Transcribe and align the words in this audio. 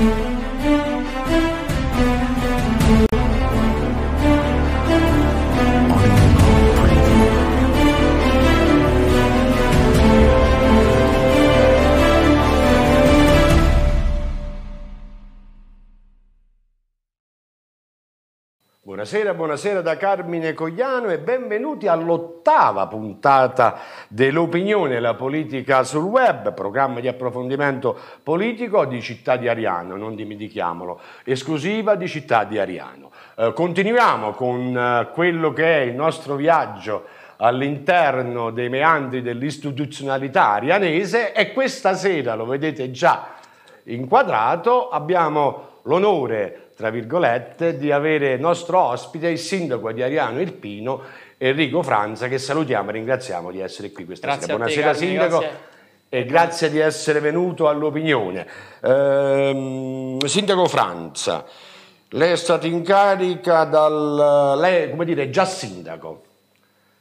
Thank 0.00 0.34
you. 0.34 0.39
Buonasera, 19.00 19.32
buonasera 19.32 19.80
da 19.80 19.96
Carmine 19.96 20.52
Cogliano 20.52 21.08
e 21.08 21.16
benvenuti 21.16 21.86
all'ottava 21.86 22.86
puntata 22.86 23.78
dell'opinione 24.08 25.00
la 25.00 25.14
politica 25.14 25.84
sul 25.84 26.04
web, 26.04 26.52
programma 26.52 27.00
di 27.00 27.08
approfondimento 27.08 27.98
politico 28.22 28.84
di 28.84 29.00
Città 29.00 29.36
di 29.36 29.48
Ariano, 29.48 29.96
non 29.96 30.14
dimentichiamolo, 30.14 31.00
esclusiva 31.24 31.94
di 31.94 32.08
Città 32.08 32.44
di 32.44 32.58
Ariano. 32.58 33.10
Eh, 33.36 33.54
continuiamo 33.54 34.32
con 34.32 34.76
eh, 34.76 35.08
quello 35.14 35.54
che 35.54 35.78
è 35.78 35.80
il 35.80 35.94
nostro 35.94 36.34
viaggio 36.34 37.04
all'interno 37.38 38.50
dei 38.50 38.68
meandri 38.68 39.22
dell'istituzionalità 39.22 40.50
arianese 40.50 41.32
e 41.32 41.54
questa 41.54 41.94
sera, 41.94 42.34
lo 42.34 42.44
vedete 42.44 42.90
già 42.90 43.28
inquadrato, 43.84 44.90
abbiamo 44.90 45.68
l'onore 45.84 46.69
tra 46.80 46.88
virgolette, 46.88 47.76
di 47.76 47.92
avere 47.92 48.38
nostro 48.38 48.80
ospite 48.80 49.28
il 49.28 49.38
sindaco 49.38 49.92
di 49.92 50.02
Ariano 50.02 50.40
Irpino, 50.40 51.02
Enrico 51.36 51.82
Franza, 51.82 52.26
che 52.26 52.38
salutiamo 52.38 52.88
e 52.88 52.92
ringraziamo 52.94 53.50
di 53.50 53.60
essere 53.60 53.92
qui 53.92 54.06
questa 54.06 54.28
grazie 54.28 54.46
sera. 54.46 54.56
Buonasera 54.56 54.92
te, 54.92 54.96
sindaco. 54.96 55.38
Grazie. 55.40 55.58
E 56.08 56.24
grazie 56.24 56.70
di 56.70 56.78
essere 56.78 57.20
venuto 57.20 57.68
all'opinione. 57.68 58.46
Ehm, 58.82 60.24
sindaco 60.24 60.66
Franza, 60.68 61.44
lei 62.08 62.32
è 62.32 62.36
stato 62.36 62.66
in 62.66 62.82
carica 62.82 63.64
dal... 63.64 64.58
lei 64.58 64.88
come 64.88 65.04
dire, 65.04 65.28
già 65.28 65.44
sindaco. 65.44 66.22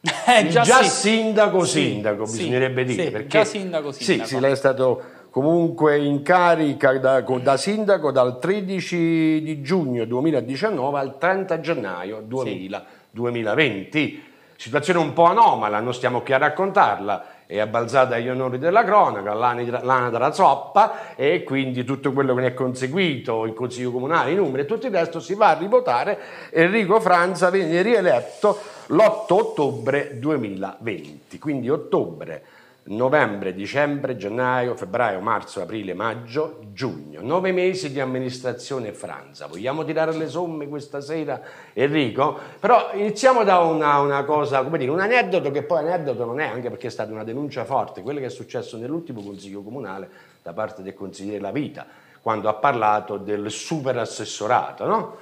Eh, 0.01 0.47
già, 0.51 0.63
già 0.63 0.83
sì. 0.83 0.89
sindaco, 0.89 1.63
sindaco, 1.63 2.25
sì, 2.25 2.37
bisognerebbe 2.39 2.83
dire. 2.83 3.05
sì, 3.05 3.11
perché, 3.11 3.27
già 3.29 3.45
sindaco, 3.45 3.93
sindaco. 3.93 4.27
Sì, 4.27 4.35
sì, 4.35 4.39
lei 4.41 4.51
è 4.51 4.55
stato 4.55 5.03
comunque 5.29 5.97
in 5.97 6.21
carica 6.21 6.97
da, 6.97 7.21
da 7.21 7.57
sindaco 7.57 8.11
dal 8.11 8.39
13 8.39 9.41
di 9.43 9.61
giugno 9.61 10.05
2019 10.05 10.99
al 10.99 11.17
30 11.17 11.59
gennaio 11.59 12.21
2000, 12.25 12.85
2020. 13.11 14.27
Situazione 14.55 14.99
un 14.99 15.13
po' 15.13 15.23
anomala, 15.23 15.79
non 15.79 15.93
stiamo 15.93 16.19
qui 16.19 16.33
a 16.33 16.37
raccontarla, 16.37 17.25
è 17.45 17.59
abbalzata 17.59 18.15
agli 18.15 18.27
onori 18.27 18.59
della 18.59 18.83
cronaca, 18.83 19.33
l'ana 19.33 20.09
della 20.09 20.33
zoppa 20.33 21.15
e 21.15 21.43
quindi 21.45 21.85
tutto 21.85 22.11
quello 22.11 22.35
che 22.35 22.41
ne 22.41 22.47
è 22.47 22.53
conseguito, 22.53 23.45
il 23.45 23.53
Consiglio 23.53 23.91
Comunale, 23.91 24.31
i 24.31 24.35
numeri 24.35 24.63
e 24.63 24.65
tutto 24.65 24.87
il 24.87 24.91
resto 24.91 25.21
si 25.21 25.33
va 25.33 25.51
a 25.51 25.57
rivotare. 25.57 26.19
Enrico 26.51 26.99
Franza 26.99 27.49
viene 27.49 27.81
rieletto 27.81 28.59
l'8 28.87 29.33
ottobre 29.33 30.19
2020, 30.19 31.39
quindi 31.39 31.69
ottobre 31.69 32.43
novembre, 32.83 33.53
dicembre, 33.53 34.15
gennaio, 34.15 34.75
febbraio, 34.75 35.19
marzo, 35.19 35.61
aprile, 35.61 35.93
maggio, 35.93 36.59
giugno. 36.71 37.21
Nove 37.21 37.51
mesi 37.51 37.91
di 37.91 37.99
amministrazione 37.99 38.93
Franza. 38.93 39.47
Vogliamo 39.47 39.83
tirare 39.83 40.13
le 40.13 40.27
somme 40.27 40.67
questa 40.67 41.01
sera, 41.01 41.41
Enrico? 41.73 42.37
Però 42.59 42.91
iniziamo 42.93 43.43
da 43.43 43.59
una, 43.59 43.99
una, 43.99 44.23
cosa, 44.23 44.63
come 44.63 44.77
dire, 44.77 44.91
un 44.91 44.99
aneddoto 44.99 45.51
che 45.51 45.63
poi 45.63 45.79
aneddoto 45.79 46.25
non 46.25 46.39
è, 46.39 46.47
anche 46.47 46.69
perché 46.69 46.87
è 46.87 46.91
stata 46.91 47.11
una 47.11 47.23
denuncia 47.23 47.65
forte, 47.65 48.01
quello 48.01 48.19
che 48.19 48.25
è 48.25 48.29
successo 48.29 48.77
nell'ultimo 48.77 49.21
Consiglio 49.21 49.61
Comunale 49.61 50.09
da 50.41 50.53
parte 50.53 50.81
del 50.81 50.93
Consigliere 50.93 51.39
La 51.39 51.51
Vita, 51.51 51.85
quando 52.21 52.49
ha 52.49 52.53
parlato 52.55 53.17
del 53.17 53.51
super 53.51 53.97
assessorato, 53.97 54.85
no? 54.85 55.17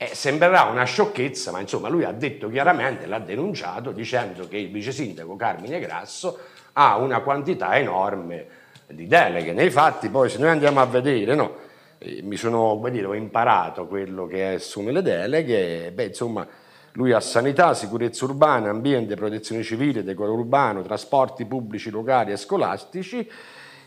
Eh, 0.00 0.14
sembrerà 0.14 0.62
una 0.62 0.84
sciocchezza, 0.84 1.50
ma 1.50 1.58
insomma 1.58 1.88
lui 1.88 2.04
ha 2.04 2.12
detto 2.12 2.48
chiaramente, 2.48 3.04
l'ha 3.06 3.18
denunciato, 3.18 3.90
dicendo 3.90 4.46
che 4.46 4.56
il 4.56 4.70
vice 4.70 4.92
sindaco 4.92 5.34
Carmine 5.34 5.80
Grasso 5.80 6.38
ha 6.74 6.96
una 6.98 7.18
quantità 7.18 7.76
enorme 7.76 8.46
di 8.86 9.08
deleghe. 9.08 9.52
Nei 9.52 9.70
fatti 9.70 10.08
poi 10.08 10.30
se 10.30 10.38
noi 10.38 10.50
andiamo 10.50 10.78
a 10.78 10.86
vedere, 10.86 11.34
no, 11.34 11.56
eh, 11.98 12.22
mi 12.22 12.36
sono, 12.36 12.76
come 12.76 12.92
dire, 12.92 13.06
ho 13.06 13.14
imparato 13.14 13.88
quello 13.88 14.28
che 14.28 14.54
assume 14.54 14.92
le 14.92 15.02
deleghe, 15.02 15.90
beh 15.90 16.04
insomma 16.04 16.46
lui 16.92 17.10
ha 17.10 17.18
sanità, 17.18 17.74
sicurezza 17.74 18.24
urbana, 18.24 18.70
ambiente, 18.70 19.16
protezione 19.16 19.64
civile, 19.64 20.04
decoro 20.04 20.32
urbano, 20.32 20.80
trasporti 20.82 21.44
pubblici 21.44 21.90
locali 21.90 22.30
e 22.30 22.36
scolastici 22.36 23.28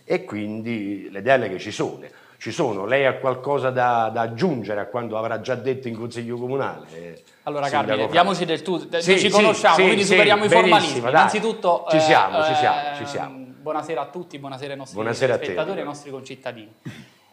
e 0.04 0.26
quindi 0.26 1.08
le 1.10 1.22
deleghe 1.22 1.58
ci 1.58 1.72
sono 1.72 2.06
ci 2.41 2.50
sono. 2.52 2.88
Lei 2.88 3.06
ha 3.06 3.18
qualcosa 3.18 3.69
da, 3.69 4.09
da, 4.12 4.22
aggiungere 4.22 4.79
a 4.79 4.88
quanto 4.88 5.16
avrà 5.16 5.41
già 5.41 5.53
detto 5.53 5.88
in 5.88 5.96
Consiglio 5.96 6.38
Comunale? 6.38 7.22
Allora 7.44 7.69
Carmine, 7.69 8.07
diamoci 8.09 8.46
del 8.46 8.63
tu, 8.63 8.90
sì, 8.97 9.19
ci 9.19 9.29
conosciamo, 9.29 9.75
sì, 9.75 9.84
quindi 9.84 10.02
sì, 10.02 10.07
superiamo 10.07 10.46
i 10.46 10.50
formalismi. 10.50 11.02
Dai. 11.02 11.12
Innanzitutto 11.12 11.85
ci 11.91 12.00
siamo, 12.00 12.44
eh, 12.44 12.47
ci 12.47 12.56
siamo, 12.56 12.96
ci 12.97 13.06
siamo. 13.06 13.46
Buonasera 13.62 14.02
a 14.02 14.06
tutti, 14.07 14.40
buonasera 14.40 14.72
ai 14.72 14.78
nostri 14.79 14.96
buonasera 14.96 15.35
spettatori 15.35 15.78
e 15.78 15.81
ai 15.81 15.85
nostri 15.85 16.09
concittadini. 16.09 16.74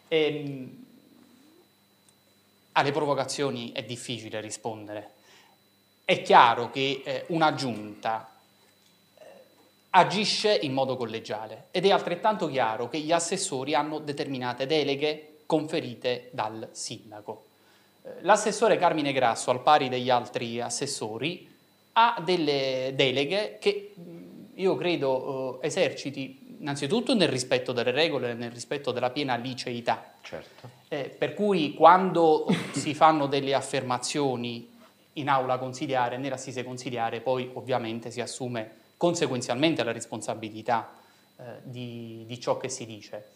E, 0.07 0.25
ehm, 0.25 0.85
alle 2.73 2.91
provocazioni 2.91 3.71
è 3.71 3.81
difficile 3.81 4.39
rispondere. 4.39 5.09
È 6.05 6.21
chiaro 6.21 6.69
che 6.69 7.01
eh, 7.03 7.23
una 7.29 7.55
giunta 7.55 8.28
agisce 9.91 10.55
in 10.61 10.73
modo 10.73 10.95
collegiale 10.95 11.67
ed 11.71 11.85
è 11.85 11.91
altrettanto 11.91 12.47
chiaro 12.47 12.89
che 12.89 12.99
gli 12.99 13.11
assessori 13.11 13.73
hanno 13.73 13.99
determinate 13.99 14.65
deleghe 14.65 15.37
conferite 15.45 16.29
dal 16.31 16.69
sindaco. 16.71 17.45
Eh, 18.03 18.09
l'assessore 18.21 18.77
Carmine 18.77 19.11
Grasso, 19.11 19.49
al 19.49 19.61
pari 19.61 19.89
degli 19.89 20.09
altri 20.09 20.61
assessori, 20.61 21.47
ha 21.93 22.21
delle 22.23 22.93
deleghe 22.95 23.57
che 23.59 23.93
io 24.53 24.75
credo 24.75 25.59
eh, 25.59 25.67
eserciti 25.67 26.57
innanzitutto 26.59 27.15
nel 27.15 27.29
rispetto 27.29 27.71
delle 27.71 27.91
regole, 27.91 28.33
nel 28.33 28.51
rispetto 28.51 28.91
della 28.91 29.09
piena 29.09 29.35
liceità. 29.35 30.13
Certo. 30.21 30.69
Eh, 30.87 31.05
per 31.05 31.33
cui 31.33 31.73
quando 31.73 32.45
si 32.71 32.93
fanno 32.93 33.27
delle 33.27 33.53
affermazioni 33.53 34.69
in 35.13 35.29
aula 35.29 35.57
consiliare, 35.57 36.17
nell'assise 36.17 36.63
consiliare, 36.63 37.21
poi 37.21 37.49
ovviamente 37.53 38.11
si 38.11 38.21
assume 38.21 38.78
conseguenzialmente 38.99 39.81
la 39.85 39.93
responsabilità 39.93 40.89
eh, 41.37 41.43
di, 41.63 42.25
di, 42.27 42.37
ciò 42.37 42.57
che 42.57 42.67
si 42.67 42.85
dice. 42.85 43.29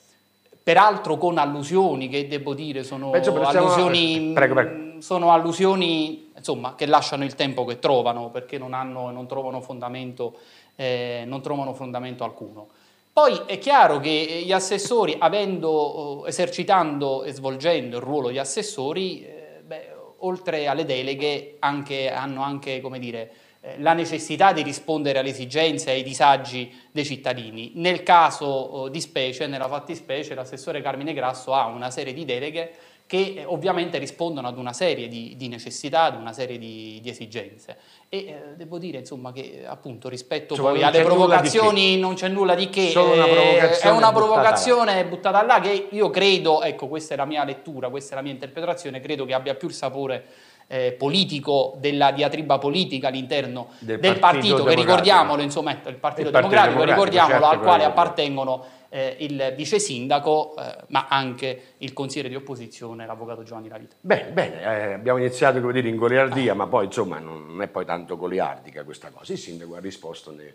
Peraltro 0.61 1.17
con 1.17 1.37
allusioni 1.37 2.09
che 2.09 2.27
devo 2.27 2.53
dire 2.53 2.83
sono 2.83 3.11
Penso, 3.11 3.33
allusioni, 3.41 4.31
prego, 4.35 4.55
prego. 4.55 5.01
sono 5.01 5.31
allusioni 5.31 6.33
insomma, 6.35 6.75
che 6.75 6.85
lasciano 6.85 7.23
il 7.23 7.35
tempo 7.35 7.63
che 7.63 7.79
trovano 7.79 8.29
perché 8.29 8.57
non, 8.57 8.73
hanno, 8.73 9.09
non, 9.09 9.25
trovano, 9.25 9.61
fondamento, 9.61 10.37
eh, 10.75 11.23
non 11.25 11.41
trovano 11.41 11.73
fondamento 11.73 12.25
alcuno. 12.25 12.67
Poi 13.13 13.43
è 13.45 13.57
chiaro 13.57 14.01
che 14.01 14.41
gli 14.43 14.51
assessori, 14.51 15.15
avendo, 15.17 16.25
esercitando 16.25 17.23
e 17.23 17.31
svolgendo 17.31 17.95
il 17.95 18.03
ruolo 18.03 18.27
di 18.31 18.37
assessori, 18.37 19.23
eh, 19.23 19.61
beh, 19.65 19.95
oltre 20.19 20.67
alle 20.67 20.83
deleghe 20.83 21.55
anche, 21.59 22.11
hanno 22.11 22.41
anche, 22.43 22.81
come 22.81 22.99
dire, 22.99 23.31
la 23.77 23.93
necessità 23.93 24.51
di 24.51 24.61
rispondere 24.61 25.19
alle 25.19 25.29
esigenze 25.29 25.91
e 25.91 25.93
ai 25.93 26.03
disagi 26.03 26.71
dei 26.91 27.05
cittadini. 27.05 27.71
Nel 27.75 28.03
caso 28.03 28.89
di 28.89 28.99
specie, 28.99 29.47
nella 29.47 29.67
fattispecie, 29.67 30.35
l'assessore 30.35 30.81
Carmine 30.81 31.13
Grasso 31.13 31.53
ha 31.53 31.67
una 31.67 31.89
serie 31.89 32.13
di 32.13 32.25
deleghe 32.25 32.73
che 33.05 33.35
eh, 33.37 33.45
ovviamente 33.45 33.97
rispondono 33.97 34.47
ad 34.47 34.57
una 34.57 34.73
serie 34.73 35.07
di, 35.07 35.35
di 35.37 35.47
necessità, 35.47 36.03
ad 36.03 36.15
una 36.15 36.33
serie 36.33 36.57
di, 36.57 36.99
di 37.01 37.09
esigenze. 37.09 37.77
E 38.09 38.17
eh, 38.17 38.35
devo 38.55 38.77
dire 38.77 38.99
insomma 38.99 39.31
che 39.31 39.63
appunto 39.65 40.09
rispetto 40.09 40.53
Insomma, 40.53 40.71
poi 40.71 40.83
alle 40.83 41.03
provocazioni 41.03 41.97
non 41.97 42.15
c'è 42.15 42.27
nulla 42.27 42.55
di 42.55 42.69
che, 42.69 42.89
Solo 42.89 43.13
una 43.13 43.27
eh, 43.27 43.33
provocazione 43.33 43.81
è 43.81 43.89
una 43.89 44.11
buttata 44.11 44.13
provocazione 44.13 45.05
buttata 45.05 45.43
là 45.43 45.59
che 45.59 45.87
io 45.91 46.09
credo, 46.09 46.61
ecco 46.63 46.87
questa 46.87 47.13
è 47.13 47.17
la 47.17 47.25
mia 47.25 47.43
lettura, 47.43 47.89
questa 47.89 48.13
è 48.13 48.15
la 48.15 48.23
mia 48.23 48.31
interpretazione, 48.31 48.99
credo 48.99 49.25
che 49.25 49.33
abbia 49.33 49.55
più 49.55 49.67
il 49.67 49.73
sapore 49.73 50.25
eh, 50.67 50.95
politico, 50.97 51.75
della 51.79 52.11
diatriba 52.11 52.57
politica 52.57 53.07
all'interno 53.07 53.69
Del 53.79 53.99
del, 53.99 54.19
Partito 54.19 54.55
partito, 54.55 54.63
che 54.63 54.75
ricordiamolo, 54.75 55.41
insomma, 55.41 55.71
il 55.71 55.77
Partito 55.77 55.91
Il 55.91 55.97
Partito 55.97 56.29
Democratico, 56.29 56.79
Democratico, 56.79 57.03
ricordiamolo, 57.03 57.39
certo, 57.39 57.57
al 57.57 57.59
quale 57.61 57.83
appartengono 57.83 58.65
eh, 58.89 59.15
il 59.19 59.53
vice 59.57 59.79
sindaco, 59.79 60.55
eh, 60.55 60.75
ma 60.89 61.07
anche 61.09 61.73
il 61.79 61.93
consigliere 61.93 62.29
di 62.29 62.35
opposizione, 62.35 63.07
l'avvocato 63.07 63.41
Giovanni 63.41 63.67
Lavita. 63.67 63.95
Bene, 63.99 64.29
bene, 64.29 64.61
eh, 64.61 64.93
abbiamo 64.93 65.17
iniziato 65.17 65.59
come 65.61 65.73
dire, 65.73 65.89
in 65.89 65.95
goliardia, 65.95 66.53
ma 66.53 66.67
poi 66.67 66.85
insomma 66.85 67.17
non 67.17 67.59
è 67.61 67.67
poi 67.67 67.85
tanto 67.85 68.17
goliardica 68.17 68.83
questa 68.83 69.09
cosa. 69.09 69.33
Il 69.33 69.39
sindaco 69.39 69.75
ha 69.75 69.79
risposto 69.79 70.31
nel, 70.31 70.53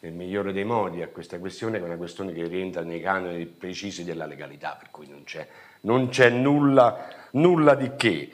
nel 0.00 0.12
migliore 0.12 0.52
dei 0.52 0.64
modi 0.64 1.02
a 1.02 1.08
questa 1.08 1.38
questione, 1.38 1.78
che 1.78 1.84
è 1.84 1.86
una 1.86 1.96
questione 1.96 2.32
che 2.32 2.48
rientra 2.48 2.82
nei 2.82 3.00
canoni 3.00 3.46
precisi 3.46 4.02
della 4.02 4.26
legalità, 4.26 4.76
per 4.76 4.90
cui 4.90 5.06
non 5.08 5.22
c'è, 5.22 5.46
non 5.82 6.08
c'è 6.08 6.30
nulla, 6.30 7.08
nulla 7.32 7.74
di 7.74 7.92
che. 7.96 8.30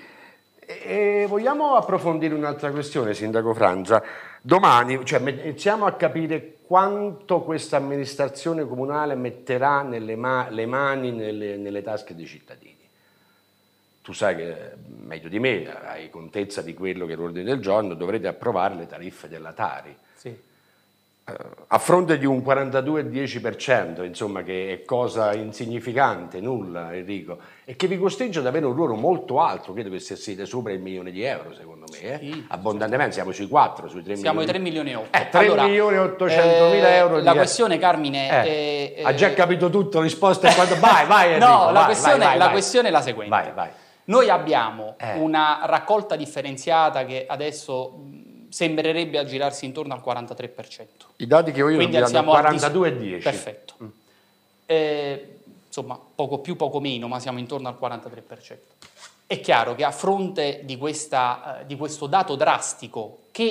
E 0.67 1.27
vogliamo 1.29 1.75
approfondire 1.75 2.35
un'altra 2.35 2.71
questione, 2.71 3.15
Sindaco 3.15 3.55
Franza. 3.55 4.03
domani 4.41 5.05
cioè, 5.05 5.21
iniziamo 5.21 5.87
a 5.87 5.93
capire 5.93 6.57
quanto 6.67 7.43
questa 7.43 7.77
amministrazione 7.77 8.67
comunale 8.67 9.15
metterà 9.15 9.83
nelle 9.83 10.17
ma- 10.17 10.49
le 10.49 10.67
mani 10.67 11.13
nelle, 11.13 11.57
nelle 11.57 11.83
tasche 11.83 12.15
dei 12.15 12.27
cittadini. 12.27 12.73
Tu 14.03 14.13
sai 14.13 14.37
che 14.37 14.57
meglio 15.03 15.29
di 15.29 15.39
me 15.39 15.67
hai 15.87 16.11
contezza 16.11 16.63
di 16.63 16.75
quello 16.75 17.07
che 17.07 17.15
è 17.15 17.17
l'ordine 17.17 17.45
del 17.45 17.61
giorno, 17.61 17.95
dovrete 17.95 18.27
approvare 18.27 18.75
le 18.75 18.87
tariffe 18.87 19.29
della 19.29 19.53
Tari. 19.53 19.97
Sì 20.15 20.53
a 21.27 21.79
fronte 21.79 22.19
di 22.19 22.27
un 22.27 22.41
42,10%, 22.41 24.05
insomma, 24.05 24.43
che 24.43 24.73
è 24.73 24.85
cosa 24.85 25.33
insignificante, 25.33 26.39
nulla 26.39 26.95
Enrico, 26.95 27.39
e 27.65 27.77
che 27.77 27.87
vi 27.87 27.97
costringe 27.97 28.41
ad 28.41 28.47
avere 28.47 28.67
un 28.67 28.75
ruolo 28.75 28.95
molto 28.95 29.41
alto, 29.41 29.73
credo 29.73 29.89
che 29.89 30.01
siete 30.01 30.45
sopra 30.45 30.73
il 30.73 30.81
milione 30.81 31.11
di 31.11 31.23
euro 31.23 31.55
secondo 31.55 31.87
me, 31.91 31.99
eh? 31.99 32.19
sì, 32.19 32.45
abbondantemente, 32.49 33.13
siamo 33.13 33.33
sui 33.33 33.49
4, 33.49 33.89
sui 33.89 34.03
3 34.03 34.17
siamo 34.17 34.41
milioni. 34.41 34.45
Siamo 34.45 34.45
ai 34.45 34.47
3 34.47 34.59
milioni 34.59 34.91
e 34.91 34.95
8. 34.97 35.19
Eh, 35.19 35.29
3 35.31 35.39
allora, 35.39 35.63
milioni 35.65 35.97
e 35.97 36.01
800 36.01 36.65
mila 36.75 36.89
eh, 36.89 36.95
euro. 36.95 37.19
La 37.21 37.33
questione 37.33 37.79
Carmine... 37.79 38.45
Eh, 38.45 39.03
ha 39.03 39.15
già 39.15 39.33
capito 39.33 39.71
tutto, 39.71 40.03
risposta 40.03 40.49
è 40.49 40.55
quando... 40.55 40.79
Vai, 40.79 41.07
vai 41.07 41.33
Enrico, 41.33 41.51
No, 41.51 41.65
vai, 41.65 41.73
la, 41.73 41.85
questione, 41.87 42.19
vai, 42.19 42.27
vai, 42.27 42.39
la 42.39 42.51
questione 42.51 42.89
è 42.89 42.91
la 42.91 43.01
seguente. 43.01 43.35
Vai, 43.35 43.53
vai. 43.53 43.71
Noi 44.07 44.29
abbiamo 44.29 44.97
Eh. 44.99 45.19
una 45.19 45.61
raccolta 45.65 46.17
differenziata 46.17 47.07
che 47.07 47.25
adesso 47.27 47.95
sembrerebbe 48.55 49.19
aggirarsi 49.19 49.65
intorno 49.65 49.95
al 49.95 50.03
43%. 50.05 50.87
I 51.17 51.27
dati 51.27 51.51
che 51.51 51.61
ho 51.61 51.69
io 51.69 51.75
Quindi 51.75 51.97
sono 51.97 52.07
siamo 52.07 52.35
al 52.35 52.55
42,10. 52.55 53.21
Perfetto. 53.21 53.75
Eh, 54.65 55.39
insomma, 55.67 55.99
poco 56.15 56.39
più, 56.39 56.55
poco 56.55 56.79
meno, 56.79 57.09
ma 57.09 57.19
siamo 57.19 57.41
intorno 57.41 57.67
al 57.67 57.77
43%. 57.81 58.57
È 59.27 59.41
chiaro 59.41 59.75
che 59.75 59.83
a 59.83 59.91
fronte 59.91 60.61
di, 60.63 60.77
questa, 60.77 61.63
eh, 61.63 61.67
di 61.67 61.77
questo 61.77 62.07
dato 62.07 62.37
drastico 62.37 63.23
che 63.33 63.43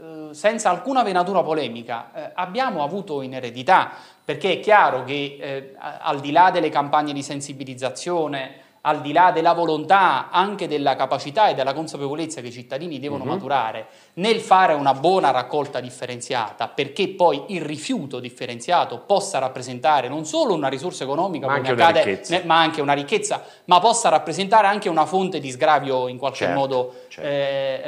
eh, 0.00 0.28
senza 0.32 0.70
alcuna 0.70 1.02
venatura 1.02 1.42
polemica 1.42 2.12
eh, 2.14 2.30
abbiamo 2.34 2.84
avuto 2.84 3.20
in 3.20 3.34
eredità, 3.34 3.90
perché 4.24 4.52
è 4.52 4.60
chiaro 4.60 5.02
che 5.02 5.38
eh, 5.40 5.74
al 5.76 6.20
di 6.20 6.30
là 6.30 6.52
delle 6.52 6.68
campagne 6.68 7.12
di 7.12 7.24
sensibilizzazione, 7.24 8.60
al 8.84 9.00
di 9.00 9.12
là 9.12 9.30
della 9.30 9.52
volontà, 9.52 10.28
anche 10.30 10.66
della 10.66 10.96
capacità 10.96 11.48
e 11.48 11.54
della 11.54 11.72
consapevolezza 11.72 12.40
che 12.40 12.48
i 12.48 12.52
cittadini 12.52 12.98
devono 12.98 13.22
Mhm. 13.24 13.30
maturare 13.30 13.86
nel 14.14 14.40
fare 14.40 14.72
una 14.74 14.92
buona 14.94 15.30
raccolta 15.30 15.78
differenziata, 15.78 16.66
perché 16.68 17.08
poi 17.10 17.44
il 17.48 17.62
rifiuto 17.62 18.18
differenziato 18.18 18.98
possa 19.06 19.38
rappresentare 19.38 20.08
non 20.08 20.24
solo 20.24 20.54
una 20.54 20.66
risorsa 20.68 21.04
economica, 21.04 21.46
Ma 21.46 21.54
come 21.56 21.68
anche 21.68 21.80
una 21.80 21.88
accade, 21.90 22.04
ricchezza. 22.04 22.36
ne- 22.38 22.44
ma 22.44 22.58
anche 22.60 22.80
una 22.80 22.92
ricchezza, 22.92 23.44
ma 23.66 23.78
possa 23.78 24.08
rappresentare 24.08 24.66
anche 24.66 24.88
una 24.88 25.06
fonte 25.06 25.38
di 25.38 25.50
sgravio 25.50 26.08
in 26.08 26.18
qualche 26.18 26.38
Certo, 26.38 26.58
modo, 26.58 26.94
certo. 27.08 27.28
eh, 27.30 27.80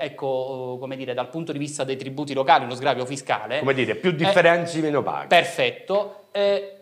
eh, 0.00 0.04
ecco, 0.04 0.76
come 0.80 0.96
dire, 0.96 1.14
dal 1.14 1.28
punto 1.28 1.52
di 1.52 1.58
vista 1.58 1.84
dei 1.84 1.96
tributi 1.96 2.34
locali, 2.34 2.64
uno 2.64 2.74
sgravio 2.74 3.06
fiscale. 3.06 3.60
Come 3.60 3.74
dire, 3.74 3.94
più 3.94 4.10
Eh, 4.10 4.14
differenzi 4.16 4.80
meno 4.80 5.00
paghi. 5.02 5.28
Perfetto. 5.28 6.24
Eh, 6.32 6.74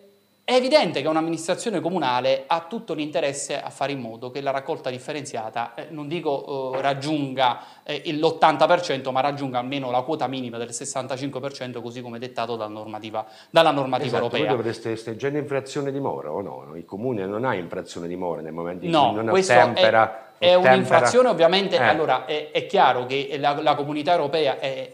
è 0.49 0.55
evidente 0.55 1.03
che 1.03 1.09
un'amministrazione 1.09 1.79
comunale 1.79 2.45
ha 2.47 2.65
tutto 2.67 2.95
l'interesse 2.95 3.61
a 3.61 3.69
fare 3.69 3.93
in 3.93 4.01
modo 4.01 4.31
che 4.31 4.41
la 4.41 4.51
raccolta 4.51 4.89
differenziata, 4.89 5.75
eh, 5.75 5.89
non 5.91 6.09
dico 6.09 6.73
eh, 6.73 6.81
raggiunga 6.81 7.61
eh, 7.91 8.03
l'80%, 8.13 9.11
ma 9.11 9.21
raggiunga 9.21 9.59
almeno 9.61 9.91
la 9.91 10.03
quota 10.03 10.27
minima 10.27 10.59
del 10.59 10.69
65%, 10.69 11.81
così 11.81 12.03
come 12.03 12.19
dettato 12.19 12.55
dalla 12.57 12.71
normativa, 12.71 13.25
dalla 13.49 13.71
normativa 13.71 14.09
Esatto, 14.19 14.29
voi 14.29 14.41
europea. 14.41 14.57
dovreste 14.57 14.91
essere 14.91 15.17
già 15.17 15.29
in 15.29 15.37
infrazione 15.37 15.91
di 15.91 15.99
mora 15.99 16.31
o 16.31 16.43
no? 16.43 16.73
Il 16.77 16.85
comune 16.85 17.25
non 17.25 17.47
ha 17.47 17.55
infrazione 17.55 18.07
di 18.07 18.17
mora 18.17 18.43
nel 18.43 18.53
momento 18.53 18.85
in 18.85 18.91
No, 18.91 19.13
cui 19.15 19.25
non 19.25 19.29
ottempera. 19.31 20.35
è, 20.39 20.49
è 20.51 20.55
un'infrazione 20.55 21.29
ovviamente, 21.31 21.77
Eh, 21.77 21.83
allora 21.83 22.27
è, 22.27 22.51
è 22.51 22.67
chiaro 22.67 23.07
che 23.07 23.37
la, 23.41 23.59
la 23.63 23.75
comunità 23.75 24.13
europea 24.13 24.59
è, 24.59 24.91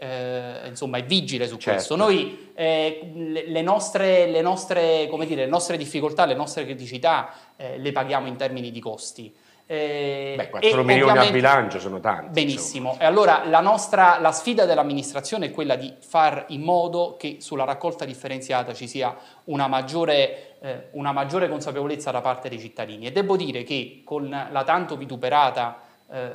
eh, 0.63 0.67
insomma, 0.69 0.97
è 0.97 1.03
vigile 1.03 1.47
su 1.47 1.57
Certo. 1.57 1.71
questo. 1.71 1.95
Noi 1.97 2.51
eh, 2.55 3.11
le, 3.47 3.61
nostre, 3.61 4.27
le, 4.27 4.41
nostre, 4.41 5.07
come 5.09 5.25
dire, 5.25 5.43
le 5.43 5.49
nostre 5.49 5.75
difficoltà, 5.75 6.25
le 6.25 6.33
nostre 6.33 6.63
criticità 6.63 7.29
eh, 7.57 7.77
le 7.77 7.91
paghiamo 7.91 8.27
in 8.27 8.37
termini 8.37 8.71
di 8.71 8.79
costi. 8.79 9.35
Eh, 9.67 10.35
Beh, 10.37 10.49
4 10.51 10.79
e 10.79 10.83
milioni 10.83 11.17
a 11.17 11.31
bilancio 11.31 11.79
sono 11.79 11.99
tanti. 11.99 12.29
Benissimo, 12.29 12.97
e 12.99 13.05
allora 13.05 13.45
la, 13.45 13.61
nostra, 13.61 14.19
la 14.19 14.31
sfida 14.31 14.65
dell'amministrazione 14.65 15.47
è 15.47 15.51
quella 15.51 15.75
di 15.75 15.91
far 15.99 16.45
in 16.49 16.61
modo 16.61 17.15
che 17.17 17.37
sulla 17.39 17.63
raccolta 17.63 18.05
differenziata 18.05 18.73
ci 18.73 18.87
sia 18.87 19.15
una 19.45 19.67
maggiore, 19.67 20.57
eh, 20.61 20.87
una 20.91 21.11
maggiore 21.11 21.49
consapevolezza 21.49 22.11
da 22.11 22.21
parte 22.21 22.47
dei 22.47 22.59
cittadini 22.59 23.07
e 23.07 23.11
devo 23.11 23.35
dire 23.35 23.63
che 23.63 24.01
con 24.05 24.29
la 24.29 24.63
tanto 24.63 24.97
vituperata 24.97 25.81
eh, 26.11 26.31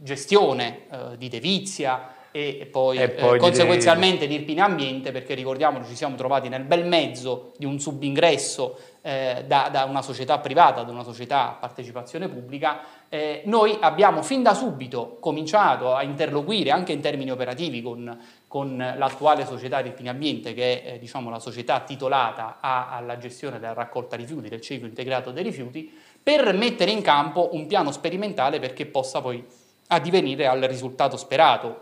gestione 0.00 0.86
eh, 0.90 1.16
di 1.18 1.28
Devizia 1.28 2.14
e, 2.30 2.68
poi, 2.70 2.98
E 2.98 3.08
poi 3.08 3.36
eh, 3.36 3.40
conseguenzialmente 3.40 4.26
di 4.26 4.34
Irpine 4.34 4.60
Ambiente, 4.60 5.12
perché 5.12 5.34
ricordiamolo 5.34 5.84
ci 5.86 5.96
siamo 5.96 6.14
trovati 6.14 6.48
nel 6.48 6.62
bel 6.62 6.86
mezzo 6.86 7.52
di 7.56 7.64
un 7.64 7.80
subingresso 7.80 8.78
eh, 9.08 9.44
da, 9.46 9.70
da 9.72 9.84
una 9.84 10.02
società 10.02 10.38
privata, 10.38 10.82
da 10.82 10.92
una 10.92 11.02
società 11.02 11.48
a 11.48 11.52
partecipazione 11.52 12.28
pubblica, 12.28 12.80
eh, 13.08 13.40
noi 13.46 13.78
abbiamo 13.80 14.22
fin 14.22 14.42
da 14.42 14.52
subito 14.52 15.16
cominciato 15.18 15.94
a 15.94 16.02
interloquire 16.02 16.70
anche 16.72 16.92
in 16.92 17.00
termini 17.00 17.30
operativi 17.30 17.80
con, 17.80 18.20
con 18.46 18.76
l'attuale 18.76 19.46
società 19.46 19.80
Irpine 19.80 20.10
Ambiente, 20.10 20.52
che 20.52 20.82
è 20.82 20.92
eh, 20.92 20.98
diciamo, 20.98 21.30
la 21.30 21.38
società 21.38 21.80
titolata 21.80 22.58
a- 22.60 22.90
alla 22.90 23.16
gestione 23.16 23.58
della 23.58 23.72
raccolta 23.72 24.14
rifiuti, 24.14 24.50
del 24.50 24.60
ciclo 24.60 24.86
integrato 24.86 25.30
dei 25.30 25.42
rifiuti, 25.42 25.90
per 26.22 26.52
mettere 26.52 26.90
in 26.90 27.00
campo 27.00 27.48
un 27.54 27.66
piano 27.66 27.90
sperimentale 27.92 28.58
perché 28.58 28.84
possa 28.84 29.22
poi 29.22 29.42
addivenire 29.86 30.46
al 30.46 30.60
risultato 30.60 31.16
sperato 31.16 31.80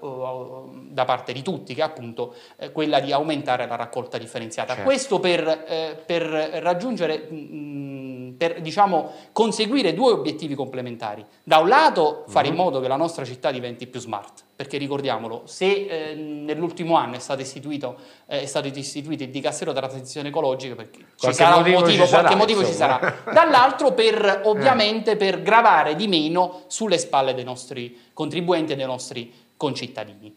da 0.96 1.04
parte 1.04 1.34
di 1.34 1.42
tutti, 1.42 1.74
che 1.74 1.82
è 1.82 1.84
appunto 1.84 2.34
eh, 2.56 2.72
quella 2.72 3.00
di 3.00 3.12
aumentare 3.12 3.66
la 3.66 3.76
raccolta 3.76 4.16
differenziata. 4.16 4.72
Certo. 4.72 4.88
Questo 4.88 5.20
per, 5.20 5.46
eh, 5.68 6.02
per 6.06 6.22
raggiungere, 6.22 7.18
mh, 7.30 8.34
per 8.38 8.62
diciamo, 8.62 9.12
conseguire 9.32 9.92
due 9.92 10.12
obiettivi 10.12 10.54
complementari. 10.54 11.22
Da 11.44 11.58
un 11.58 11.68
lato 11.68 12.24
fare 12.28 12.48
in 12.48 12.54
Mhm. 12.54 12.60
modo 12.60 12.80
che 12.80 12.88
la 12.88 12.96
nostra 12.96 13.26
città 13.26 13.50
diventi 13.50 13.86
più 13.86 14.00
smart, 14.00 14.44
perché 14.56 14.78
ricordiamolo, 14.78 15.42
se 15.44 15.66
eh, 15.66 16.14
nell'ultimo 16.14 16.96
anno 16.96 17.16
è 17.16 17.18
stato 17.18 17.42
istituito, 17.42 17.96
eh, 18.26 18.40
è 18.40 18.46
stato 18.46 18.68
istituito 18.68 19.22
il 19.22 19.28
dicastero 19.28 19.72
della 19.74 19.88
transizione 19.88 20.28
ecologica, 20.28 20.74
perché 20.74 20.98
ci 20.98 21.04
Qualche 21.20 21.36
sarà 21.36 21.56
un 21.56 21.70
motivo 21.70 21.86
ci 21.90 21.96
sarà, 22.06 22.08
qualche 22.20 22.36
motivo 22.36 22.60
ci 22.64 22.70
insomma. 22.70 22.98
sarà. 23.00 23.32
Dall'altro 23.34 23.92
per 23.92 24.40
ovviamente 24.48 25.16
per 25.16 25.42
gravare 25.42 25.94
di 25.94 26.08
meno 26.08 26.62
sulle 26.68 26.96
spalle 26.96 27.34
dei 27.34 27.44
nostri 27.44 27.98
contribuenti 28.14 28.72
e 28.72 28.76
dei 28.76 28.86
nostri 28.86 29.30
concittadini. 29.58 30.34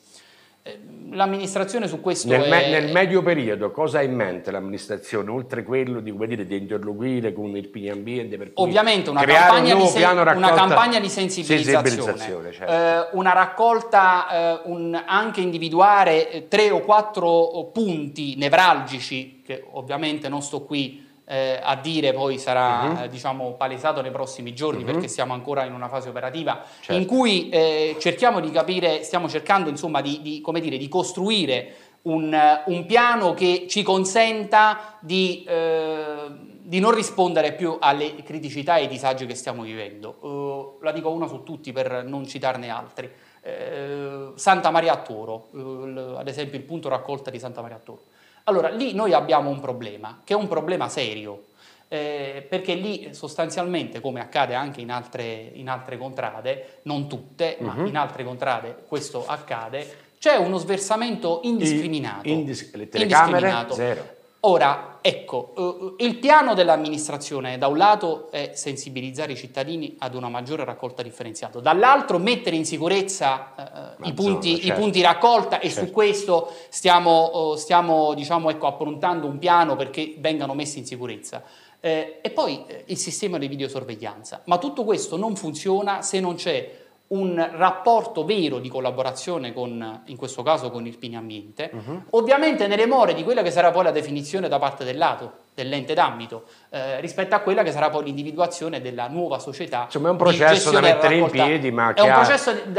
L'amministrazione 1.12 1.88
su 1.88 2.02
questo 2.02 2.28
Nel, 2.28 2.48
me- 2.48 2.66
è, 2.66 2.70
nel 2.70 2.92
medio 2.92 3.24
periodo 3.24 3.72
cosa 3.72 3.98
ha 3.98 4.04
in 4.04 4.14
mente 4.14 4.52
l'amministrazione, 4.52 5.32
oltre 5.32 5.64
quello 5.64 6.02
di, 6.02 6.12
come 6.12 6.28
dire, 6.28 6.46
di 6.46 6.56
interloquire 6.56 7.34
con 7.34 7.58
il 7.58 7.68
Pini 7.70 7.90
Ambiente? 7.90 8.38
Per 8.38 8.52
Ovviamente 8.56 9.10
una 9.10 9.24
campagna, 9.24 9.74
un 9.76 9.88
sen- 9.88 9.98
piano 9.98 10.22
una 10.22 10.34
raccolta- 10.34 10.54
campagna 10.54 11.00
di 11.00 11.10
sensibilizzazione, 11.10 11.90
sensibilizzazione, 11.90 12.52
certo. 12.52 12.72
eh, 12.72 13.18
una 13.18 13.34
raccolta, 13.34 14.28
eh, 14.30 14.62
un- 14.66 15.04
anche 15.04 15.42
individuare 15.42 16.30
eh, 16.30 16.48
tre 16.48 16.70
o 16.70 16.82
quattro 16.82 17.72
punti 17.74 18.36
nevralgici, 18.38 19.42
che 19.44 19.64
ovviamente 19.72 20.30
non 20.30 20.44
sto 20.44 20.62
qui 20.64 21.08
eh, 21.32 21.60
a 21.62 21.76
dire, 21.76 22.12
poi 22.12 22.40
sarà 22.40 23.04
eh, 23.04 23.08
diciamo, 23.08 23.54
palesato 23.54 24.02
nei 24.02 24.10
prossimi 24.10 24.54
giorni 24.56 24.84
Mhm. 24.84 24.92
perché 24.92 25.08
siamo 25.08 25.34
ancora 25.34 25.64
in 25.64 25.74
una 25.74 25.88
fase 25.88 26.10
operativa, 26.10 26.64
Certo. 26.82 26.94
in 27.00 27.06
cui 27.06 27.50
eh, 27.50 27.96
cerchiamo 28.00 28.40
di 28.40 28.50
capire, 28.50 29.04
stiamo 29.04 29.30
cercando 29.30 29.70
insomma 29.70 30.02
di, 30.02 30.22
di, 30.24 30.42
come 30.42 30.60
dire, 30.60 30.78
di 30.78 30.88
costruire 30.88 31.74
un, 32.04 32.36
un 32.66 32.86
piano 32.88 33.34
che 33.36 33.66
ci 33.70 33.84
consenta 33.84 34.98
di, 35.02 35.44
eh, 35.48 36.28
di 36.62 36.80
non 36.80 36.92
rispondere 36.96 37.54
più 37.54 37.78
alle 37.80 38.16
criticità 38.24 38.78
e 38.78 38.82
ai 38.84 38.88
disagi 38.88 39.28
che 39.28 39.36
stiamo 39.36 39.62
vivendo. 39.62 40.78
Eh, 40.82 40.84
la 40.86 40.92
dico 40.92 41.10
una 41.12 41.28
su 41.28 41.44
tutti 41.44 41.72
per 41.72 42.04
non 42.06 42.26
citarne 42.26 42.70
altri. 42.70 43.08
Eh, 43.42 44.32
Santa 44.36 44.72
Maria 44.72 44.94
a 44.94 44.98
Toro, 44.98 45.48
eh, 45.54 46.16
ad 46.20 46.28
esempio 46.28 46.58
il 46.58 46.64
punto 46.66 46.90
raccolta 46.90 47.30
di 47.30 47.38
Santa 47.40 47.62
Maria 47.62 47.78
a 47.78 47.82
Toro. 47.84 48.02
Allora, 48.50 48.70
lì 48.70 48.96
noi 48.96 49.14
abbiamo 49.14 49.52
un 49.52 49.60
problema, 49.60 50.22
che 50.24 50.34
è 50.34 50.36
un 50.36 50.48
problema 50.48 50.90
serio, 50.90 51.44
eh, 51.88 52.44
perché 52.50 52.74
lì 52.74 53.10
sostanzialmente, 53.14 54.02
come 54.02 54.22
accade 54.22 54.56
anche 54.56 54.82
in 54.82 54.90
altre, 54.90 55.52
in 55.54 55.70
altre 55.70 56.00
contrade, 56.00 56.80
non 56.84 57.08
tutte, 57.08 57.58
ma 57.60 57.74
Mhm. 57.74 57.86
in 57.86 57.96
altre 57.96 58.24
contrade 58.24 58.76
questo 58.88 59.24
accade, 59.28 59.88
c'è 60.18 60.36
uno 60.38 60.58
sversamento 60.58 61.42
indiscriminato. 61.44 62.28
Indis- 62.28 62.74
le 62.74 62.90
telecamere 62.90 63.50
Indiscriminato. 63.50 63.74
zero. 63.76 64.18
Ora, 64.42 65.00
ecco, 65.02 65.96
eh, 65.98 66.06
il 66.06 66.18
piano 66.18 66.54
dell'amministrazione 66.54 67.58
da 67.58 67.68
un 67.68 67.76
lato 67.78 68.32
è 68.32 68.52
sensibilizzare 68.54 69.34
i 69.34 69.36
cittadini 69.36 69.98
ad 70.00 70.16
una 70.16 70.30
maggiore 70.30 70.64
raccolta 70.64 71.04
differenziata, 71.04 71.60
dall'altro 71.60 72.20
mettere 72.20 72.56
in 72.56 72.64
sicurezza 72.64 73.54
eh, 73.56 73.96
La 73.98 74.08
i, 74.08 74.14
punti, 74.14 74.56
certo. 74.56 74.68
i 74.68 74.82
punti 74.82 75.02
raccolta 75.02 75.60
e 75.60 75.70
su 75.70 75.80
Certo. 75.80 75.92
questo 75.92 76.54
stiamo, 76.70 77.54
eh, 77.54 77.58
stiamo 77.58 78.14
diciamo, 78.14 78.50
ecco, 78.50 78.68
approntando 78.68 79.28
un 79.28 79.40
piano 79.40 79.76
perché 79.76 80.16
vengano 80.20 80.54
messi 80.54 80.80
in 80.80 80.86
sicurezza. 80.86 81.44
Eh, 81.82 82.20
e 82.22 82.30
poi 82.30 82.64
eh, 82.68 82.84
il 82.88 82.98
sistema 82.98 83.38
di 83.38 83.48
videosorveglianza. 83.50 84.44
Ma 84.46 84.58
tutto 84.58 84.86
questo 84.86 85.18
non 85.18 85.36
funziona 85.36 86.02
se 86.02 86.22
non 86.22 86.36
c'è 86.36 86.88
un 87.10 87.50
rapporto 87.56 88.24
vero 88.24 88.60
di 88.60 88.70
collaborazione 88.70 89.52
con, 89.52 90.02
in 90.06 90.16
questo 90.16 90.44
caso 90.44 90.70
con 90.70 90.86
Irpini 90.86 91.16
Ambiente, 91.16 91.72
uh-huh. 91.74 92.04
ovviamente 92.12 92.68
nelle 92.68 92.86
more 92.86 93.14
di 93.16 93.24
quella 93.24 93.42
che 93.42 93.50
sarà 93.50 93.72
poi 93.72 93.84
la 93.84 93.92
definizione 93.92 94.48
da 94.48 94.60
parte 94.60 94.84
del 94.84 94.98
lato, 94.98 95.48
dell'ente 95.56 95.96
d'ambito, 95.96 96.44
eh, 96.70 97.02
rispetto 97.02 97.34
a 97.34 97.40
quella 97.40 97.64
che 97.64 97.72
sarà 97.72 97.90
poi 97.90 98.06
l'individuazione 98.06 98.80
della 98.80 99.08
nuova 99.08 99.40
società. 99.40 99.84
Insomma 99.86 100.10
è 100.10 100.12
un 100.12 100.18
processo 100.18 100.70
da 100.70 100.82
mettere 100.82 101.16
in 101.16 101.30
piedi, 101.32 101.72
ma 101.72 101.94
che, 101.94 102.08
ha, 102.08 102.24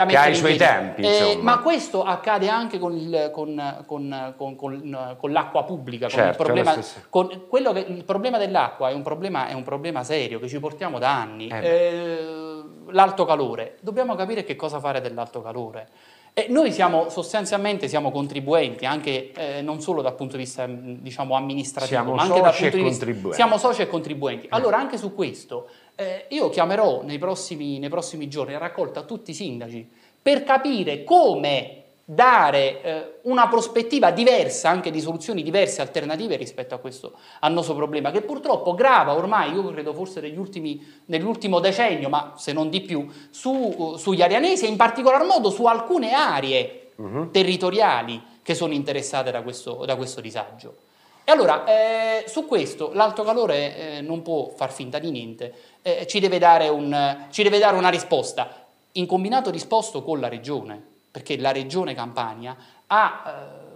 che 0.06 0.16
ha, 0.16 0.28
i 0.28 0.34
suoi 0.36 0.56
tempi. 0.56 1.02
Eh, 1.02 1.38
ma 1.40 1.58
questo 1.58 2.04
accade 2.04 2.48
anche 2.48 2.78
con, 2.78 2.96
il, 2.96 3.30
con, 3.32 3.84
con, 3.86 4.46
con 4.46 5.32
l'acqua 5.32 5.64
pubblica, 5.64 6.08
certo, 6.08 6.30
il, 6.30 6.36
problema, 6.36 6.74
che, 6.74 7.80
il, 7.88 8.04
problema, 8.04 8.38
dell'acqua 8.38 8.90
è 8.90 8.92
un 8.92 9.02
problema, 9.02 9.48
è 9.48 9.54
un 9.54 9.64
problema, 9.64 10.04
serio 10.04 10.38
che 10.38 10.46
ci 10.46 10.60
portiamo 10.60 11.00
da 11.00 11.20
anni. 11.20 11.48
Eh. 11.48 12.39
Eh 12.60 12.92
l'alto 12.92 13.24
calore, 13.24 13.78
dobbiamo 13.80 14.14
capire 14.14 14.44
che 14.44 14.56
cosa 14.56 14.80
fare 14.80 15.00
dell'alto 15.00 15.40
calore. 15.40 15.88
E 16.32 16.46
noi 16.48 16.70
siamo 16.70 17.08
sostanzialmente 17.08 17.88
siamo 17.88 18.12
contribuenti 18.12 18.86
anche 18.86 19.32
eh, 19.32 19.62
non 19.62 19.80
solo 19.80 20.00
dal 20.00 20.14
punto 20.14 20.36
di 20.36 20.44
vista 20.44 20.64
diciamo, 20.64 21.34
amministrativo, 21.34 21.90
siamo 21.90 22.14
ma 22.14 22.22
anche 22.22 22.40
dal 22.40 22.54
punto 22.54 22.76
di 22.76 22.82
vista 22.82 23.32
siamo 23.32 23.58
soci 23.58 23.82
e 23.82 23.88
contribuenti. 23.88 24.46
Allora 24.50 24.78
anche 24.78 24.96
su 24.96 25.12
questo 25.12 25.68
eh, 25.96 26.26
io 26.28 26.48
chiamerò 26.48 27.02
nei 27.02 27.18
prossimi, 27.18 27.80
nei 27.80 27.88
prossimi 27.88 28.28
giorni 28.28 28.54
a 28.54 28.58
raccolta 28.58 29.02
tutti 29.02 29.32
i 29.32 29.34
sindaci 29.34 29.90
per 30.22 30.44
capire 30.44 31.02
come 31.02 31.79
dare 32.12 32.82
eh, 32.82 33.14
una 33.22 33.46
prospettiva 33.46 34.10
diversa, 34.10 34.68
anche 34.68 34.90
di 34.90 35.00
soluzioni 35.00 35.44
diverse, 35.44 35.80
alternative 35.80 36.34
rispetto 36.34 36.74
a 36.74 36.78
questo 36.78 37.12
annoso 37.38 37.72
problema, 37.76 38.10
che 38.10 38.22
purtroppo 38.22 38.74
grava 38.74 39.14
ormai, 39.14 39.52
io 39.52 39.64
credo 39.70 39.94
forse 39.94 40.18
ultimi, 40.36 40.84
nell'ultimo 41.04 41.60
decennio, 41.60 42.08
ma 42.08 42.34
se 42.36 42.52
non 42.52 42.68
di 42.68 42.80
più, 42.80 43.08
su, 43.30 43.94
sugli 43.96 44.22
arianesi 44.22 44.64
e 44.64 44.68
in 44.68 44.76
particolar 44.76 45.24
modo 45.24 45.50
su 45.50 45.66
alcune 45.66 46.12
aree 46.12 46.88
uh-huh. 46.96 47.30
territoriali 47.30 48.20
che 48.42 48.54
sono 48.54 48.72
interessate 48.72 49.30
da 49.30 49.42
questo, 49.42 49.84
da 49.84 49.94
questo 49.94 50.20
disagio. 50.20 50.74
E 51.22 51.30
allora, 51.30 51.64
eh, 51.64 52.24
su 52.26 52.44
questo 52.44 52.90
l'alto 52.92 53.22
calore 53.22 53.76
eh, 53.76 54.00
non 54.00 54.22
può 54.22 54.48
far 54.48 54.72
finta 54.72 54.98
di 54.98 55.12
niente, 55.12 55.54
eh, 55.82 56.08
ci 56.08 56.18
deve, 56.18 56.68
un, 56.70 57.26
ci 57.30 57.44
deve 57.44 57.58
dare 57.60 57.76
una 57.76 57.88
risposta, 57.88 58.66
in 58.92 59.06
combinato 59.06 59.50
risposto 59.50 60.02
con 60.02 60.18
la 60.18 60.26
regione 60.26 60.88
perché 61.10 61.36
la 61.38 61.52
regione 61.52 61.94
Campania 61.94 62.56
ha 62.86 63.22
eh, 63.26 63.68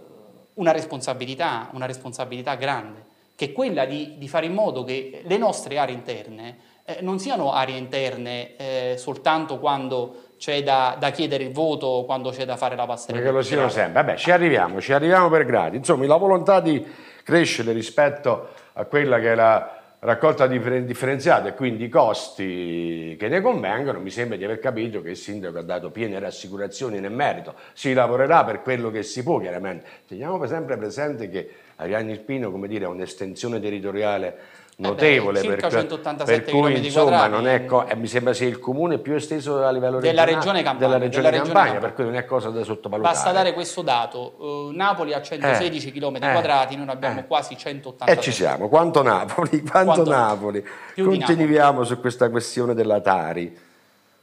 una 0.55 0.71
responsabilità, 0.71 1.69
una 1.73 1.85
responsabilità 1.85 2.55
grande, 2.55 3.03
che 3.35 3.45
è 3.45 3.51
quella 3.51 3.85
di, 3.85 4.15
di, 4.17 4.27
fare 4.27 4.45
in 4.45 4.53
modo 4.53 4.83
che 4.83 5.21
le 5.25 5.37
nostre 5.37 5.77
aree 5.77 5.93
interne 5.93 6.57
eh, 6.85 6.99
non 7.01 7.19
siano 7.19 7.51
aree 7.51 7.77
interne 7.77 8.55
eh, 8.55 8.95
soltanto 8.97 9.59
quando 9.59 10.23
c'è 10.37 10.63
da, 10.63 10.95
da, 10.97 11.09
chiedere 11.11 11.43
il 11.43 11.51
voto, 11.51 12.03
quando 12.05 12.29
c'è 12.29 12.45
da 12.45 12.55
fare 12.55 12.75
la 12.75 12.85
passerella. 12.85 13.19
Perché 13.19 13.35
lo 13.35 13.41
siano 13.43 13.69
sempre. 13.69 14.03
Vabbè, 14.03 14.17
ci 14.17 14.31
arriviamo, 14.31 14.79
ci 14.79 14.93
arriviamo 14.93 15.29
per 15.29 15.45
gradi. 15.45 15.77
Insomma, 15.77 16.05
la 16.05 16.17
volontà 16.17 16.59
di 16.59 16.85
crescere 17.23 17.73
rispetto 17.73 18.49
a 18.73 18.85
quella 18.85 19.19
che 19.19 19.31
è 19.31 19.35
la 19.35 19.74
raccolta 20.05 20.45
differenziata 20.45 21.49
e 21.49 21.53
quindi 21.55 21.85
i 21.85 21.89
costi 21.89 23.15
che 23.19 23.27
ne 23.27 23.41
convengono, 23.41 23.99
mi 23.99 24.11
sembra 24.11 24.37
di 24.37 24.43
aver 24.43 24.59
capito 24.59 25.01
che 25.01 25.09
il 25.09 25.17
sindaco 25.17 25.57
ha 25.57 25.63
dato 25.63 25.89
piene 25.89 26.19
rassicurazioni 26.19 26.99
nel 26.99 27.11
merito. 27.11 27.55
Si 27.73 27.91
lavorerà 27.91 28.43
per 28.43 28.61
quello 28.61 28.91
che 28.91 29.01
si 29.01 29.23
può, 29.23 29.39
chiaramente. 29.39 29.85
Teniamo 30.07 30.45
sempre 30.45 30.77
presente 30.77 31.27
che 31.27 31.49
Ariane 31.77 32.11
Irpino, 32.11 32.51
come 32.51 32.67
dire, 32.67 32.85
ha 32.85 32.89
un'estensione 32.89 33.59
territoriale 33.59 34.37
notevole 34.77 35.39
eh 35.39 35.47
beh, 35.47 35.55
per, 35.55 35.71
187 35.71 36.41
per 36.41 36.51
cui 36.51 36.85
insomma 36.85 37.27
non 37.27 37.47
è 37.47 37.65
co- 37.65 37.85
eh, 37.85 37.95
mi 37.95 38.07
sembra 38.07 38.33
sia 38.33 38.47
il 38.47 38.59
comune 38.59 38.97
più 38.97 39.13
esteso 39.13 39.63
a 39.63 39.71
livello 39.71 39.99
della 39.99 40.25
regione 40.25 40.63
Campania, 40.63 40.87
della 40.87 40.97
regione 40.97 41.29
della 41.29 41.43
Campania, 41.43 41.71
Campania, 41.71 41.79
per 41.79 41.93
cui 41.93 42.03
non 42.03 42.15
è 42.15 42.25
cosa 42.25 42.49
da 42.49 42.63
sottovalutare. 42.63 43.13
Basta 43.13 43.31
dare 43.31 43.53
questo 43.53 43.81
dato. 43.81 44.35
Uh, 44.37 44.71
Napoli 44.75 45.13
ha 45.13 45.21
116 45.21 45.87
eh, 45.87 45.91
km 45.91 46.15
eh, 46.15 46.31
quadrati 46.31 46.75
noi 46.75 46.89
abbiamo 46.89 47.19
eh. 47.21 47.25
quasi 47.25 47.55
180 47.57 48.11
e 48.11 48.19
ci 48.19 48.31
siamo. 48.31 48.67
Quanto 48.67 49.01
Napoli 49.01 49.61
quanto, 49.63 49.93
quanto 49.93 50.09
Napoli. 50.09 50.65
Continuiamo 50.93 51.69
Napoli. 51.69 51.85
su 51.85 51.99
questa 51.99 52.29
questione 52.29 52.73
della 52.73 52.99
Tari. 52.99 53.57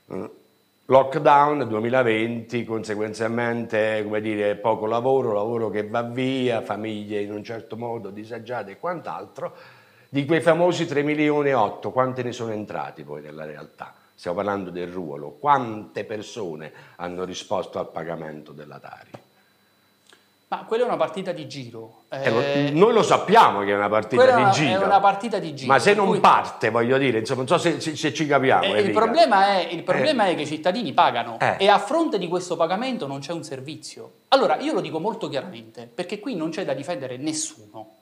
Uh, 0.06 0.30
lockdown 0.84 1.66
2020 1.68 2.64
conseguentemente 2.64 4.02
come 4.02 4.20
dire 4.20 4.56
poco 4.56 4.84
lavoro 4.84 5.32
lavoro 5.32 5.70
che 5.70 5.86
va 5.86 6.02
via 6.02 6.60
famiglie 6.60 7.20
in 7.20 7.32
un 7.32 7.42
certo 7.42 7.76
modo 7.76 8.10
disagiate 8.10 8.72
e 8.72 8.78
quant'altro 8.78 9.54
di 10.12 10.26
quei 10.26 10.42
famosi 10.42 10.84
3 10.84 11.02
milioni 11.02 11.48
e 11.48 11.54
8, 11.54 11.90
quante 11.90 12.22
ne 12.22 12.32
sono 12.32 12.52
entrati 12.52 13.02
poi 13.02 13.22
nella 13.22 13.46
realtà? 13.46 13.94
Stiamo 14.14 14.36
parlando 14.36 14.68
del 14.68 14.88
ruolo. 14.88 15.38
Quante 15.40 16.04
persone 16.04 16.70
hanno 16.96 17.24
risposto 17.24 17.78
al 17.78 17.88
pagamento 17.90 18.52
della 18.52 18.78
Tari? 18.78 19.10
Ma 20.48 20.64
quella 20.66 20.82
è 20.82 20.86
una 20.86 20.98
partita 20.98 21.32
di 21.32 21.48
giro. 21.48 22.02
Eh, 22.10 22.66
eh, 22.66 22.70
noi 22.72 22.92
lo 22.92 23.02
sappiamo 23.02 23.60
che 23.60 23.70
è 23.70 23.74
una 23.74 23.88
partita 23.88 24.36
di 24.36 24.50
giro. 24.50 24.82
È 24.82 24.84
una 24.84 25.00
partita 25.00 25.38
di 25.38 25.54
giro. 25.54 25.72
Ma 25.72 25.78
se 25.78 25.94
non 25.94 26.08
cui... 26.08 26.20
parte, 26.20 26.68
voglio 26.68 26.98
dire, 26.98 27.20
insomma, 27.20 27.38
non 27.38 27.48
so 27.48 27.56
se, 27.56 27.80
se, 27.80 27.96
se 27.96 28.12
ci 28.12 28.26
capiamo. 28.26 28.64
Eh, 28.64 28.82
il, 28.82 28.90
problema 28.90 29.46
è, 29.46 29.68
il 29.70 29.82
problema 29.82 30.26
eh. 30.26 30.32
è, 30.32 30.34
che 30.34 30.42
i 30.42 30.46
cittadini 30.46 30.92
pagano 30.92 31.38
eh. 31.40 31.56
e 31.58 31.68
a 31.68 31.78
fronte 31.78 32.18
di 32.18 32.28
questo 32.28 32.54
pagamento 32.56 33.06
non 33.06 33.20
c'è 33.20 33.32
un 33.32 33.44
servizio. 33.44 34.12
Allora, 34.28 34.58
io 34.58 34.74
lo 34.74 34.82
dico 34.82 35.00
molto 35.00 35.30
chiaramente, 35.30 35.86
perché 35.92 36.20
qui 36.20 36.36
non 36.36 36.50
c'è 36.50 36.66
da 36.66 36.74
difendere 36.74 37.16
nessuno. 37.16 37.94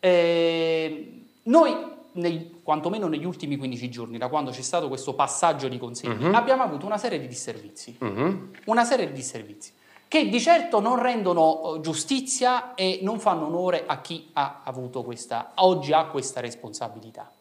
Eh, 0.00 1.23
noi, 1.44 1.74
nei, 2.12 2.60
quantomeno 2.62 3.08
negli 3.08 3.24
ultimi 3.24 3.56
15 3.56 3.90
giorni, 3.90 4.18
da 4.18 4.28
quando 4.28 4.50
c'è 4.50 4.62
stato 4.62 4.88
questo 4.88 5.14
passaggio 5.14 5.68
di 5.68 5.78
consegni, 5.78 6.26
uh-huh. 6.26 6.34
abbiamo 6.34 6.62
avuto 6.62 6.86
una 6.86 6.98
serie 6.98 7.18
di 7.18 7.26
disservizi. 7.26 7.96
Uh-huh. 7.98 8.50
Una 8.66 8.84
serie 8.84 9.06
di 9.06 9.12
disservizi 9.12 9.72
che 10.14 10.28
di 10.28 10.40
certo 10.40 10.78
non 10.78 11.02
rendono 11.02 11.74
eh, 11.74 11.80
giustizia 11.80 12.74
e 12.74 13.00
non 13.02 13.18
fanno 13.18 13.46
onore 13.46 13.82
a 13.84 14.00
chi 14.00 14.28
ha 14.34 14.60
avuto 14.62 15.02
questa, 15.02 15.52
oggi 15.56 15.92
ha 15.92 16.04
questa 16.04 16.38
responsabilità. 16.40 17.32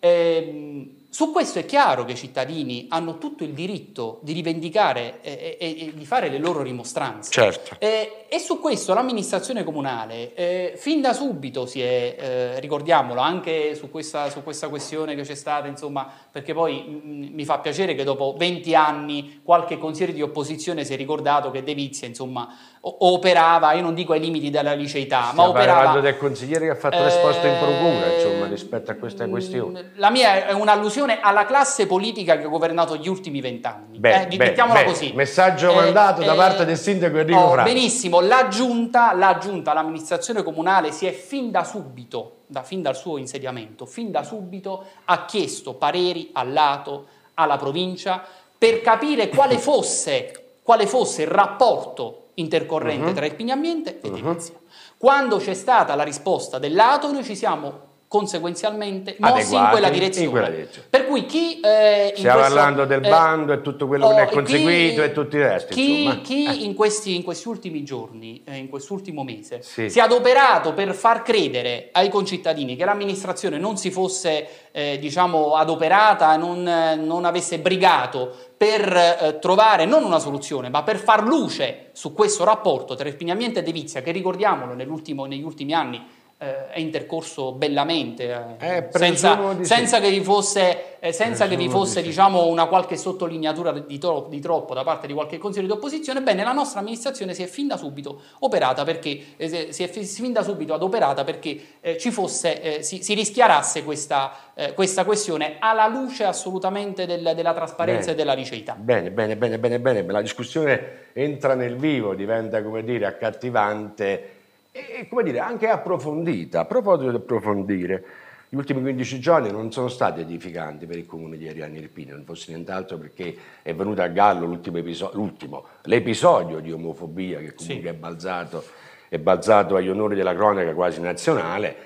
Ehm, 0.00 1.03
su 1.14 1.30
questo 1.30 1.60
è 1.60 1.64
chiaro 1.64 2.04
che 2.04 2.10
i 2.10 2.16
cittadini 2.16 2.86
hanno 2.88 3.18
tutto 3.18 3.44
il 3.44 3.52
diritto 3.52 4.18
di 4.22 4.32
rivendicare 4.32 5.20
e, 5.22 5.56
e, 5.60 5.76
e 5.78 5.92
di 5.94 6.04
fare 6.04 6.28
le 6.28 6.38
loro 6.38 6.60
rimostranze. 6.60 7.30
Certo. 7.30 7.76
E, 7.78 8.24
e, 8.28 8.38
su 8.40 8.58
questo 8.58 8.94
l'amministrazione 8.94 9.62
comunale 9.62 10.34
eh, 10.34 10.72
fin 10.76 11.00
da 11.00 11.12
subito 11.12 11.66
si 11.66 11.80
è, 11.80 12.16
eh, 12.18 12.58
ricordiamolo, 12.58 13.20
anche 13.20 13.76
su 13.76 13.90
questa, 13.90 14.28
su 14.28 14.42
questa, 14.42 14.68
questione 14.68 15.14
che 15.14 15.22
c'è 15.22 15.36
stata, 15.36 15.68
insomma, 15.68 16.10
perché 16.32 16.52
poi 16.52 16.82
mh, 16.82 17.32
mi 17.32 17.44
fa 17.44 17.60
piacere 17.60 17.94
che 17.94 18.02
dopo 18.02 18.34
20 18.36 18.74
anni 18.74 19.40
qualche 19.44 19.78
consigliere 19.78 20.14
di 20.14 20.22
opposizione 20.22 20.84
si 20.84 20.94
è 20.94 20.96
ricordato 20.96 21.52
che 21.52 21.62
De 21.62 21.74
Vizia, 21.74 22.08
insomma, 22.08 22.52
operava, 22.80 23.72
io 23.72 23.82
non 23.82 23.94
dico 23.94 24.14
ai 24.14 24.20
limiti 24.20 24.50
della 24.50 24.74
liceità, 24.74 25.26
Stiamo 25.26 25.42
ma 25.42 25.48
operava... 25.50 25.78
parlando 25.78 26.00
del 26.00 26.18
consigliere 26.18 26.64
che 26.64 26.70
ha 26.72 26.76
fatto 26.76 26.96
eh, 26.96 27.04
risposta 27.04 27.46
in 27.46 27.58
procura, 27.60 28.14
insomma, 28.14 28.46
rispetto 28.46 28.90
a 28.90 28.94
questa 28.94 29.28
questione. 29.28 29.92
La 29.94 30.10
mia 30.10 30.48
è 30.48 30.52
un'allusione 30.52 31.02
alla 31.12 31.44
classe 31.44 31.86
politica 31.86 32.36
che 32.36 32.44
ha 32.44 32.48
governato 32.48 32.96
gli 32.96 33.08
ultimi 33.08 33.40
vent'anni. 33.40 33.98
Eh, 34.00 34.36
mettiamola 34.36 34.80
beh, 34.80 34.86
così. 34.86 35.12
Messaggio 35.14 35.72
eh, 35.72 35.74
mandato 35.74 36.22
da 36.22 36.34
parte 36.34 36.64
del 36.64 36.78
sindaco 36.78 37.18
Enrico 37.18 37.38
oh, 37.38 37.50
Franco. 37.52 37.72
Benissimo, 37.72 38.20
la 38.20 38.48
giunta, 38.48 39.14
la 39.14 39.38
giunta, 39.38 39.72
l'amministrazione 39.72 40.42
comunale 40.42 40.92
si 40.92 41.06
è 41.06 41.12
fin 41.12 41.50
da 41.50 41.64
subito, 41.64 42.38
da, 42.46 42.62
fin 42.62 42.82
dal 42.82 42.96
suo 42.96 43.18
insediamento, 43.18 43.86
fin 43.86 44.10
da 44.10 44.22
subito 44.22 44.84
ha 45.04 45.24
chiesto 45.24 45.74
pareri 45.74 46.30
al 46.32 46.52
lato, 46.52 47.06
alla 47.34 47.56
provincia, 47.56 48.24
per 48.56 48.80
capire 48.80 49.28
quale 49.28 49.58
fosse, 49.58 50.56
quale 50.62 50.86
fosse 50.86 51.22
il 51.22 51.28
rapporto 51.28 52.28
intercorrente 52.34 53.08
uh-huh. 53.08 53.14
tra 53.14 53.26
il 53.26 53.34
Pignambiente 53.34 54.00
e 54.00 54.08
uh-huh. 54.08 54.14
Venezia. 54.14 54.54
Quando 54.96 55.36
c'è 55.36 55.54
stata 55.54 55.94
la 55.94 56.02
risposta 56.02 56.58
dell'Ato, 56.58 57.12
noi 57.12 57.24
ci 57.24 57.36
siamo 57.36 57.92
conseguenzialmente 58.14 59.16
mossi 59.18 59.40
in 59.40 59.48
quella, 59.48 59.64
in 59.64 59.70
quella 59.70 59.90
direzione. 59.90 60.68
Per 60.88 61.04
cui 61.04 61.26
chi... 61.26 61.58
Eh, 61.58 62.12
Stiamo 62.14 62.38
questo, 62.38 62.54
parlando 62.54 62.84
del 62.84 63.04
eh, 63.04 63.08
bando 63.08 63.52
e 63.52 63.60
tutto 63.60 63.88
quello 63.88 64.06
oh, 64.06 64.10
che 64.10 64.14
ne 64.14 64.22
è 64.22 64.28
conseguito 64.30 65.02
chi, 65.02 65.08
e 65.08 65.12
tutto 65.12 65.36
il 65.36 65.42
resto. 65.42 65.74
Chi, 65.74 66.20
chi 66.22 66.46
eh. 66.46 66.64
in, 66.64 66.74
questi, 66.74 67.16
in, 67.16 67.24
questi, 67.24 67.48
ultimi 67.48 67.82
giorni, 67.82 68.44
eh, 68.46 68.56
in 68.56 68.68
quest'ultimo 68.68 69.24
mese, 69.24 69.62
sì. 69.62 69.90
si 69.90 69.98
è 69.98 70.02
adoperato 70.02 70.74
per 70.74 70.94
far 70.94 71.22
credere 71.22 71.88
ai 71.90 72.08
concittadini 72.08 72.76
che 72.76 72.84
l'amministrazione 72.84 73.58
non 73.58 73.76
si 73.76 73.90
fosse 73.90 74.46
eh, 74.70 74.96
diciamo, 75.00 75.56
adoperata, 75.56 76.36
non, 76.36 76.62
non 76.62 77.24
avesse 77.24 77.58
brigato 77.58 78.32
per 78.56 78.96
eh, 78.96 79.38
trovare 79.40 79.86
non 79.86 80.04
una 80.04 80.20
soluzione, 80.20 80.68
ma 80.68 80.84
per 80.84 80.98
far 80.98 81.26
luce 81.26 81.88
su 81.94 82.12
questo 82.12 82.44
rapporto 82.44 82.94
tra 82.94 83.08
Irpini 83.08 83.32
Ambiente 83.32 83.58
e 83.58 83.62
Devizia, 83.64 84.02
che 84.02 84.12
ricordiamolo 84.12 84.74
negli 84.74 85.42
ultimi 85.42 85.74
anni 85.74 86.22
eh, 86.36 86.68
è 86.70 86.80
intercorso 86.80 87.52
bellamente, 87.52 88.56
eh, 88.58 88.76
eh 88.76 88.88
senza, 88.90 89.56
senza, 89.62 90.00
che 90.00 90.10
vi 90.10 90.20
fosse, 90.20 90.98
eh, 90.98 91.12
senza 91.12 91.46
che 91.46 91.56
vi 91.56 91.68
fosse 91.68 92.02
di 92.02 92.08
diciamo, 92.08 92.46
una 92.46 92.66
qualche 92.66 92.96
sottolineatura 92.96 93.70
di, 93.70 93.98
tro- 93.98 94.26
di, 94.28 94.40
troppo 94.40 94.74
da 94.74 94.82
parte 94.82 95.06
di 95.06 95.12
qualche 95.12 95.38
consiglio 95.38 95.66
di 95.66 95.72
opposizione. 95.72 96.22
Bene, 96.22 96.42
la 96.42 96.52
nostra 96.52 96.80
amministrazione 96.80 97.34
si 97.34 97.44
è 97.44 97.46
fin 97.46 97.68
da 97.68 97.76
subito 97.76 98.20
operata 98.40 98.82
perché, 98.82 99.34
eh, 99.36 99.68
si 99.70 99.84
è 99.84 99.88
fin 99.88 100.32
da 100.32 100.42
subito 100.42 100.74
adoperata 100.74 101.22
perché 101.22 101.60
eh, 101.80 101.98
ci 101.98 102.10
fosse, 102.10 102.82
si, 102.82 103.02
si, 103.02 103.14
rischiarasse 103.14 103.84
questa, 103.84 104.32
questa, 104.74 105.04
questione 105.04 105.56
alla 105.60 105.86
luce 105.86 106.24
assolutamente 106.24 107.06
del, 107.06 107.32
della 107.34 107.54
trasparenza 107.54 108.06
bene, 108.06 108.12
e 108.12 108.16
della 108.16 108.34
liceità. 108.34 108.74
Bene, 108.74 109.12
bene, 109.12 109.36
bene, 109.36 109.58
bene, 109.58 109.78
bene. 109.78 110.04
La 110.10 110.20
discussione 110.20 111.10
entra 111.12 111.54
nel 111.54 111.76
vivo, 111.76 112.14
diventa, 112.14 112.60
come 112.62 112.82
dire, 112.82 113.06
accattivante 113.06 114.33
e 114.76 115.06
come 115.08 115.22
dire, 115.22 115.38
anche 115.38 115.68
approfondita. 115.68 116.58
A 116.58 116.64
proposito 116.64 117.10
di 117.10 117.16
approfondire, 117.16 118.04
gli 118.48 118.56
ultimi 118.56 118.80
15 118.80 119.20
giorni 119.20 119.50
non 119.52 119.70
sono 119.70 119.86
stati 119.86 120.20
edificanti 120.20 120.84
per 120.84 120.98
il 120.98 121.06
comune 121.06 121.36
di 121.36 121.48
Ariani 121.48 121.78
Irpini, 121.78 122.10
non 122.10 122.24
fosse 122.24 122.50
nient'altro 122.50 122.98
perché 122.98 123.36
è 123.62 123.72
venuto 123.72 124.02
a 124.02 124.08
gallo 124.08 124.46
l'ultimo, 124.46 124.78
episodio, 124.78 125.64
l'episodio 125.82 126.58
di 126.58 126.72
omofobia 126.72 127.38
che 127.38 127.54
comunque 127.54 127.88
sì. 127.88 127.94
è, 127.94 127.94
balzato, 127.94 128.64
è 129.08 129.18
balzato 129.18 129.76
agli 129.76 129.88
onori 129.88 130.16
della 130.16 130.34
cronaca 130.34 130.74
quasi 130.74 131.00
nazionale 131.00 131.76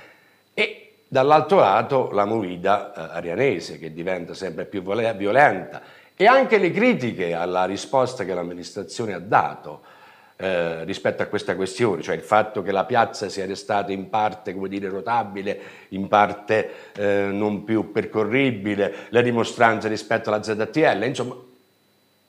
e 0.55 0.93
dall'altro 1.07 1.59
lato 1.59 2.11
la 2.11 2.25
movida 2.25 2.95
eh, 2.95 3.17
arianese 3.17 3.79
che 3.79 3.93
diventa 3.93 4.33
sempre 4.33 4.65
più 4.65 4.81
violenta 4.83 5.83
e 6.17 6.27
anche 6.27 6.57
le 6.57 6.71
critiche 6.71 7.35
alla 7.35 7.67
risposta 7.67 8.25
che 8.25 8.33
l'amministrazione 8.33 9.13
ha 9.13 9.21
dato 9.21 9.88
eh, 10.41 10.85
rispetto 10.85 11.21
a 11.21 11.27
questa 11.27 11.57
questione, 11.57 12.01
cioè 12.01 12.15
il 12.15 12.23
fatto 12.23 12.63
che 12.63 12.71
la 12.71 12.85
piazza 12.85 13.29
sia 13.29 13.45
restata 13.45 13.91
in 13.91 14.09
parte 14.09 14.55
come 14.55 14.69
dire, 14.69 14.89
rotabile, 14.89 15.61
in 15.89 16.07
parte 16.07 16.93
eh, 16.95 17.27
non 17.33 17.65
più 17.65 17.91
percorribile, 17.91 19.09
le 19.09 19.23
dimostranze 19.25 19.89
rispetto 19.89 20.29
alla 20.29 20.41
ZTL, 20.41 21.03
insomma, 21.03 21.35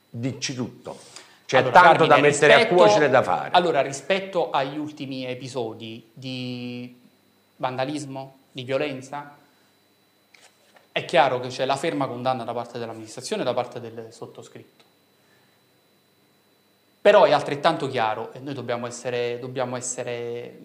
dici 0.09 0.55
tutto. 0.55 0.97
C'è 1.45 1.57
allora, 1.57 1.71
tanto 1.71 2.07
Cardine, 2.07 2.07
da 2.07 2.21
mettere 2.21 2.55
rispetto, 2.55 2.73
a 2.73 2.77
cuocere 2.77 3.05
e 3.05 3.09
da 3.09 3.21
fare. 3.21 3.49
Allora, 3.51 3.81
rispetto 3.81 4.49
agli 4.49 4.77
ultimi 4.79 5.25
episodi 5.25 6.09
di 6.11 6.99
vandalismo, 7.57 8.37
di 8.51 8.63
violenza, 8.63 9.35
è 10.91 11.05
chiaro 11.05 11.39
che 11.39 11.49
c'è 11.49 11.65
la 11.65 11.75
ferma 11.75 12.07
condanna 12.07 12.43
da 12.43 12.53
parte 12.53 12.79
dell'amministrazione 12.79 13.43
e 13.43 13.45
da 13.45 13.53
parte 13.53 13.79
del 13.79 14.07
sottoscritto. 14.09 14.78
Però 17.01 17.23
è 17.23 17.31
altrettanto 17.31 17.87
chiaro, 17.87 18.31
e 18.33 18.39
noi 18.39 18.53
dobbiamo 18.53 18.85
essere, 18.85 19.39
dobbiamo 19.39 19.75
essere 19.77 20.59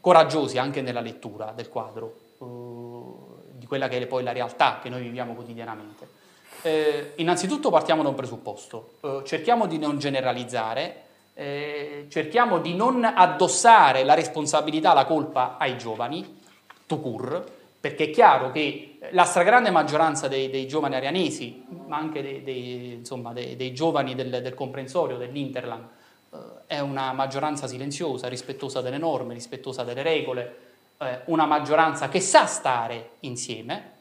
coraggiosi 0.00 0.58
anche 0.58 0.82
nella 0.82 1.00
lettura 1.00 1.52
del 1.54 1.68
quadro, 1.68 2.14
uh, 2.38 3.42
di 3.52 3.66
quella 3.66 3.88
che 3.88 3.98
è 3.98 4.06
poi 4.06 4.22
la 4.22 4.32
realtà 4.32 4.78
che 4.82 4.88
noi 4.88 5.02
viviamo 5.02 5.34
quotidianamente. 5.34 6.16
Eh, 6.62 7.12
innanzitutto 7.16 7.70
partiamo 7.70 8.02
da 8.02 8.08
un 8.08 8.14
presupposto, 8.14 8.94
eh, 9.00 9.22
cerchiamo 9.24 9.66
di 9.66 9.78
non 9.78 9.98
generalizzare, 9.98 11.02
eh, 11.34 12.06
cerchiamo 12.08 12.58
di 12.58 12.74
non 12.74 13.04
addossare 13.04 14.02
la 14.02 14.14
responsabilità, 14.14 14.92
la 14.92 15.04
colpa 15.04 15.56
ai 15.56 15.78
giovani, 15.78 16.40
to 16.86 16.98
cure, 16.98 17.57
perché 17.88 18.04
è 18.04 18.10
chiaro 18.10 18.50
che 18.50 18.98
la 19.12 19.24
stragrande 19.24 19.70
maggioranza 19.70 20.28
dei, 20.28 20.50
dei 20.50 20.68
giovani 20.68 20.96
arianesi, 20.96 21.64
ma 21.86 21.96
anche 21.96 22.20
dei, 22.20 22.42
dei, 22.42 22.92
insomma, 22.92 23.32
dei 23.32 23.72
giovani 23.72 24.14
del, 24.14 24.42
del, 24.42 24.54
comprensorio, 24.54 25.16
dell'Interland, 25.16 25.86
eh, 26.30 26.36
è 26.66 26.80
una 26.80 27.12
maggioranza 27.12 27.66
silenziosa, 27.66 28.28
rispettosa 28.28 28.82
delle 28.82 28.98
norme, 28.98 29.32
rispettosa 29.32 29.84
delle 29.84 30.02
regole, 30.02 30.56
eh, 30.98 31.20
una 31.26 31.46
maggioranza 31.46 32.10
che 32.10 32.20
sa 32.20 32.44
stare 32.44 33.12
insieme, 33.20 33.92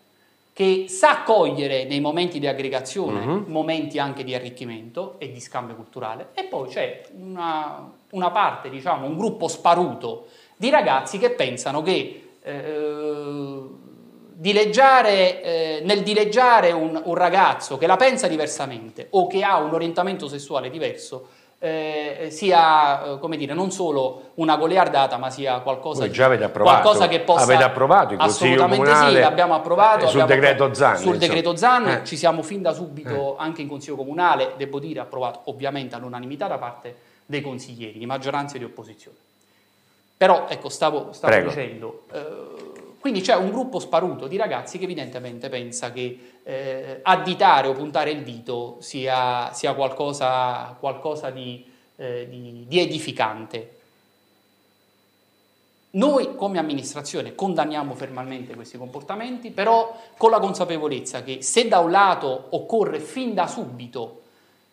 che 0.51 0.87
sa 0.89 1.21
cogliere 1.23 1.85
nei 1.85 2.01
momenti 2.01 2.39
di 2.39 2.47
aggregazione 2.47 3.23
uh-huh. 3.23 3.43
momenti 3.47 3.99
anche 3.99 4.25
di 4.25 4.33
arricchimento 4.33 5.15
e 5.19 5.31
di 5.31 5.39
scambio 5.39 5.75
culturale, 5.75 6.29
e 6.33 6.43
poi 6.43 6.67
c'è 6.67 7.03
una, 7.15 7.89
una 8.09 8.31
parte, 8.31 8.69
diciamo, 8.69 9.05
un 9.05 9.15
gruppo 9.15 9.47
sparuto 9.47 10.27
di 10.57 10.69
ragazzi 10.69 11.19
che 11.19 11.29
pensano 11.29 11.81
che 11.83 12.23
eh, 12.47 13.61
dileggiare, 14.39 15.41
eh, 15.41 15.81
nel 15.83 16.03
dileggiare 16.03 16.71
un, 16.71 17.01
un, 17.03 17.15
ragazzo 17.15 17.79
che 17.79 17.87
la 17.87 17.95
pensa 17.95 18.27
diversamente 18.27 19.07
o 19.11 19.25
che 19.25 19.41
ha 19.41 19.57
un 19.57 19.73
orientamento 19.73 20.27
sessuale 20.27 20.69
diverso 20.69 21.29
eh, 21.57 22.27
sia 22.29 23.13
eh, 23.13 23.19
come 23.19 23.35
dire, 23.35 23.55
non 23.55 23.71
solo 23.71 24.33
una 24.35 24.55
goliardata 24.55 25.17
ma 25.17 25.31
sia 25.31 25.59
qualcosa, 25.61 26.01
Voi 26.01 26.11
già 26.11 26.25
approvato, 26.27 26.81
qualcosa 26.81 27.07
che 27.07 27.21
possa 27.21 27.45
avete 27.45 27.63
approvato 27.63 28.13
il 28.13 28.19
assolutamente 28.19 28.95
sì 28.95 29.13
l'abbiamo 29.13 29.55
approvato 29.55 30.05
sul 30.07 30.21
abbiamo 30.21 30.39
decreto 30.41 30.73
Zan 30.75 30.97
sul 30.97 31.17
decreto 31.17 31.55
Zan 31.55 31.87
eh. 31.87 32.01
ci 32.03 32.15
siamo 32.15 32.43
fin 32.43 32.61
da 32.61 32.73
subito 32.73 33.33
eh. 33.33 33.41
anche 33.41 33.63
in 33.63 33.67
consiglio 33.67 33.95
comunale 33.95 34.53
devo 34.55 34.77
dire 34.77 34.99
approvato 34.99 35.41
ovviamente 35.45 35.95
all'unanimità 35.95 36.45
da 36.45 36.59
parte 36.59 36.95
dei 37.25 37.41
consiglieri 37.41 37.97
di 37.97 38.05
maggioranza 38.05 38.57
e 38.57 38.59
di 38.59 38.65
opposizione 38.65 39.17
però, 40.17 40.47
ecco, 40.49 40.69
stavo, 40.69 41.13
stavo 41.13 41.39
dicendo, 41.43 42.05
eh, 42.11 42.56
quindi 43.07 43.23
c'è 43.23 43.37
un 43.37 43.51
gruppo 43.51 43.79
sparuto 43.79 44.27
di 44.27 44.35
ragazzi 44.35 44.77
che 44.77 44.83
evidentemente 44.83 45.47
pensa 45.47 45.93
che 45.93 46.39
eh, 46.43 46.99
additare 47.01 47.69
o 47.69 47.71
puntare 47.71 48.11
il 48.11 48.21
dito 48.21 48.75
sia, 48.81 49.49
sia 49.53 49.73
qualcosa, 49.75 50.75
qualcosa 50.77 51.29
di, 51.29 51.65
eh, 51.95 52.27
di, 52.29 52.65
di 52.67 52.79
edificante. 52.81 53.75
Noi 55.91 56.35
come 56.35 56.59
amministrazione 56.59 57.33
condanniamo 57.33 57.95
fermamente 57.95 58.55
questi 58.55 58.77
comportamenti, 58.77 59.51
però 59.51 59.97
con 60.17 60.29
la 60.29 60.39
consapevolezza 60.39 61.23
che 61.23 61.41
se 61.41 61.69
da 61.69 61.79
un 61.79 61.91
lato 61.91 62.47
occorre 62.49 62.99
fin 62.99 63.33
da 63.33 63.47
subito 63.47 64.23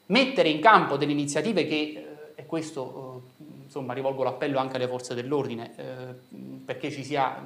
mettere 0.06 0.48
in 0.48 0.58
campo 0.58 0.96
delle 0.96 1.12
iniziative 1.12 1.68
che, 1.68 1.74
eh, 1.74 2.32
e 2.34 2.46
questo 2.46 3.22
eh, 3.38 3.44
insomma, 3.62 3.92
rivolgo 3.92 4.24
l'appello 4.24 4.58
anche 4.58 4.74
alle 4.74 4.88
forze 4.88 5.14
dell'ordine 5.14 5.72
eh, 5.76 6.42
perché 6.64 6.90
ci 6.90 7.04
sia 7.04 7.40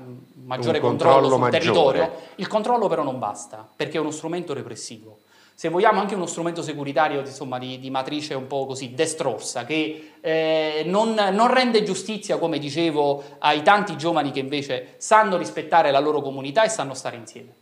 maggiore 0.49 0.81
controllo, 0.81 1.29
controllo 1.29 1.29
sul 1.29 1.39
maggiore. 1.39 1.99
territorio. 1.99 2.13
Il 2.37 2.47
controllo 2.49 2.89
però 2.89 3.03
non 3.03 3.19
basta, 3.19 3.69
perché 3.77 3.99
è 3.99 4.01
uno 4.01 4.11
strumento 4.11 4.55
repressivo. 4.55 5.19
Se 5.55 5.69
vogliamo 5.69 6.01
anche 6.01 6.15
uno 6.15 6.27
strumento 6.27 6.63
securitario 6.63 7.21
insomma, 7.21 7.59
di, 7.59 7.79
di, 7.81 7.91
matrice 7.91 8.35
un 8.35 8.47
po' 8.47 8.65
così 8.65 8.95
destrorsa, 8.95 9.65
che 9.65 10.13
eh, 10.21 10.83
non, 10.87 11.15
non 11.15 11.53
rende 11.53 11.83
giustizia, 11.83 12.39
come 12.39 12.59
dicevo, 12.59 13.23
ai 13.39 13.63
tanti 13.63 13.97
giovani 13.97 14.31
che 14.31 14.39
invece 14.39 14.95
sanno 14.99 15.37
rispettare 15.37 15.91
la 15.91 15.99
loro 15.99 16.21
comunità 16.23 16.63
e 16.63 16.69
sanno 16.69 16.95
stare 16.95 17.17
insieme. 17.17 17.55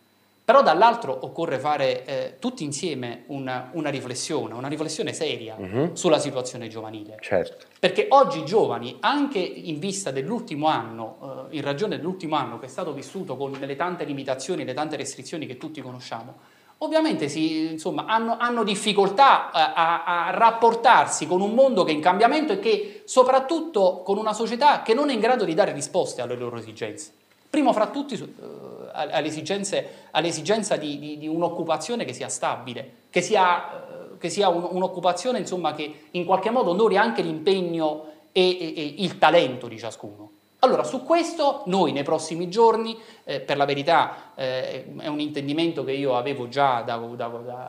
Però 0.46 0.62
dall'altro 0.62 1.18
occorre 1.22 1.58
fare 1.58 2.04
eh, 2.04 2.36
tutti 2.38 2.62
insieme 2.62 3.24
una, 3.26 3.70
una, 3.72 3.90
riflessione, 3.90 4.54
una 4.54 4.68
riflessione 4.68 5.12
seria 5.12 5.56
uh-huh. 5.58 5.96
sulla 5.96 6.20
situazione 6.20 6.68
giovanile. 6.68 7.16
Certo. 7.20 7.66
Perché 7.80 8.06
oggi 8.10 8.38
i 8.38 8.44
giovani, 8.44 8.96
anche 9.00 9.40
in 9.40 9.80
vista 9.80 10.12
dell'ultimo 10.12 10.68
anno, 10.68 11.48
eh, 11.50 11.56
in 11.56 11.62
ragione 11.62 11.96
dell'ultimo 11.96 12.36
anno 12.36 12.60
che 12.60 12.66
è 12.66 12.68
stato 12.68 12.92
vissuto 12.92 13.36
con 13.36 13.58
le 13.58 13.74
tante 13.74 14.04
limitazioni, 14.04 14.64
le 14.64 14.72
tante 14.72 14.94
restrizioni 14.94 15.46
che 15.46 15.56
tutti 15.56 15.80
conosciamo, 15.80 16.34
ovviamente 16.78 17.28
si, 17.28 17.72
insomma, 17.72 18.04
hanno, 18.04 18.36
hanno, 18.38 18.62
difficoltà 18.62 19.50
a, 19.50 19.72
a, 19.72 20.04
a, 20.26 20.30
rapportarsi 20.30 21.26
con 21.26 21.40
un 21.40 21.54
mondo 21.54 21.82
che 21.82 21.90
è 21.90 21.94
in 21.94 22.00
cambiamento 22.00 22.52
e 22.52 22.60
che 22.60 23.02
soprattutto 23.04 24.00
con 24.04 24.16
una 24.16 24.32
società 24.32 24.82
che 24.82 24.94
non 24.94 25.10
è 25.10 25.12
in 25.12 25.18
grado 25.18 25.44
di 25.44 25.54
dare 25.54 25.72
risposte 25.72 26.22
alle 26.22 26.36
loro 26.36 26.56
esigenze. 26.56 27.10
Primo 27.50 27.72
fra 27.72 27.88
tutti 27.88 28.14
eh, 28.14 28.75
all'esigenza 28.96 30.76
di, 30.76 30.98
di, 30.98 31.18
di, 31.18 31.28
un'occupazione 31.28 32.04
che 32.04 32.12
sia 32.12 32.28
stabile, 32.28 32.90
che 33.10 33.20
sia, 33.20 33.70
eh, 33.70 34.18
che 34.18 34.28
sia 34.28 34.48
un, 34.48 34.66
un'occupazione 34.70 35.38
insomma, 35.38 35.74
che 35.74 36.06
in 36.12 36.24
qualche 36.24 36.50
modo 36.50 36.70
onori 36.70 36.96
anche 36.96 37.22
l'impegno 37.22 38.06
e, 38.32 38.50
e, 38.50 38.74
e 38.76 38.94
il 38.98 39.18
talento 39.18 39.68
di 39.68 39.78
ciascuno. 39.78 40.30
Allora, 40.60 40.84
su 40.84 41.04
questo 41.04 41.62
noi 41.66 41.92
nei 41.92 42.02
prossimi 42.02 42.48
giorni, 42.48 42.98
eh, 43.24 43.40
per 43.40 43.56
la 43.56 43.66
verità 43.66 44.32
eh, 44.34 44.86
è 44.98 45.06
un 45.06 45.20
intendimento 45.20 45.84
che 45.84 45.92
io 45.92 46.16
avevo 46.16 46.48
già 46.48 46.80
da, 46.80 46.96
da, 46.96 47.28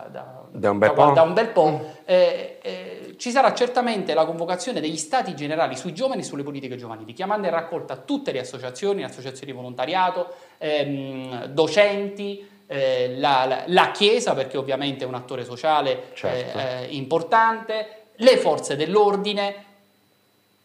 da, 0.09 0.43
da 0.49 0.71
un 0.71 0.77
bel 0.77 0.93
po', 0.93 1.21
un 1.21 1.33
bel 1.33 1.49
po' 1.49 1.81
eh, 2.05 2.59
eh, 2.61 2.96
ci 3.17 3.31
sarà 3.31 3.53
certamente 3.53 4.13
la 4.13 4.25
convocazione 4.25 4.79
degli 4.79 4.97
stati 4.97 5.35
generali 5.35 5.75
sui 5.75 5.93
giovani 5.93 6.21
e 6.21 6.23
sulle 6.23 6.43
politiche 6.43 6.77
giovanili, 6.77 7.13
chiamando 7.13 7.47
in 7.47 7.53
raccolta 7.53 7.97
tutte 7.97 8.31
le 8.31 8.39
associazioni, 8.39 9.03
associazioni 9.03 9.51
di 9.51 9.57
volontariato, 9.57 10.33
ehm, 10.57 11.45
docenti, 11.45 12.47
eh, 12.67 13.15
la, 13.17 13.45
la, 13.45 13.63
la, 13.67 13.91
Chiesa, 13.91 14.33
perché 14.33 14.57
ovviamente 14.57 15.03
è 15.03 15.07
un 15.07 15.15
attore 15.15 15.43
sociale 15.45 16.09
certo. 16.13 16.59
Eh, 16.59 16.87
importante, 16.91 18.07
le 18.15 18.37
forze 18.37 18.75
dell'ordine, 18.75 19.65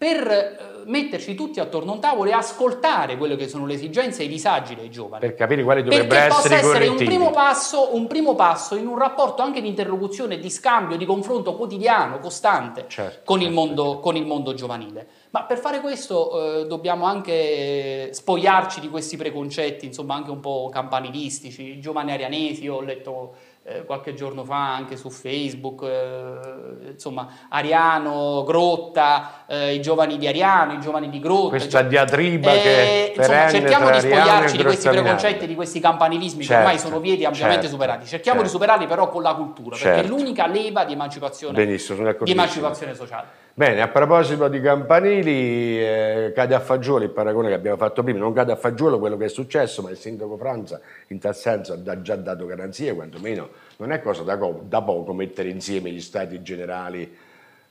per 0.03 0.27
eh, 0.27 0.59
metterci 0.87 1.37
tutti 1.37 1.61
attorno 1.61 1.93
a 1.93 1.95
un 1.95 2.01
tavolo 2.01 2.29
e 2.29 2.33
ascoltare 2.33 3.17
quelle 3.17 3.37
che 3.37 3.47
sono 3.47 3.67
le 3.67 3.75
esigenze 3.75 4.23
e 4.23 4.25
i 4.25 4.29
disagi 4.29 4.75
dei 4.75 4.91
giovani. 4.91 5.21
Per 5.21 5.37
capire 5.37 5.63
quali 5.63 5.85
dovrebbero 5.85 6.25
essere 6.25 6.57
i 6.57 6.59
essere 6.59 6.89
un 6.89 6.97
primo, 6.97 7.31
passo, 7.31 7.95
un 7.95 8.09
primo 8.09 8.35
passo 8.35 8.75
in 8.75 8.89
un 8.89 8.99
rapporto 8.99 9.43
anche 9.43 9.61
di 9.61 9.69
interlocuzione, 9.69 10.41
di 10.41 10.51
scambio, 10.51 10.97
di 10.97 11.05
confronto 11.05 11.55
quotidiano, 11.55 12.19
costante 12.19 12.87
certo, 12.89 13.21
con, 13.25 13.39
certo, 13.39 13.49
il 13.49 13.55
mondo, 13.55 14.01
con, 14.01 14.17
il 14.17 14.27
mondo, 14.27 14.55
giovanile. 14.55 15.07
Ma 15.31 15.45
per 15.45 15.59
fare 15.59 15.81
questo 15.81 16.63
eh, 16.63 16.67
dobbiamo 16.67 17.05
anche 17.05 18.09
spogliarci 18.13 18.81
di 18.81 18.89
questi 18.89 19.17
preconcetti, 19.17 19.87
insomma 19.87 20.17
anche 20.17 20.33
un 20.33 20.41
po' 20.41 20.69
campanilistici, 20.73 21.79
giovani 21.79 22.11
arianesi, 22.11 22.67
ho 22.67 22.81
letto 22.81 23.35
eh, 23.65 23.85
qualche 23.85 24.15
giorno 24.15 24.43
fa 24.43 24.75
anche 24.75 24.97
su 24.97 25.09
Facebook, 25.09 25.83
eh, 25.83 26.91
insomma, 26.91 27.29
Ariano, 27.49 28.43
Grotta, 28.45 29.45
eh, 29.47 29.75
i 29.75 29.81
giovani 29.81 30.19
di 30.19 30.27
Ariano, 30.27 30.73
i 30.73 30.81
giovani 30.81 31.09
di 31.09 31.21
Grotta. 31.21 31.51
Questa 31.51 31.83
diatriba 31.83 32.51
che 32.53 33.15
insomma, 33.17 33.49
cerchiamo 33.49 33.91
di 33.91 34.01
spogliarci 34.01 34.57
di 34.57 34.63
questi 34.65 34.89
preconcetti, 34.89 35.47
di 35.47 35.55
questi 35.55 35.79
campanilismi 35.79 36.43
certo, 36.43 36.55
che 36.55 36.59
ormai 36.59 36.79
sono 36.79 36.99
vieti 36.99 37.25
ampiamente 37.25 37.63
certo, 37.63 37.77
superati. 37.77 38.07
Cerchiamo 38.07 38.41
certo. 38.41 38.53
di 38.53 38.59
superarli 38.59 38.87
però 38.87 39.09
con 39.09 39.23
la 39.23 39.35
cultura, 39.35 39.77
perché 39.77 39.93
è 39.93 39.97
certo. 40.01 40.17
l'unica 40.17 40.47
leva 40.47 40.85
di 40.85 40.95
emancipazione, 40.95 41.65
di 41.65 42.31
emancipazione 42.31 42.95
sociale. 42.95 43.42
Bene, 43.55 43.83
a 43.83 43.89
proposito 43.89 44.49
di 44.49 44.63
campanili, 44.63 45.79
eh, 45.79 46.33
cade 46.35 46.55
a 46.55 46.61
fagiolo 46.61 47.05
il 47.05 47.11
paragone 47.11 47.49
che 47.49 47.55
abbiamo 47.55 47.77
fatto 47.77 48.03
prima, 48.03 48.19
non 48.19 48.33
cade 48.33 48.53
a 48.53 48.57
fagiolo 48.57 48.99
quello 48.99 49.19
che 49.19 49.27
è 49.27 49.29
successo, 49.29 49.83
ma 49.83 49.91
il 49.91 49.99
sindaco 49.99 50.39
Franza 50.39 50.81
in 51.09 51.19
tal 51.19 51.37
senso 51.37 51.75
ha 51.85 52.01
già 52.01 52.17
dato 52.17 52.47
garanzie, 52.47 52.95
quantomeno 52.95 53.51
non 53.77 53.93
è 53.93 54.01
cosa 54.01 54.23
da, 54.23 54.37
da 54.37 54.81
poco 54.81 55.13
mettere 55.13 55.51
insieme 55.51 55.91
gli 55.91 56.01
stati 56.01 56.41
generali 56.41 57.15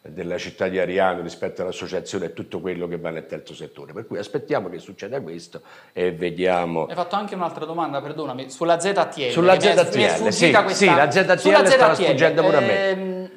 della 0.04 0.38
città 0.38 0.68
di 0.68 0.78
Ariano 0.78 1.22
rispetto 1.22 1.64
all'associazione 1.64 2.26
e 2.26 2.34
tutto 2.34 2.60
quello 2.60 2.88
che 2.88 2.98
va 2.98 3.10
nel 3.10 3.26
terzo 3.26 3.56
settore. 3.56 3.92
Per 3.92 4.06
cui 4.06 4.20
aspettiamo 4.20 4.70
che 4.70 4.78
succeda 4.78 5.20
questo 5.22 5.62
e 5.94 6.12
vediamo. 6.12 6.86
Hai 6.86 6.96
fatto 6.96 7.16
anche 7.16 7.34
un'altra 7.34 7.66
domanda, 7.66 8.00
perdonami, 8.02 8.52
sulla 8.52 8.80
ZTL. 8.80 9.30
Sulla 9.30 9.60
ZTL, 9.60 10.30
sì, 10.30 10.54
sì, 10.74 10.86
la 10.86 11.10
ZTL 11.10 11.38
sulla 11.38 11.66
stava 11.66 11.96
ZTL, 11.96 12.04
sfuggendo 12.04 12.44
pure 12.44 12.58
a 12.58 12.60
me. 12.60 12.90
Ehm, 12.90 13.30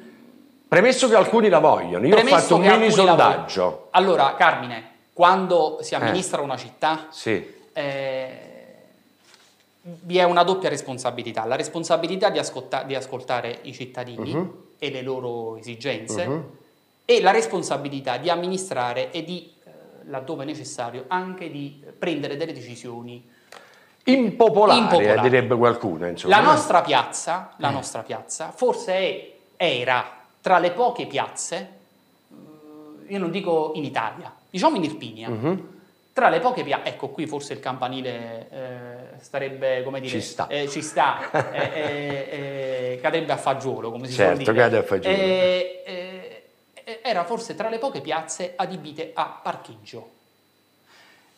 Premesso 0.75 1.07
che 1.07 1.15
alcuni 1.15 1.47
la 1.47 1.59
vogliono, 1.59 2.05
io 2.05 2.17
ho 2.17 2.25
fatto 2.25 2.55
un 2.55 2.61
mini 2.63 2.91
sondaggio. 2.91 3.87
Allora, 3.91 4.35
Carmine, 4.35 4.89
quando 5.13 5.77
si 5.79 5.95
amministra 5.95 6.41
eh. 6.41 6.43
una 6.43 6.57
città, 6.57 7.07
sì. 7.11 7.53
eh, 7.71 8.39
vi 9.79 10.17
è 10.17 10.23
una 10.23 10.43
doppia 10.43 10.67
responsabilità. 10.67 11.45
La 11.45 11.55
responsabilità 11.55 12.29
di, 12.29 12.39
ascolta- 12.39 12.83
di 12.83 12.93
ascoltare 12.93 13.59
i 13.61 13.71
cittadini 13.71 14.33
uh-huh. 14.33 14.71
e 14.77 14.91
le 14.91 15.01
loro 15.01 15.55
esigenze 15.55 16.25
uh-huh. 16.25 16.57
e 17.05 17.21
la 17.21 17.31
responsabilità 17.31 18.17
di 18.17 18.29
amministrare 18.29 19.11
e 19.11 19.23
di, 19.23 19.49
eh, 19.63 19.69
laddove 20.09 20.43
necessario, 20.43 21.05
anche 21.07 21.49
di 21.49 21.81
prendere 21.97 22.35
delle 22.35 22.51
decisioni 22.51 23.25
impopolari, 24.03 24.79
impopolari. 24.79 25.21
direbbe 25.21 25.55
qualcuno. 25.55 26.05
Insomma. 26.05 26.35
La 26.35 26.43
nostra 26.43 26.81
piazza, 26.81 27.53
la 27.59 27.69
nostra 27.69 28.01
piazza 28.01 28.51
forse 28.53 28.91
è, 28.93 29.33
era 29.55 30.14
tra 30.45 30.59
le 30.59 30.69
poche 30.69 31.07
piazze, 31.07 31.69
eh, 32.29 32.35
io 33.11 33.17
non 33.17 33.31
dico 33.31 33.71
in 33.73 33.83
Italia, 33.83 34.31
diciamo 34.47 34.75
in 34.75 34.83
Irpinia, 34.83 35.27
uh-huh. 35.27 35.69
tra 36.13 36.29
le 36.29 36.39
poche 36.39 36.63
piazze, 36.63 36.89
ecco 36.89 37.07
qui 37.09 37.25
forse 37.25 37.53
il 37.53 37.59
campanile 37.59 38.47
eh, 38.51 39.19
starebbe, 39.21 39.81
come 39.81 39.99
dire, 39.99 40.11
ci 40.11 40.21
sta, 40.21 40.45
eh, 40.45 40.69
ci 40.69 40.83
sta 40.83 41.31
eh, 41.51 41.71
eh, 41.73 42.91
eh 42.93 42.99
cadrebbe 43.01 43.31
a 43.31 43.37
fagiolo, 43.37 43.89
come 43.89 44.05
si 44.05 44.13
certo, 44.13 44.43
suol 44.43 44.53
dire. 44.53 44.65
Cade 44.65 44.77
a 44.77 44.83
fagiolo. 44.83 45.15
era 47.01 47.23
forse 47.23 47.55
tra 47.55 47.67
le 47.67 47.79
poche 47.79 48.01
piazze 48.01 48.53
adibite 48.55 49.13
a 49.15 49.39
parcheggio. 49.41 50.11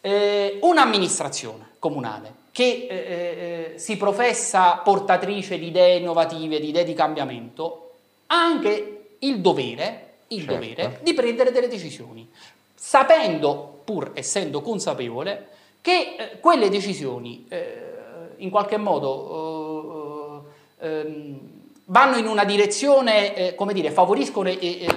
un'amministrazione 0.02 1.76
comunale 1.80 2.34
che 2.52 3.76
si 3.78 3.96
professa 3.96 4.82
portatrice 4.84 5.58
di 5.58 5.67
idee 5.67 5.96
innovative, 5.96 6.60
di 6.60 6.67
idee 6.67 6.84
di 6.84 6.93
cambiamento, 6.93 7.84
ha 8.28 8.36
anche 8.36 8.96
il 9.19 9.39
dovere, 9.39 10.13
il 10.27 10.39
certo. 10.39 10.53
dovere 10.53 10.99
di 11.01 11.13
prendere 11.13 11.51
delle 11.51 11.67
decisioni, 11.67 12.30
sapendo, 12.73 13.82
pur 13.84 14.12
essendo 14.13 14.62
consapevole, 14.62 15.47
che 15.82 16.15
eh, 16.17 16.39
quelle 16.39 16.69
decisioni 16.69 17.45
eh, 17.49 18.34
in 18.38 18.49
qualche 18.49 18.77
modo 18.77 20.45
eh, 20.80 20.88
ehm, 20.88 21.39
vanno 21.86 22.17
in 22.17 22.27
una 22.27 22.43
direzione, 22.43 23.36
eh, 23.36 23.56
come 23.56 23.73
dire, 23.73 23.91
favoriscono 23.91 24.49
e 24.49 24.58
eh, 24.62 24.88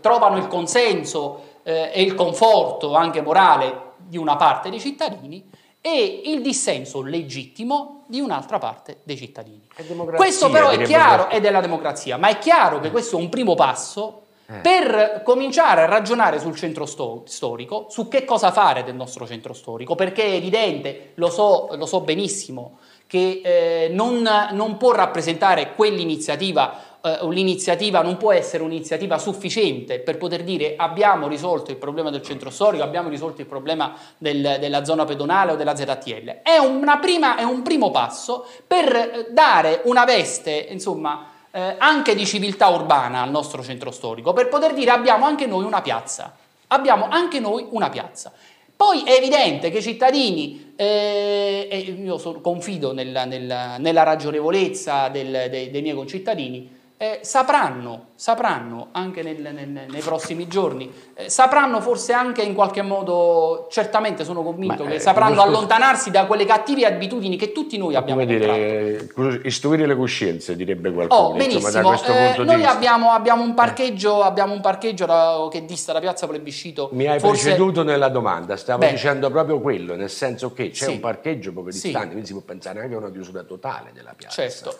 trovano 0.00 0.36
il 0.36 0.48
consenso 0.48 1.52
e 1.66 2.02
il 2.02 2.14
conforto 2.14 2.94
anche 2.94 3.22
morale 3.22 3.92
di 3.96 4.18
una 4.18 4.36
parte 4.36 4.68
dei 4.68 4.80
cittadini 4.80 5.48
e 5.86 6.22
il 6.24 6.40
dissenso 6.40 7.02
legittimo 7.02 8.04
di 8.06 8.18
un'altra 8.18 8.58
parte 8.58 9.00
dei 9.02 9.18
cittadini. 9.18 9.68
Questo 10.16 10.48
però 10.48 10.70
è 10.70 10.80
chiaro, 10.82 11.28
è 11.28 11.42
della 11.42 11.60
democrazia, 11.60 12.16
ma 12.16 12.28
è 12.28 12.38
chiaro 12.38 12.80
che 12.80 12.90
questo 12.90 13.18
è 13.18 13.20
un 13.20 13.28
primo 13.28 13.54
passo 13.54 14.22
eh. 14.46 14.60
per 14.60 15.20
cominciare 15.22 15.82
a 15.82 15.84
ragionare 15.84 16.40
sul 16.40 16.56
centro 16.56 16.86
sto- 16.86 17.24
storico, 17.26 17.88
su 17.90 18.08
che 18.08 18.24
cosa 18.24 18.50
fare 18.50 18.82
del 18.82 18.94
nostro 18.94 19.26
centro 19.26 19.52
storico, 19.52 19.94
perché 19.94 20.24
è 20.24 20.34
evidente, 20.36 21.10
lo 21.16 21.28
so, 21.28 21.68
lo 21.76 21.84
so 21.84 22.00
benissimo, 22.00 22.78
che 23.06 23.42
eh, 23.44 23.88
non, 23.92 24.26
non 24.52 24.78
può 24.78 24.92
rappresentare 24.92 25.74
quell'iniziativa 25.74 26.93
eh, 27.04 27.18
l'iniziativa 27.28 28.00
non 28.00 28.16
può 28.16 28.32
essere 28.32 28.62
un'iniziativa 28.62 29.18
sufficiente 29.18 29.98
per 29.98 30.16
poter 30.16 30.42
dire 30.42 30.74
abbiamo 30.74 31.28
risolto 31.28 31.70
il 31.70 31.76
problema 31.76 32.08
del 32.08 32.22
centro 32.22 32.48
storico, 32.48 32.82
abbiamo 32.82 33.10
risolto 33.10 33.42
il 33.42 33.46
problema 33.46 33.94
del, 34.16 34.56
della 34.58 34.84
zona 34.84 35.04
pedonale 35.04 35.52
o 35.52 35.56
della 35.56 35.76
ZTL. 35.76 36.40
È, 36.40 36.58
prima, 37.02 37.36
è 37.36 37.42
un 37.42 37.60
primo 37.60 37.90
passo 37.90 38.46
per 38.66 38.96
eh, 38.96 39.26
dare 39.32 39.82
una 39.84 40.06
veste, 40.06 40.66
insomma, 40.70 41.26
eh, 41.50 41.74
anche 41.76 42.14
di 42.14 42.24
civiltà 42.24 42.68
urbana 42.68 43.20
al 43.20 43.30
nostro 43.30 43.62
centro 43.62 43.90
storico, 43.90 44.32
per 44.32 44.48
poter 44.48 44.72
dire 44.72 44.90
abbiamo 44.90 45.26
anche 45.26 45.44
noi 45.44 45.66
una 45.66 45.82
piazza. 45.82 46.34
Abbiamo 46.68 47.06
anche 47.10 47.38
noi 47.38 47.66
una 47.68 47.90
piazza. 47.90 48.32
Poi 48.74 49.02
è 49.02 49.12
evidente 49.12 49.70
che 49.70 49.78
i 49.78 49.82
cittadini, 49.82 50.72
eh, 50.74 51.68
e 51.70 51.78
io 51.80 52.18
confido 52.40 52.94
nella, 52.94 53.26
nella, 53.26 53.76
nella 53.76 54.02
ragionevolezza 54.04 55.08
del, 55.08 55.48
dei, 55.50 55.70
dei 55.70 55.82
miei 55.82 55.94
concittadini, 55.94 56.82
eh, 56.96 57.20
sapranno, 57.22 58.12
sapranno 58.16 58.88
anche 58.92 59.22
nel, 59.22 59.40
nel, 59.40 59.68
nei 59.68 60.00
prossimi 60.00 60.46
giorni, 60.46 60.90
eh, 61.14 61.28
sapranno 61.28 61.80
forse 61.80 62.12
anche 62.12 62.42
in 62.42 62.54
qualche 62.54 62.80
modo, 62.82 63.66
certamente 63.70 64.24
sono 64.24 64.42
convinto 64.42 64.84
Beh, 64.84 64.92
che 64.92 65.00
sapranno 65.00 65.42
allontanarsi 65.42 66.10
da 66.10 66.24
quelle 66.26 66.44
cattive 66.44 66.86
abitudini 66.86 67.36
che 67.36 67.50
tutti 67.50 67.76
noi 67.76 67.96
abbiamo 67.96 68.20
come 68.20 68.38
dire, 68.38 69.08
istruire 69.42 69.86
le 69.86 69.96
coscienze, 69.96 70.54
direbbe 70.54 70.92
qualcuno. 70.92 71.20
Oh, 71.20 71.32
benissimo, 71.34 71.66
insomma, 71.66 72.34
eh, 72.34 72.44
noi 72.44 72.64
abbiamo, 72.64 73.10
abbiamo, 73.10 73.42
un 73.42 73.52
parcheggio, 73.54 74.22
abbiamo 74.22 74.52
un 74.52 74.60
parcheggio 74.60 75.06
da, 75.06 75.48
che 75.50 75.64
dista 75.64 75.92
da 75.92 75.98
Piazza 75.98 76.28
Plebiscito. 76.28 76.90
Mi 76.92 77.06
hai 77.06 77.18
forse... 77.18 77.42
preceduto 77.42 77.82
nella 77.82 78.08
domanda, 78.08 78.56
stavo 78.56 78.80
Beh. 78.80 78.92
dicendo 78.92 79.28
proprio 79.28 79.60
quello, 79.60 79.96
nel 79.96 80.10
senso 80.10 80.52
che 80.52 80.70
c'è 80.70 80.84
sì. 80.86 80.90
un 80.92 81.00
parcheggio 81.00 81.52
poco 81.52 81.70
distante, 81.70 81.98
sì. 81.98 82.06
quindi 82.06 82.26
si 82.26 82.32
può 82.32 82.42
pensare 82.42 82.80
anche 82.80 82.94
a 82.94 82.98
una 82.98 83.10
chiusura 83.10 83.42
totale 83.42 83.90
della 83.92 84.14
piazza. 84.16 84.48
Certo, 84.48 84.76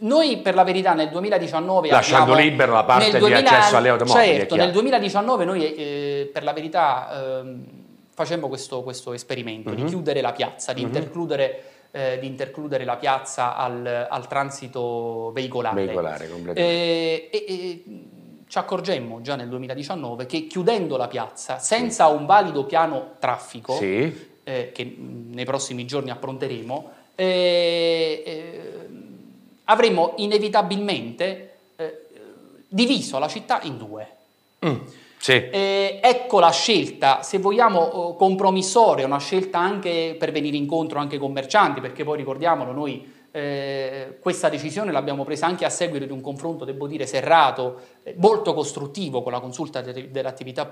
noi 0.00 0.38
per 0.38 0.54
la 0.54 0.64
verità 0.64 0.94
nel 0.94 1.10
2019 1.10 1.90
lasciando 1.90 2.32
abbiamo, 2.32 2.50
libero 2.50 2.71
la 2.72 2.84
parte 2.84 3.18
2000, 3.18 3.40
di 3.40 3.46
accesso 3.46 3.76
alle 3.76 3.88
automobili. 3.88 4.36
Certo, 4.36 4.56
nel 4.56 4.70
2019 4.72 5.44
noi 5.44 5.74
eh, 5.74 6.30
per 6.32 6.42
la 6.42 6.52
verità 6.52 7.40
eh, 7.42 7.54
facemmo 8.14 8.48
questo, 8.48 8.82
questo 8.82 9.12
esperimento 9.12 9.70
uh-huh. 9.70 9.76
di 9.76 9.82
mhm. 9.82 9.88
chiudere 9.88 10.20
la 10.20 10.32
piazza, 10.32 10.72
di 10.72 10.80
uh-huh. 10.80 10.86
intercludere 10.86 11.62
eh, 11.92 12.18
di 12.18 12.26
intercludere 12.26 12.84
la 12.84 12.96
piazza 12.96 13.54
al, 13.54 14.06
al 14.08 14.26
transito 14.26 15.30
veicolare. 15.32 15.84
Veicolare, 15.84 16.28
completamente. 16.28 16.60
E, 16.60 17.28
e, 17.30 17.44
e, 17.46 17.84
ci 18.48 18.58
accorgemmo 18.58 19.22
già 19.22 19.36
nel 19.36 19.48
2019 19.48 20.26
che 20.26 20.46
chiudendo 20.46 20.98
la 20.98 21.08
piazza 21.08 21.58
senza 21.58 22.08
sì. 22.08 22.14
un 22.14 22.26
valido 22.26 22.64
piano 22.64 23.12
traffico, 23.18 23.74
sì. 23.74 24.30
eh, 24.42 24.72
che 24.72 24.96
nei 24.96 25.44
prossimi 25.44 25.86
giorni 25.86 26.10
appronteremo, 26.10 26.90
eh, 27.14 28.22
eh, 28.26 28.88
avremmo 29.64 30.14
inevitabilmente 30.16 31.51
diviso 32.72 33.18
la 33.18 33.28
città 33.28 33.60
in 33.62 33.76
due. 33.76 34.08
Mm, 34.64 34.76
sì. 35.18 35.32
eh, 35.32 36.00
ecco 36.02 36.40
la 36.40 36.50
scelta, 36.50 37.22
se 37.22 37.38
vogliamo, 37.38 38.14
compromissoria, 38.14 39.04
una 39.04 39.18
scelta 39.18 39.58
anche 39.58 40.16
per 40.18 40.32
venire 40.32 40.56
incontro 40.56 40.98
anche 40.98 41.14
ai 41.16 41.20
commercianti, 41.20 41.80
perché 41.80 42.04
poi 42.04 42.16
ricordiamolo, 42.16 42.72
noi 42.72 43.20
eh, 43.30 44.18
questa 44.20 44.48
decisione 44.48 44.92
l'abbiamo 44.92 45.24
presa 45.24 45.46
anche 45.46 45.64
a 45.64 45.70
seguito 45.70 46.04
di 46.04 46.12
un 46.12 46.20
confronto, 46.20 46.64
devo 46.64 46.86
dire, 46.86 47.06
serrato, 47.06 47.80
eh, 48.02 48.14
molto 48.18 48.54
costruttivo 48.54 49.22
con 49.22 49.32
la 49.32 49.40
consulta 49.40 49.80
de- 49.80 50.10
dell'attività 50.10 50.68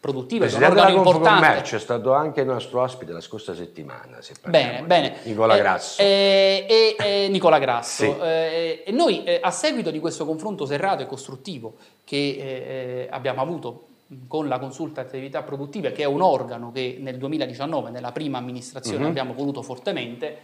produttive, 0.00 0.46
il 0.46 0.50
Presidente 0.52 0.86
della 0.86 1.02
Confcommercio 1.02 1.76
è 1.76 1.78
stato 1.78 2.12
anche 2.12 2.44
nostro 2.44 2.80
ospite 2.80 3.12
la 3.12 3.20
scorsa 3.20 3.54
settimana. 3.54 4.18
bene, 4.46 4.82
bene. 4.82 5.16
Nicola 5.24 5.56
eh, 5.56 5.58
Grasso. 5.58 6.02
Eh, 6.02 6.66
eh, 6.68 7.24
eh, 7.24 7.28
Nicola 7.28 7.58
Grasso. 7.58 8.04
Sì. 8.04 8.14
Eh, 8.20 8.84
e 8.86 8.92
noi, 8.92 9.24
eh, 9.24 9.40
a 9.42 9.50
seguito 9.50 9.90
di 9.90 9.98
questo 9.98 10.24
confronto 10.24 10.66
serrato 10.66 11.02
e 11.02 11.06
costruttivo 11.06 11.74
che 12.04 13.08
abbiamo 13.10 13.42
avuto 13.42 13.86
con 14.26 14.48
la 14.48 14.58
consulta 14.58 15.00
attività 15.00 15.42
produttive, 15.42 15.92
che 15.92 16.02
è 16.02 16.06
un 16.06 16.22
organo 16.22 16.72
che 16.72 16.96
nel 17.00 17.18
2019, 17.18 17.90
nella 17.90 18.12
prima 18.12 18.38
amministrazione, 18.38 19.02
uh-huh. 19.02 19.10
abbiamo 19.10 19.34
voluto 19.34 19.62
fortemente, 19.62 20.38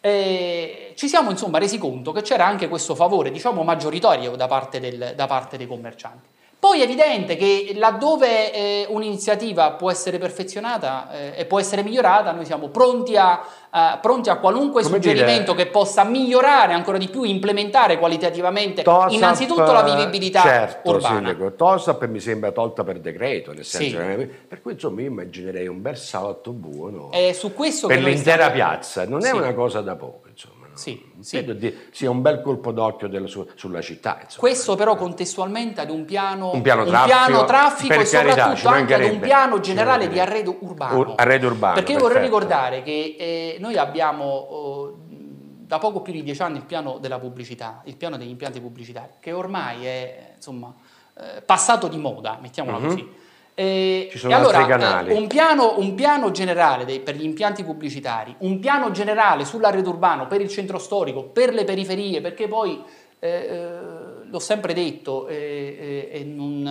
ci 0.00 1.08
siamo 1.08 1.30
insomma 1.30 1.58
resi 1.58 1.78
conto 1.78 2.12
che 2.12 2.22
c'era 2.22 2.46
anche 2.46 2.68
questo 2.68 2.94
favore, 2.94 3.30
diciamo, 3.32 3.64
maggioritario 3.64 4.36
da 4.36 4.46
parte, 4.46 4.78
del, 4.78 5.14
da 5.16 5.26
parte 5.26 5.56
dei 5.56 5.66
commercianti. 5.66 6.28
Poi 6.62 6.78
è 6.78 6.84
evidente 6.84 7.34
che 7.34 7.72
laddove 7.74 8.52
eh, 8.52 8.86
un'iniziativa 8.88 9.72
può 9.72 9.90
essere 9.90 10.18
perfezionata 10.18 11.10
eh, 11.10 11.32
e 11.40 11.44
può 11.44 11.58
essere 11.58 11.82
migliorata, 11.82 12.30
noi 12.30 12.44
siamo 12.44 12.68
pronti 12.68 13.16
a, 13.16 13.44
uh, 13.68 13.98
pronti 14.00 14.30
a 14.30 14.36
qualunque 14.36 14.84
Come 14.84 14.94
suggerimento 14.94 15.54
dire, 15.54 15.64
che 15.64 15.70
possa 15.72 16.04
migliorare 16.04 16.72
ancora 16.72 16.98
di 16.98 17.08
più, 17.08 17.24
implementare 17.24 17.98
qualitativamente 17.98 18.84
TOSAP, 18.84 19.10
innanzitutto 19.10 19.72
la 19.72 19.82
vivibilità 19.82 20.40
certo, 20.42 20.90
urbana. 20.92 21.16
Sindaco, 21.16 21.52
TOSAP 21.52 22.06
mi 22.06 22.20
sembra 22.20 22.52
tolta 22.52 22.84
per 22.84 23.00
decreto, 23.00 23.52
nel 23.52 23.64
senso 23.64 23.98
sì. 23.98 24.04
che, 24.04 24.30
per 24.46 24.62
cui 24.62 24.74
insomma 24.74 25.00
io 25.00 25.08
immaginerei 25.08 25.66
un 25.66 25.82
bel 25.82 25.96
salotto 25.96 26.52
buono 26.52 27.10
per 27.88 28.04
l'intera 28.04 28.44
stiamo... 28.44 28.52
piazza, 28.52 29.04
non 29.04 29.24
è 29.24 29.30
sì. 29.30 29.34
una 29.34 29.52
cosa 29.52 29.80
da 29.80 29.96
poco. 29.96 30.21
Sì, 30.82 31.00
sì. 31.20 31.44
Credo 31.44 31.72
sia 31.92 32.10
un 32.10 32.22
bel 32.22 32.40
colpo 32.40 32.72
d'occhio 32.72 33.06
della, 33.06 33.28
su, 33.28 33.48
sulla 33.54 33.80
città. 33.80 34.18
Insomma. 34.22 34.40
Questo 34.40 34.74
però 34.74 34.96
contestualmente 34.96 35.80
ad 35.80 35.90
un 35.90 36.04
piano, 36.04 36.50
un 36.52 36.60
piano 36.60 36.84
traffico, 36.84 37.14
un 37.14 37.24
piano 37.24 37.44
traffico 37.44 37.94
e 37.94 38.04
soprattutto 38.04 38.68
anche 38.68 38.94
ad 38.94 39.02
un 39.04 39.20
piano 39.20 39.60
generale 39.60 40.08
di 40.08 40.18
arredo 40.18 40.56
urbano. 40.58 40.98
Ur, 40.98 41.12
arredo 41.16 41.46
urbano 41.46 41.74
Perché 41.74 41.92
perfetto. 41.92 42.08
vorrei 42.08 42.24
ricordare 42.24 42.82
che 42.82 43.16
eh, 43.16 43.56
noi 43.60 43.76
abbiamo 43.76 44.24
oh, 44.24 44.98
da 45.08 45.78
poco 45.78 46.02
più 46.02 46.12
di 46.12 46.24
dieci 46.24 46.42
anni 46.42 46.56
il 46.56 46.64
piano 46.64 46.98
della 46.98 47.20
pubblicità, 47.20 47.82
il 47.84 47.96
piano 47.96 48.16
degli 48.16 48.30
impianti 48.30 48.60
pubblicitari, 48.60 49.12
che 49.20 49.30
ormai 49.30 49.86
è 49.86 50.32
insomma, 50.34 50.74
eh, 51.16 51.42
passato 51.42 51.86
di 51.86 51.96
moda, 51.96 52.38
mettiamola 52.42 52.78
uh-huh. 52.78 52.86
così. 52.86 53.08
Eh, 53.54 54.08
Ci 54.10 54.18
sono 54.18 54.34
allora, 54.34 54.58
altri 54.58 54.72
canali. 54.72 55.10
Eh, 55.10 55.14
un, 55.14 55.26
piano, 55.26 55.78
un, 55.78 55.94
piano, 55.94 56.30
generale 56.30 56.84
dei, 56.84 57.00
per 57.00 57.16
gli 57.16 57.24
impianti 57.24 57.64
pubblicitari, 57.64 58.34
un 58.38 58.58
piano 58.58 58.90
generale 58.90 59.44
sull'arredo 59.44 59.90
urbano, 59.90 60.26
per 60.26 60.40
il 60.40 60.48
centro 60.48 60.78
storico, 60.78 61.24
per 61.24 61.52
le 61.52 61.64
periferie, 61.64 62.20
perché 62.20 62.48
poi 62.48 62.82
eh, 63.18 63.28
eh 63.28 64.00
l'ho 64.32 64.38
sempre 64.38 64.72
detto 64.72 65.28
eh, 65.28 66.08
eh, 66.10 66.20
e 66.20 66.24
non, 66.24 66.62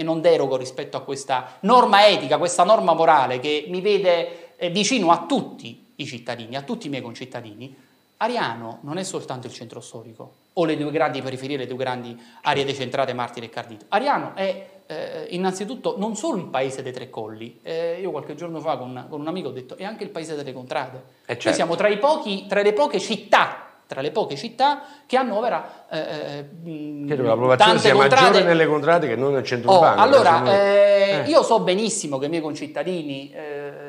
non, 0.00 0.20
derogo 0.22 0.56
rispetto 0.56 0.96
a 0.96 1.02
questa 1.02 1.58
norma 1.60 2.06
etica, 2.06 2.38
questa 2.38 2.64
norma 2.64 2.94
morale 2.94 3.40
che 3.40 3.66
mi 3.68 3.82
vede 3.82 4.54
vicino 4.70 5.10
a 5.10 5.26
tutti 5.28 5.92
i 5.96 6.06
cittadini, 6.06 6.56
a 6.56 6.62
tutti 6.62 6.86
i 6.86 6.88
miei 6.88 7.02
concittadini. 7.02 7.76
Ariano 8.16 8.78
non 8.84 8.96
è 8.96 9.02
soltanto 9.02 9.48
il 9.48 9.52
centro 9.52 9.80
storico 9.80 10.32
o 10.54 10.64
le 10.64 10.78
due 10.78 10.90
grandi 10.90 11.20
periferie, 11.20 11.58
le 11.58 11.66
due 11.66 11.76
grandi 11.76 12.18
aree 12.42 12.64
decentrate, 12.64 13.12
Martire 13.12 13.46
e 13.46 13.50
Cardito. 13.50 13.84
Ariano 13.88 14.34
è 14.34 14.79
eh, 14.90 15.26
innanzitutto 15.30 15.94
non 15.98 16.16
solo 16.16 16.38
il 16.38 16.46
paese 16.46 16.82
dei 16.82 16.92
tre 16.92 17.08
colli, 17.10 17.60
eh, 17.62 17.98
io 18.00 18.10
qualche 18.10 18.34
giorno 18.34 18.58
fa 18.58 18.76
con, 18.76 19.06
con, 19.08 19.20
un 19.20 19.28
amico 19.28 19.48
ho 19.48 19.52
detto 19.52 19.76
è 19.76 19.84
anche 19.84 20.02
il 20.02 20.10
paese 20.10 20.34
delle 20.34 20.52
contrade. 20.52 21.02
Eh 21.26 21.38
certo. 21.38 21.46
Noi 21.46 21.54
siamo 21.54 21.74
tra, 21.76 21.96
pochi, 21.96 22.46
tra, 22.48 22.60
le 22.60 22.72
poche 22.72 22.98
città 22.98 23.66
tra 23.86 24.00
le 24.00 24.10
poche 24.12 24.36
città 24.36 24.82
che 25.06 25.16
annovera 25.16 25.86
eh, 25.90 25.98
eh 25.98 27.04
Credo 27.06 27.22
che 27.22 27.28
la 27.28 27.34
popolazione 27.34 27.78
sia 27.78 27.92
contrade. 27.92 28.24
maggiore 28.24 28.44
nelle 28.44 28.66
contrade 28.66 29.08
che 29.08 29.16
non 29.16 29.32
nel 29.32 29.44
centro 29.44 29.70
oh, 29.70 29.74
urbano. 29.74 30.00
Allora, 30.00 30.44
eh, 30.52 31.24
io 31.26 31.42
so 31.42 31.60
benissimo 31.60 32.18
che 32.18 32.26
i 32.26 32.28
miei 32.28 32.42
concittadini 32.42 33.32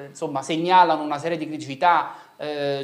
insomma, 0.08 0.42
segnalano 0.42 1.04
una 1.04 1.20
serie 1.20 1.38
di 1.38 1.48
criticità 1.48 2.14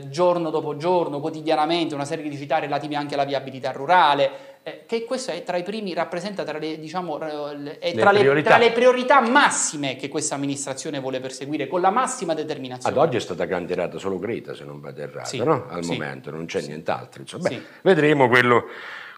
giorno 0.10 0.52
dopo 0.52 0.78
giorno, 0.78 1.20
quotidianamente, 1.20 1.96
una 1.96 2.06
serie 2.06 2.22
di 2.22 2.30
criticità 2.30 2.60
relative 2.60 2.96
anche 2.96 3.16
alla 3.16 3.26
viabilità 3.26 3.72
rurale, 3.72 4.57
eh, 4.57 4.57
che 4.86 5.04
questo 5.06 5.32
è 5.32 5.44
tra 5.44 5.58
i 5.58 5.64
primi, 5.64 5.94
rappresenta 5.94 6.44
tra 6.44 6.58
le, 6.58 6.80
diciamo, 6.80 7.18
è 7.20 7.94
tra, 7.94 8.12
le, 8.12 8.20
priorità. 8.20 8.50
tra 8.50 8.58
le 8.58 8.72
priorità 8.72 9.22
massime 9.22 9.96
che 9.96 10.10
questa 10.10 10.36
amministrazione 10.36 11.00
vuole 11.00 11.20
perseguire, 11.20 11.68
con 11.68 11.82
la 11.82 11.90
massima 11.90 12.34
determinazione. 12.34 12.96
Ad 12.96 13.02
oggi 13.02 13.18
è 13.18 13.20
stata 13.20 13.48
cantierata 13.48 13.98
solo 13.98 14.20
Greta, 14.20 14.54
se 14.54 14.66
non 14.66 14.80
vado 14.80 15.02
errato, 15.02 15.30
sì, 15.30 15.38
no? 15.44 15.68
al 15.70 15.84
sì, 15.84 15.92
momento, 15.92 16.32
non 16.32 16.46
c'è 16.46 16.62
sì. 16.62 16.68
nient'altro. 16.68 17.22
Insomma, 17.22 17.50
beh, 17.50 17.62
vedremo 17.82 18.28
quello, 18.28 18.66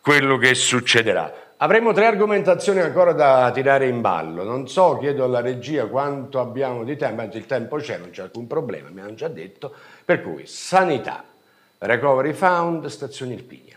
quello 0.02 0.38
che 0.38 0.54
succederà. 0.54 1.48
Avremo 1.58 1.92
tre 1.92 2.06
argomentazioni 2.06 2.80
ancora 2.80 3.12
da 3.12 3.52
tirare 3.52 3.88
in 3.88 4.02
ballo. 4.02 4.44
Non 4.44 4.68
so, 4.70 4.98
chiedo 4.98 5.26
alla 5.26 5.42
regia 5.42 5.88
quanto 5.88 6.40
abbiamo 6.40 6.84
di 6.84 6.96
tempo, 6.96 7.22
anzi 7.22 7.38
il 7.38 7.46
tempo 7.46 7.78
c'è, 7.78 7.98
non 7.98 8.12
c'è 8.12 8.22
alcun 8.22 8.48
problema, 8.48 8.90
mi 8.90 9.02
hanno 9.02 9.16
già 9.16 9.28
detto. 9.28 9.74
Per 10.06 10.22
cui 10.22 10.46
sanità, 10.46 11.24
recovery 11.80 12.34
fund, 12.34 12.86
stazioni 12.86 13.34
Irpigna. 13.34 13.69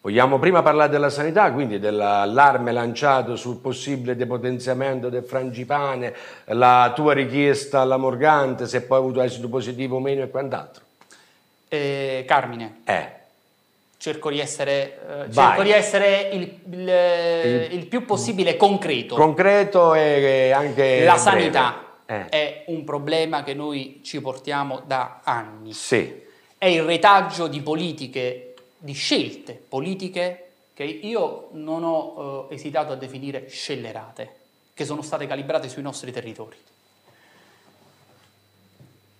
Vogliamo 0.00 0.38
prima 0.38 0.62
parlare 0.62 0.90
della 0.90 1.10
sanità, 1.10 1.52
quindi 1.52 1.80
dell'allarme 1.80 2.70
lanciato 2.70 3.34
sul 3.34 3.56
possibile 3.56 4.14
depotenziamento 4.14 5.08
del 5.08 5.24
frangipane, 5.24 6.14
la 6.46 6.92
tua 6.94 7.14
richiesta 7.14 7.80
alla 7.80 7.96
Morgante, 7.96 8.66
se 8.66 8.82
poi 8.82 8.96
ha 8.96 9.00
avuto 9.00 9.20
esito 9.20 9.48
positivo 9.48 9.96
o 9.96 10.00
meno 10.00 10.22
e 10.22 10.30
quant'altro. 10.30 10.84
Eh, 11.66 12.24
Carmine. 12.28 12.80
Eh. 12.84 13.16
Cerco 13.96 14.30
di 14.30 14.38
essere, 14.38 15.26
eh, 15.26 15.32
cerco 15.32 15.62
di 15.64 15.72
essere 15.72 16.28
il, 16.32 16.60
il, 16.70 16.88
il, 16.88 17.68
il, 17.72 17.86
più 17.86 18.04
possibile 18.04 18.56
concreto. 18.56 19.16
Concreto 19.16 19.94
e 19.94 20.52
anche. 20.52 21.02
La 21.02 21.16
sanità 21.16 21.96
eh. 22.06 22.28
è 22.28 22.64
un 22.68 22.84
problema 22.84 23.42
che 23.42 23.52
noi 23.52 24.00
ci 24.04 24.20
portiamo 24.20 24.80
da 24.86 25.20
anni. 25.24 25.72
Sì. 25.72 26.22
È 26.56 26.66
il 26.66 26.82
retaggio 26.82 27.48
di 27.48 27.60
politiche 27.60 28.47
di 28.78 28.92
scelte 28.92 29.52
politiche 29.52 30.44
che 30.72 30.84
io 30.84 31.48
non 31.52 31.82
ho 31.82 32.46
eh, 32.48 32.54
esitato 32.54 32.92
a 32.92 32.96
definire 32.96 33.48
scellerate, 33.48 34.36
che 34.74 34.84
sono 34.84 35.02
state 35.02 35.26
calibrate 35.26 35.68
sui 35.68 35.82
nostri 35.82 36.12
territori. 36.12 36.56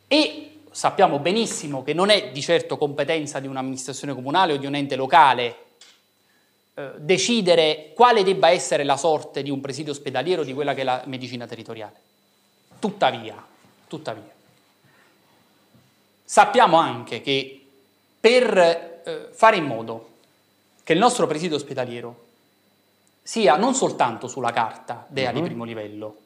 E 0.06 0.60
sappiamo 0.70 1.18
benissimo 1.18 1.82
che 1.82 1.92
non 1.92 2.10
è 2.10 2.30
di 2.30 2.40
certo 2.40 2.78
competenza 2.78 3.40
di 3.40 3.48
un'amministrazione 3.48 4.14
comunale 4.14 4.52
o 4.52 4.56
di 4.56 4.66
un 4.66 4.76
ente 4.76 4.94
locale 4.94 5.56
eh, 6.74 6.92
decidere 6.98 7.90
quale 7.92 8.22
debba 8.22 8.50
essere 8.50 8.84
la 8.84 8.96
sorte 8.96 9.42
di 9.42 9.50
un 9.50 9.60
presidio 9.60 9.90
ospedaliero 9.90 10.44
di 10.44 10.54
quella 10.54 10.74
che 10.74 10.82
è 10.82 10.84
la 10.84 11.02
medicina 11.06 11.44
territoriale. 11.44 11.96
Tuttavia, 12.78 13.44
tuttavia, 13.88 14.30
sappiamo 16.22 16.76
anche 16.76 17.20
che 17.20 17.66
per 18.20 18.87
eh, 19.08 19.28
fare 19.32 19.56
in 19.56 19.64
modo 19.64 20.16
che 20.84 20.92
il 20.92 20.98
nostro 20.98 21.26
presidio 21.26 21.56
ospedaliero 21.56 22.26
sia 23.22 23.56
non 23.56 23.74
soltanto 23.74 24.28
sulla 24.28 24.52
carta 24.52 25.06
DEA 25.08 25.28
uh-huh. 25.28 25.34
di 25.34 25.40
mhm. 25.40 25.46
primo 25.46 25.64
livello, 25.64 26.16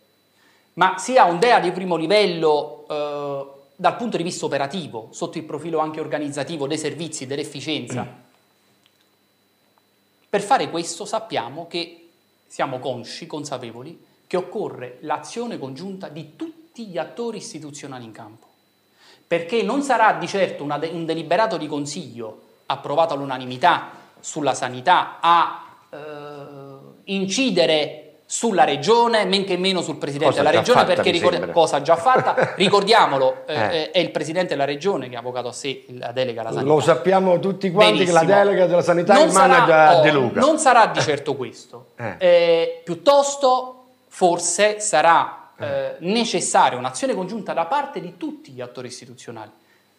ma 0.75 0.99
sia 0.99 1.25
un 1.25 1.39
DEA 1.39 1.61
di 1.61 1.71
primo 1.73 1.97
livello 1.97 2.85
eh, 2.89 3.47
dal 3.77 3.97
punto 3.97 4.17
di 4.17 4.23
vista 4.23 4.45
operativo, 4.45 5.09
sotto 5.11 5.39
il 5.39 5.45
profilo 5.45 5.79
anche 5.79 6.01
organizzativo 6.01 6.67
dei 6.67 6.79
servizi, 6.79 7.27
dell'efficienza. 7.27 8.03
Mm. 8.03 8.21
Per 10.29 10.41
fare 10.41 10.71
questo 10.71 11.05
sappiamo 11.05 11.67
che 11.67 12.09
siamo 12.47 12.79
consci, 12.79 13.27
consapevoli, 13.27 14.01
che 14.27 14.37
occorre 14.37 14.99
l'azione 15.01 15.59
congiunta 15.59 16.09
di 16.09 16.37
tutti 16.37 16.87
gli 16.87 16.99
attori 16.99 17.39
istituzionali 17.39 18.05
in 18.05 18.13
campo. 18.13 18.47
Perché 19.27 19.63
non 19.63 19.83
sarà 19.83 20.13
di 20.13 20.29
certo 20.29 20.65
de- 20.79 20.89
un 20.89 21.05
deliberato 21.05 21.57
di 21.57 21.67
consiglio 21.67 22.51
approvato 22.73 23.15
all'unanimità 23.15 23.91
sulla 24.21 24.55
sanità 24.55 25.19
a 25.21 25.65
eh, 25.91 25.97
incidere 27.05 28.03
sulla 28.33 28.65
regione, 28.65 29.27
men 29.27 29.45
che 29.45 29.59
meno 29.59 29.83
sul 29.83 29.97
presidente 29.97 30.37
cosa 30.37 30.43
della 30.43 30.59
regione, 30.59 30.81
fatta, 30.81 30.95
perché 30.95 31.11
ricorda- 31.11 31.49
cosa 31.51 31.83
già 31.83 31.97
fatta, 31.97 32.55
ricordiamolo, 32.57 33.45
eh, 33.47 33.55
eh. 33.55 33.91
è 33.91 33.99
il 33.99 34.11
presidente 34.11 34.49
della 34.51 34.65
regione 34.65 35.11
che 35.11 35.17
ha 35.17 35.19
avvocato 35.19 35.49
a 35.49 35.53
sé 35.53 35.85
la 35.89 36.13
delega 36.13 36.41
alla 36.41 36.53
sanità. 36.53 36.73
Lo 36.73 36.81
sappiamo 36.81 37.39
tutti 37.41 37.71
quanti 37.71 37.99
Benissimo. 37.99 38.21
che 38.21 38.27
la 38.27 38.35
delega 38.43 38.67
della 38.67 38.81
sanità 38.81 39.13
non 39.13 39.25
è 39.25 39.27
in 39.27 39.33
mano 39.35 39.53
sarà, 39.53 39.99
oh, 39.99 40.01
De 40.01 40.11
Luca. 40.13 40.41
Non 40.41 40.59
sarà 40.59 40.87
di 40.87 41.01
certo 41.01 41.37
questo, 41.37 41.89
eh. 41.99 42.15
Eh, 42.17 42.81
piuttosto 42.83 43.85
forse 44.09 44.81
sarà 44.81 45.51
eh, 45.59 45.97
necessaria 45.99 46.79
un'azione 46.79 47.13
congiunta 47.15 47.53
da 47.53 47.67
parte 47.67 48.01
di 48.01 48.17
tutti 48.17 48.53
gli 48.53 48.63
attori 48.63 48.87
istituzionali 48.87 49.51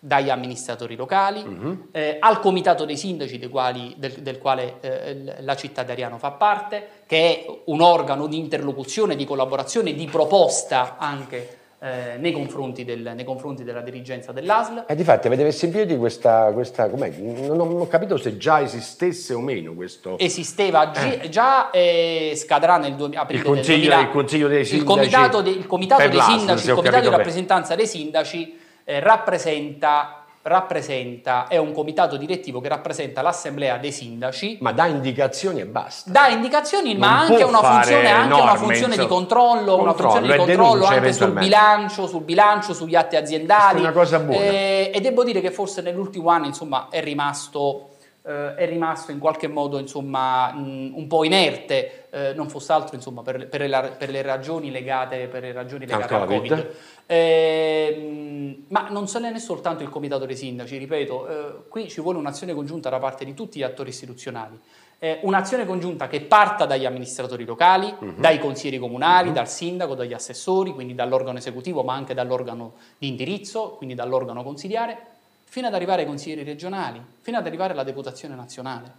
dagli 0.06 0.30
amministratori 0.30 0.98
locali 0.98 1.42
uh-huh. 1.42 1.88
eh, 1.94 2.18
al 2.20 2.42
comitato 2.42 2.84
dei 2.84 2.98
sindaci 2.98 3.39
quali, 3.48 3.96
del, 3.98 4.12
del, 4.16 4.38
quale 4.38 4.76
eh, 4.82 5.36
la 5.39 5.56
città 5.56 5.84
di 5.84 5.92
Ariano 5.92 6.18
fa 6.18 6.32
parte, 6.32 6.88
che 7.08 7.18
è 7.18 7.62
un 7.66 7.80
organo 7.80 8.28
di 8.28 8.38
interlocuzione, 8.38 9.16
di 9.16 9.24
collaborazione, 9.24 9.94
di 9.94 10.06
proposta 10.08 10.98
anche 10.98 11.62
eh, 11.80 12.18
nei, 12.18 12.34
confronti 12.34 12.84
del, 12.84 13.13
nei, 13.16 13.24
confronti 13.24 13.63
della 13.63 13.80
dirigenza 13.80 14.34
dell'ASL. 14.34 14.84
E 14.89 14.96
di 14.96 15.06
fatti 15.06 15.28
avete 15.28 15.44
messo 15.44 15.63
in 15.63 15.72
piedi 15.72 15.96
questa, 15.96 16.52
questa 16.52 16.86
non, 16.88 17.46
non, 17.46 17.80
ho 17.80 17.88
capito 17.88 18.18
se 18.18 18.36
già 18.36 18.62
esistesse 18.62 19.34
o 19.34 19.39
meno 19.39 19.74
questo... 19.74 20.20
Esisteva 20.20 20.92
eh. 20.92 21.30
già, 21.30 21.72
eh, 21.72 22.34
scadrà 22.36 22.78
nel 22.78 22.96
2, 22.96 23.12
aprile 23.16 23.39
il 23.39 23.46
consiglio, 23.46 23.78
del 23.78 23.88
2000, 23.88 24.02
il 24.02 24.10
consiglio 24.10 24.48
dei 24.50 24.66
sindaci. 24.66 24.82
Il 24.82 24.84
comitato, 24.84 25.42
de, 25.42 25.50
il 25.50 25.66
comitato 25.66 26.08
dei 26.10 26.22
sindaci, 26.22 26.68
il 26.68 26.74
comitato 26.74 27.02
di 27.04 27.16
rappresentanza 27.16 27.76
dei 27.76 27.88
sindaci 27.88 28.60
eh, 28.84 29.00
rappresenta, 29.00 30.24
rappresenta, 30.41 31.48
è 31.48 31.58
un 31.58 31.72
comitato 31.72 32.17
direttivo 32.17 32.60
che 32.60 32.67
rappresenta 32.67 33.22
l'assemblea 33.22 33.78
dei 33.78 33.91
sindaci. 33.91 34.58
Ma 34.62 34.72
dà 34.72 34.88
indicazioni 34.88 35.62
e 35.62 35.65
basta. 35.65 36.12
Dà 36.12 36.28
indicazioni, 36.28 36.91
non 36.91 37.00
ma 37.02 37.19
anche 37.19 37.43
una 37.43 37.62
funzione, 37.62 38.10
anche 38.10 38.41
una 38.41 38.56
funzione 38.56 38.98
di 38.98 39.08
controllo, 39.08 39.78
controllo 39.78 39.82
una 39.82 39.93
funzione 39.93 40.28
di 40.28 40.38
controllo 40.38 40.86
anche 40.86 41.13
sul 41.13 41.32
bilancio, 41.32 42.08
sul 42.08 42.24
bilancio, 42.24 42.74
sugli 42.74 42.96
atti 42.96 43.15
aziendali. 43.15 43.80
È 43.80 43.82
una 43.82 43.91
cosa 43.91 44.19
buona. 44.19 44.41
Eh, 44.41 44.91
e 44.93 45.02
devo 45.02 45.24
dire 45.24 45.41
che 45.41 45.52
forse 45.52 45.82
nell'ultimo 45.82 46.30
anno 46.30 46.48
insomma, 46.48 46.88
è 46.89 47.02
rimasto 47.02 47.88
eh, 48.26 48.56
è 48.56 48.66
rimasto 48.66 49.12
in 49.12 49.20
qualche 49.20 49.48
modo 49.48 49.78
insomma, 49.78 50.52
mh, 50.54 50.94
un 50.96 51.08
po' 51.08 51.24
inerte, 51.24 52.08
eh, 52.10 52.34
non 52.34 52.50
fosse 52.50 52.72
altro 52.72 52.96
insomma, 52.96 53.22
per, 53.22 53.48
per, 53.48 53.62
le, 53.62 53.96
per, 53.98 54.10
le, 54.10 54.22
ragioni 54.22 54.72
legate, 54.72 55.28
per 55.28 55.42
le 55.42 55.52
ragioni 55.52 55.86
legate 55.86 56.14
al 56.14 56.28
Covid. 56.28 56.50
COVID. 56.50 56.76
Eh, 57.06 58.64
ma 58.70 58.88
non 58.90 59.08
se 59.08 59.20
n'è 59.20 59.38
soltanto 59.40 59.84
il 59.84 59.90
comitato 59.90 60.26
dei 60.26 60.38
sindaci, 60.38 60.78
ripeto, 60.78 61.28
eh, 61.28 61.54
qui 61.68 61.90
ci 61.90 62.02
vuole 62.02 62.18
un'azione 62.18 62.54
congiunta 62.54 62.90
da 62.90 63.00
parte 63.00 63.26
di 63.26 63.34
tutti 63.34 63.60
gli 63.60 63.64
attori 63.64 63.90
istituzionali. 63.90 64.60
Eh, 65.00 65.20
un'azione 65.24 65.66
congiunta 65.66 66.08
che 66.08 66.22
parta 66.22 66.66
dagli 66.66 66.86
amministratori 66.86 67.44
locali, 67.44 67.94
uh-huh. 68.00 68.14
dai 68.16 68.40
consiglieri 68.40 68.80
comunali, 68.80 69.28
uh-huh. 69.28 69.34
dal 69.34 69.50
sindaco, 69.50 69.96
dagli 69.96 70.14
assessori, 70.14 70.72
quindi 70.72 70.96
dall'organo 70.96 71.40
esecutivo, 71.40 71.84
ma 71.84 71.94
anche 71.94 72.14
dall'organo 72.14 72.76
di 72.98 73.10
indirizzo, 73.10 73.72
quindi 73.72 73.96
dall'organo 73.96 74.44
consigliare, 74.44 75.12
fino 75.54 75.68
ad 75.68 75.76
arrivare 75.76 76.02
ai 76.02 76.08
consiglieri 76.08 76.42
regionali, 76.42 77.00
fino 77.22 77.38
ad 77.38 77.46
arrivare 77.46 77.74
alla 77.74 77.84
deputazione 77.84 78.34
nazionale. 78.34 78.92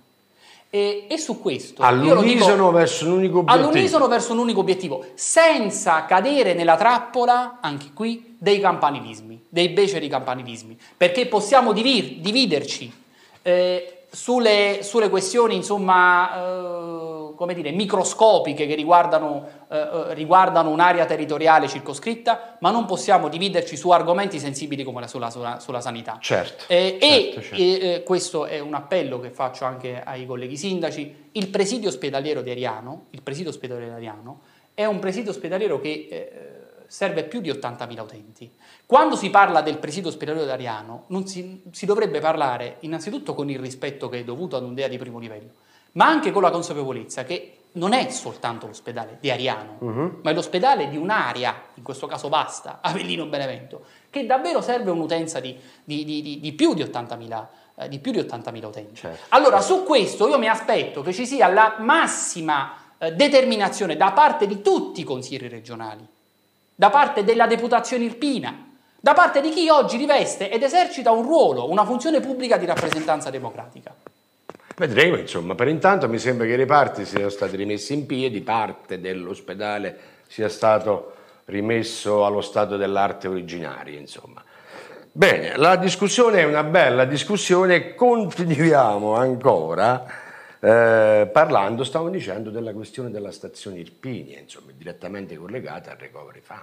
E, 0.70 1.06
e 1.10 1.18
su 1.18 1.40
questo 1.40 1.82
all'unisono 1.82 2.54
dico, 2.54 2.70
verso 2.70 3.06
un 3.06 3.12
unico 3.14 3.38
obiettivo. 3.40 3.68
All'unisono 3.68 4.06
verso 4.06 4.32
un 4.34 4.38
unico 4.38 4.60
obiettivo, 4.60 5.04
senza 5.14 6.04
cadere 6.04 6.54
nella 6.54 6.76
trappola, 6.76 7.58
anche 7.60 7.86
qui, 7.92 8.36
dei 8.38 8.60
campanilismi, 8.60 9.46
dei 9.48 9.70
beceri 9.70 10.06
campanilismi, 10.06 10.78
perché 10.96 11.26
possiamo 11.26 11.72
divir, 11.72 12.18
dividerci 12.20 12.92
eh, 13.42 14.04
sulle, 14.12 14.78
sulle, 14.82 15.08
questioni, 15.10 15.56
insomma, 15.56 16.36
eh, 16.36 17.23
come 17.34 17.54
dire, 17.54 17.70
microscopiche 17.70 18.66
che 18.66 18.74
riguardano, 18.74 19.46
eh, 19.68 19.76
eh, 19.76 20.14
riguardano, 20.14 20.70
un'area 20.70 21.04
territoriale 21.04 21.68
circoscritta, 21.68 22.56
ma 22.60 22.70
non 22.70 22.84
possiamo 22.84 23.28
dividerci 23.28 23.76
su 23.76 23.90
argomenti 23.90 24.38
sensibili 24.38 24.82
come 24.82 25.00
la, 25.00 25.06
sulla, 25.06 25.30
sulla, 25.30 25.60
sulla 25.60 25.80
sanità. 25.80 26.18
Certo. 26.20 26.64
Eh, 26.68 26.98
certo, 27.00 27.40
certo. 27.40 27.56
E 27.56 27.80
eh, 27.80 28.02
questo 28.02 28.46
è 28.46 28.58
un 28.58 28.74
appello 28.74 29.20
che 29.20 29.30
faccio 29.30 29.64
anche 29.64 30.02
ai 30.02 30.26
colleghi 30.26 30.56
sindaci. 30.56 31.30
Il 31.32 31.48
presidio 31.48 31.88
ospedaliero 31.88 32.42
di 32.42 32.50
Ariano, 32.50 33.06
il 33.10 33.22
presidio 33.22 33.50
ospedaliero 33.50 33.90
di 33.90 33.96
Ariano 34.06 34.40
è 34.74 34.84
un 34.84 34.98
presidio 34.98 35.30
ospedaliero 35.30 35.80
che 35.80 36.08
eh, 36.10 36.64
serve 36.86 37.24
più 37.24 37.40
di 37.40 37.50
80.000 37.50 38.00
utenti. 38.00 38.50
Quando 38.86 39.16
si 39.16 39.30
parla 39.30 39.62
del 39.62 39.78
presidio 39.78 40.08
ospedaliero 40.08 40.46
di 40.46 40.52
Ariano, 40.52 41.06
si, 41.24 41.62
si 41.70 41.86
dovrebbe 41.86 42.20
parlare 42.20 42.76
innanzitutto 42.80 43.34
con 43.34 43.48
il 43.50 43.58
rispetto 43.58 44.08
che 44.08 44.20
è 44.20 44.24
dovuto 44.24 44.56
ad 44.56 44.64
un 44.64 44.74
DEA 44.74 44.88
di 44.88 44.98
primo 44.98 45.18
livello, 45.18 45.50
ma 45.94 46.06
anche 46.06 46.30
con 46.30 46.42
la 46.42 46.50
consapevolezza 46.50 47.24
che 47.24 47.58
non 47.72 47.92
è 47.92 48.08
soltanto 48.10 48.66
l'ospedale 48.66 49.18
di 49.20 49.30
Ariano, 49.30 49.76
uh-huh. 49.78 50.20
ma 50.22 50.30
è 50.30 50.34
l'ospedale 50.34 50.88
di 50.88 50.96
un'area, 50.96 51.54
in 51.74 51.82
questo 51.82 52.06
caso 52.06 52.28
basta, 52.28 52.78
Avellino 52.82 53.26
Benevento, 53.26 53.84
che 54.10 54.26
davvero 54.26 54.60
serve 54.60 54.90
un'utenza 54.90 55.40
di, 55.40 55.58
di, 55.82 56.04
di, 56.04 56.40
di 56.40 56.52
più 56.52 56.74
di 56.74 56.82
80.000 56.82 57.46
eh, 57.76 57.88
di 57.88 57.98
più 57.98 58.12
di 58.12 58.20
80.000 58.20 58.64
utenti. 58.64 58.94
Certo. 58.94 59.24
Allora, 59.30 59.60
su 59.60 59.82
questo 59.82 60.28
io 60.28 60.38
mi 60.38 60.48
aspetto 60.48 61.02
che 61.02 61.12
ci 61.12 61.26
sia 61.26 61.48
la 61.48 61.76
massima 61.80 62.72
eh, 62.98 63.12
determinazione 63.12 63.96
da 63.96 64.12
parte 64.12 64.46
di 64.46 64.60
tutti 64.60 65.00
i 65.00 65.04
consiglieri 65.04 65.48
regionali, 65.48 66.06
da 66.72 66.90
parte 66.90 67.24
della 67.24 67.48
deputazione 67.48 68.04
irpina, 68.04 68.70
da 69.00 69.12
parte 69.12 69.40
di 69.40 69.50
chi 69.50 69.68
oggi 69.68 69.96
riveste 69.96 70.50
ed 70.50 70.62
esercita 70.62 71.10
un 71.10 71.24
ruolo, 71.24 71.68
una 71.68 71.84
funzione 71.84 72.20
pubblica 72.20 72.56
di 72.56 72.64
rappresentanza 72.64 73.30
democratica. 73.30 73.94
Vedremo, 74.76 75.16
insomma, 75.16 75.54
per 75.54 75.68
intanto 75.68 76.08
mi 76.08 76.18
sembra 76.18 76.46
che 76.46 76.52
i 76.52 76.56
reparti 76.56 77.04
siano 77.04 77.28
stati 77.28 77.54
rimessi 77.54 77.94
in 77.94 78.06
piedi, 78.06 78.40
parte 78.40 79.00
dell'ospedale 79.00 79.96
sia 80.26 80.48
stato 80.48 81.14
rimesso 81.44 82.24
allo 82.24 82.40
stato 82.40 82.76
dell'arte 82.76 83.28
originaria, 83.28 83.98
insomma. 83.98 84.42
Bene, 85.12 85.56
la 85.56 85.76
discussione 85.76 86.40
è 86.40 86.44
una 86.44 86.64
bella 86.64 87.04
discussione, 87.04 87.94
continuiamo 87.94 89.14
ancora 89.14 90.04
eh, 90.58 91.30
parlando, 91.32 91.84
stavo 91.84 92.08
dicendo, 92.08 92.50
della 92.50 92.72
questione 92.72 93.12
della 93.12 93.30
stazione 93.30 93.78
Irpinia, 93.78 94.40
insomma, 94.40 94.72
direttamente 94.74 95.36
collegata 95.36 95.92
al 95.92 95.98
Recovery 95.98 96.40
Fund. 96.40 96.58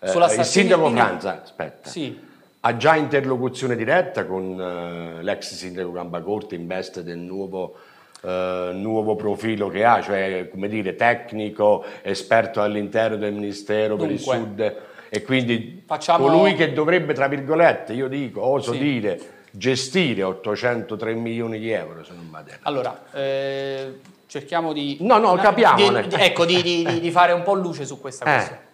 Eh, 0.00 0.38
il 0.38 0.44
sindaco 0.46 0.84
Irpinia... 0.84 1.04
Franza, 1.04 1.42
aspetta. 1.42 1.90
Sì 1.90 2.28
ha 2.60 2.76
già 2.76 2.96
interlocuzione 2.96 3.74
diretta 3.76 4.26
con 4.26 4.44
uh, 4.44 5.22
l'ex 5.22 5.54
sindaco 5.54 5.92
Gambacorte 5.92 6.54
in 6.54 6.66
veste 6.66 7.02
del 7.02 7.18
nuovo, 7.18 7.76
uh, 8.20 8.28
nuovo, 8.72 9.16
profilo 9.16 9.68
che 9.68 9.84
ha, 9.84 10.02
cioè 10.02 10.48
come 10.50 10.68
dire 10.68 10.94
tecnico, 10.94 11.84
esperto 12.02 12.60
all'interno 12.60 13.16
del 13.16 13.32
Ministero 13.32 13.96
Dunque, 13.96 14.06
per 14.06 14.14
il 14.14 14.20
Sud 14.20 14.76
e 15.12 15.22
quindi 15.22 15.82
facciamo... 15.86 16.26
colui 16.26 16.54
che 16.54 16.72
dovrebbe, 16.72 17.14
tra 17.14 17.26
virgolette, 17.26 17.94
io 17.94 18.06
dico, 18.06 18.44
oso 18.44 18.72
sì. 18.72 18.78
dire, 18.78 19.20
gestire 19.50 20.22
803 20.22 21.14
milioni 21.14 21.58
di 21.58 21.70
euro 21.70 22.04
se 22.04 22.12
non 22.14 22.30
vado 22.30 22.52
Allora, 22.62 23.06
eh, 23.12 23.98
cerchiamo 24.26 24.72
di... 24.72 24.98
No, 25.00 25.18
no, 25.18 25.34
capiamo. 25.34 25.96
ecco, 25.96 26.44
di, 26.44 26.62
di, 26.62 27.00
di, 27.00 27.10
fare 27.10 27.32
un 27.32 27.42
po' 27.42 27.54
luce 27.54 27.84
su 27.86 28.00
questa 28.00 28.24
eh. 28.24 28.34
questione. 28.34 28.68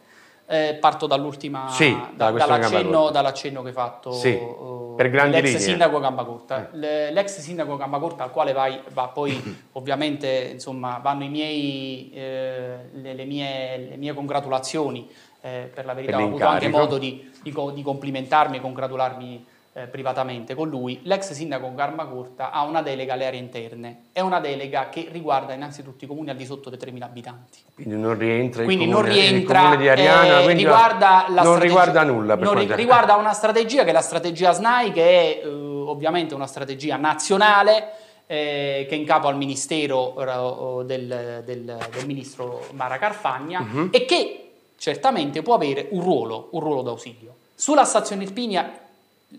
Eh, 0.48 0.76
parto 0.80 1.08
dall'ultima, 1.08 1.68
sì, 1.70 1.90
da, 2.14 2.30
dall'accenno, 2.30 3.10
dall'accenno, 3.10 3.62
che 3.62 3.68
hai 3.68 3.74
fatto 3.74 4.12
sì, 4.12 4.30
uh, 4.30 4.94
per 4.96 5.10
grandi 5.10 5.32
l'ex 5.32 5.46
linee. 5.46 5.58
sindaco 5.58 5.98
Gambacorta. 5.98 6.70
Eh. 6.70 7.10
L'ex 7.10 7.40
sindaco 7.40 7.76
Gambacorta 7.76 8.22
al 8.22 8.30
quale 8.30 8.52
vai, 8.52 8.80
va 8.92 9.08
poi 9.08 9.56
ovviamente 9.72 10.50
insomma, 10.52 11.00
vanno 11.02 11.24
i 11.24 11.28
miei, 11.28 12.12
eh, 12.14 12.76
le, 12.92 13.14
le, 13.14 13.24
mie, 13.24 13.76
le, 13.88 13.96
mie, 13.96 14.14
congratulazioni, 14.14 15.10
eh, 15.40 15.68
per 15.74 15.84
la 15.84 15.94
verità 15.94 16.16
per 16.16 16.24
ho 16.24 16.28
avuto 16.28 16.46
anche 16.46 16.68
modo 16.68 16.96
di, 16.96 17.28
di, 17.42 17.52
di 17.74 17.82
complimentarmi 17.82 18.58
e 18.58 18.60
congratularmi 18.60 19.46
eh, 19.76 19.86
privatamente 19.88 20.54
con 20.54 20.70
lui, 20.70 21.00
l'ex 21.02 21.32
sindaco 21.32 21.74
Garmacurta 21.74 22.50
ha 22.50 22.62
una 22.62 22.80
delega 22.80 23.12
alle 23.12 23.26
aree 23.26 23.38
interne. 23.38 24.04
È 24.10 24.20
una 24.20 24.40
delega 24.40 24.88
che 24.88 25.08
riguarda 25.10 25.52
innanzitutto 25.52 26.06
i 26.06 26.08
comuni 26.08 26.30
al 26.30 26.36
di 26.36 26.46
sotto 26.46 26.70
dei 26.70 26.78
3.000 26.78 27.02
abitanti. 27.02 27.58
Quindi 27.74 27.94
non 27.94 28.16
rientra 28.16 28.64
quindi 28.64 28.86
comune, 28.86 29.02
non 29.02 29.12
rientra, 29.12 29.58
il 29.58 29.64
comune 29.64 29.82
di 29.82 29.88
Ariana, 29.90 30.40
eh, 30.40 30.52
riguarda 30.54 31.26
non 31.28 31.58
riguarda 31.58 32.02
nulla. 32.04 32.38
Per 32.38 32.54
non 32.54 32.74
riguarda 32.74 33.16
una 33.16 33.34
strategia 33.34 33.84
che 33.84 33.90
è 33.90 33.92
la 33.92 34.00
strategia 34.00 34.52
SNAI, 34.52 34.92
che 34.92 35.02
è 35.02 35.44
eh, 35.44 35.46
ovviamente 35.46 36.34
una 36.34 36.46
strategia 36.46 36.96
nazionale 36.96 37.90
eh, 38.26 38.86
che 38.88 38.94
è 38.94 38.98
in 38.98 39.04
capo 39.04 39.28
al 39.28 39.36
ministero 39.36 40.18
eh, 40.18 40.84
del, 40.86 41.42
del, 41.44 41.86
del, 41.92 42.06
ministro 42.06 42.64
Mara 42.72 42.96
Carfagna 42.96 43.60
uh-huh. 43.60 43.88
e 43.92 44.06
che 44.06 44.52
certamente 44.78 45.42
può 45.42 45.52
avere 45.52 45.88
un 45.90 46.00
ruolo, 46.00 46.48
un 46.52 46.60
ruolo 46.60 46.80
d'ausilio. 46.80 47.34
Sulla 47.54 47.84
stazione 47.84 48.22
Irpinia 48.22 48.84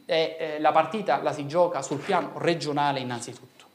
eh, 0.06 0.58
la 0.60 0.72
partita 0.72 1.22
la 1.22 1.34
si 1.34 1.46
gioca 1.48 1.82
sul 1.82 1.98
piano 2.00 2.34
regionale 2.36 3.00
innanzitutto. 3.00 3.66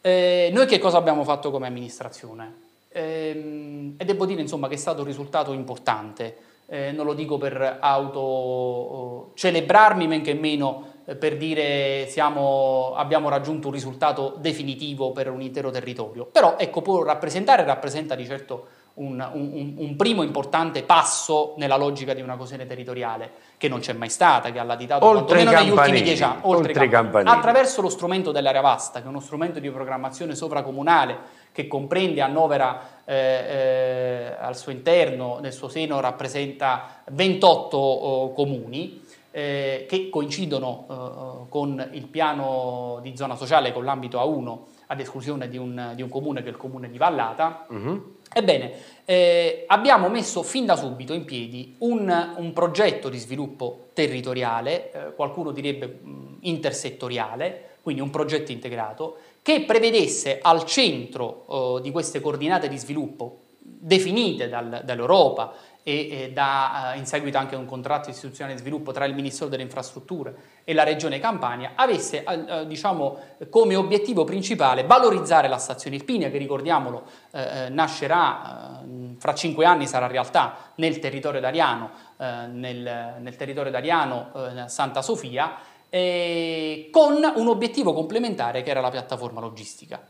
Eh, 0.00 0.50
noi 0.52 0.66
che 0.66 0.78
cosa 0.78 0.98
abbiamo 0.98 1.24
fatto 1.24 1.50
come 1.50 1.66
amministrazione? 1.66 2.62
Eh, 2.90 3.94
e 3.96 4.04
devo 4.04 4.26
dire 4.26 4.40
insomma, 4.40 4.68
che 4.68 4.74
è 4.74 4.78
stato 4.78 5.00
un 5.00 5.06
risultato 5.06 5.52
importante, 5.52 6.36
eh, 6.66 6.92
non 6.92 7.06
lo 7.06 7.14
dico 7.14 7.38
per 7.38 7.78
autocelebrarmi, 7.80 10.06
men 10.06 10.22
che 10.22 10.34
meno 10.34 10.92
eh, 11.06 11.16
per 11.16 11.36
dire 11.36 12.06
siamo, 12.08 12.94
abbiamo 12.94 13.28
raggiunto 13.28 13.66
un 13.68 13.74
risultato 13.74 14.34
definitivo 14.38 15.12
per 15.12 15.30
un 15.30 15.42
intero 15.42 15.70
territorio, 15.70 16.24
però 16.24 16.56
ecco, 16.58 16.82
può 16.82 17.02
rappresentare, 17.02 17.64
rappresenta 17.64 18.14
di 18.14 18.26
certo 18.26 18.66
un, 18.94 19.28
un, 19.32 19.74
un, 19.76 19.96
primo 19.96 20.22
importante 20.22 20.84
passo 20.84 21.54
nella 21.56 21.76
logica 21.76 22.14
di 22.14 22.20
una 22.20 22.36
coesione 22.36 22.64
territoriale 22.64 23.30
che 23.56 23.68
non 23.68 23.80
c'è 23.80 23.92
mai 23.92 24.08
stata, 24.08 24.52
che 24.52 24.60
ha 24.60 24.62
latitato 24.62 25.04
oltre 25.04 25.42
negli 25.42 25.70
ultimi 25.70 26.02
dieci 26.02 26.22
anni, 26.22 26.38
oltre, 26.42 26.68
oltre 26.68 26.88
campanili. 26.88 27.34
attraverso 27.34 27.80
lo 27.80 27.88
strumento 27.88 28.30
dell'area 28.30 28.60
vasta, 28.60 29.00
che 29.00 29.06
è 29.06 29.08
uno 29.08 29.20
strumento 29.20 29.58
di 29.58 29.68
programmazione 29.70 30.36
sovracomunale 30.36 31.42
che 31.50 31.66
comprende, 31.66 32.20
annovera 32.20 33.02
eh, 33.04 33.14
eh, 33.14 34.36
al 34.38 34.56
suo 34.56 34.70
interno, 34.70 35.38
nel 35.40 35.52
suo 35.52 35.68
seno 35.68 35.98
rappresenta 35.98 37.02
28 37.10 37.76
oh, 37.76 38.32
comuni, 38.32 39.02
eh, 39.32 39.86
che 39.88 40.08
coincidono 40.08 40.86
eh, 40.88 41.48
con 41.48 41.88
il 41.92 42.06
piano 42.06 43.00
di 43.02 43.16
zona 43.16 43.34
sociale, 43.34 43.72
con 43.72 43.84
l'ambito 43.84 44.18
A1, 44.18 44.58
ad 44.86 45.00
esclusione 45.00 45.48
di 45.48 45.56
un, 45.56 45.92
di 45.96 46.02
un 46.02 46.08
comune 46.08 46.42
che 46.42 46.48
è 46.48 46.50
il 46.50 46.56
comune 46.56 46.88
di 46.88 46.98
Vallata. 46.98 47.66
Uh-huh 47.68 48.14
Ebbene, 48.36 48.72
eh, 49.04 49.64
abbiamo 49.68 50.08
messo 50.08 50.42
fin 50.42 50.66
da 50.66 50.74
subito 50.74 51.12
in 51.12 51.24
piedi 51.24 51.76
un, 51.78 52.34
un 52.36 52.52
progetto 52.52 53.08
di 53.08 53.18
sviluppo 53.18 53.90
territoriale, 53.92 54.90
eh, 54.90 55.14
qualcuno 55.14 55.52
direbbe 55.52 55.86
mh, 55.86 56.38
intersettoriale, 56.40 57.76
quindi 57.82 58.02
un 58.02 58.10
progetto 58.10 58.50
integrato, 58.50 59.18
che 59.40 59.62
prevedesse 59.62 60.40
al 60.42 60.64
centro 60.64 61.76
eh, 61.78 61.82
di 61.82 61.92
queste 61.92 62.20
coordinate 62.20 62.68
di 62.68 62.76
sviluppo 62.76 63.38
definite 63.60 64.48
dal, 64.48 64.82
dall'Europa 64.84 65.54
e, 65.84 66.30
da, 66.32 66.94
eh, 66.94 66.98
in 66.98 67.06
seguito 67.06 67.36
anche 67.36 67.54
a 67.54 67.58
un 67.58 67.66
contratto 67.66 68.08
istituzionale 68.08 68.56
di 68.56 68.62
sviluppo 68.62 68.90
tra 68.90 69.04
il 69.04 69.14
Ministero 69.14 69.50
delle 69.50 69.62
Infrastrutture 69.62 70.34
e 70.64 70.72
la 70.72 70.82
Regione 70.82 71.20
Campania, 71.20 71.72
avesse 71.74 72.24
eh, 72.24 72.66
diciamo, 72.66 73.18
come 73.50 73.76
obiettivo 73.76 74.24
principale 74.24 74.84
valorizzare 74.84 75.46
la 75.46 75.58
stazione 75.58 75.96
Irpinia, 75.96 76.30
che 76.30 76.38
ricordiamolo 76.38 77.04
eh, 77.32 77.68
nascerà, 77.68 78.82
fra 79.18 79.34
cinque 79.34 79.66
anni 79.66 79.86
sarà 79.86 80.06
realtà 80.06 80.72
nel 80.76 80.98
territorio 80.98 81.40
d'Ariano, 81.40 81.90
nel, 82.16 83.16
nel 83.20 83.36
territorio 83.36 83.70
d'Ariano 83.70 84.30
Santa 84.66 85.02
Sofia, 85.02 85.56
con 85.90 87.32
un 87.36 87.48
obiettivo 87.48 87.92
complementare 87.92 88.62
che 88.62 88.70
era 88.70 88.80
la 88.80 88.90
piattaforma 88.90 89.40
logistica. 89.40 90.00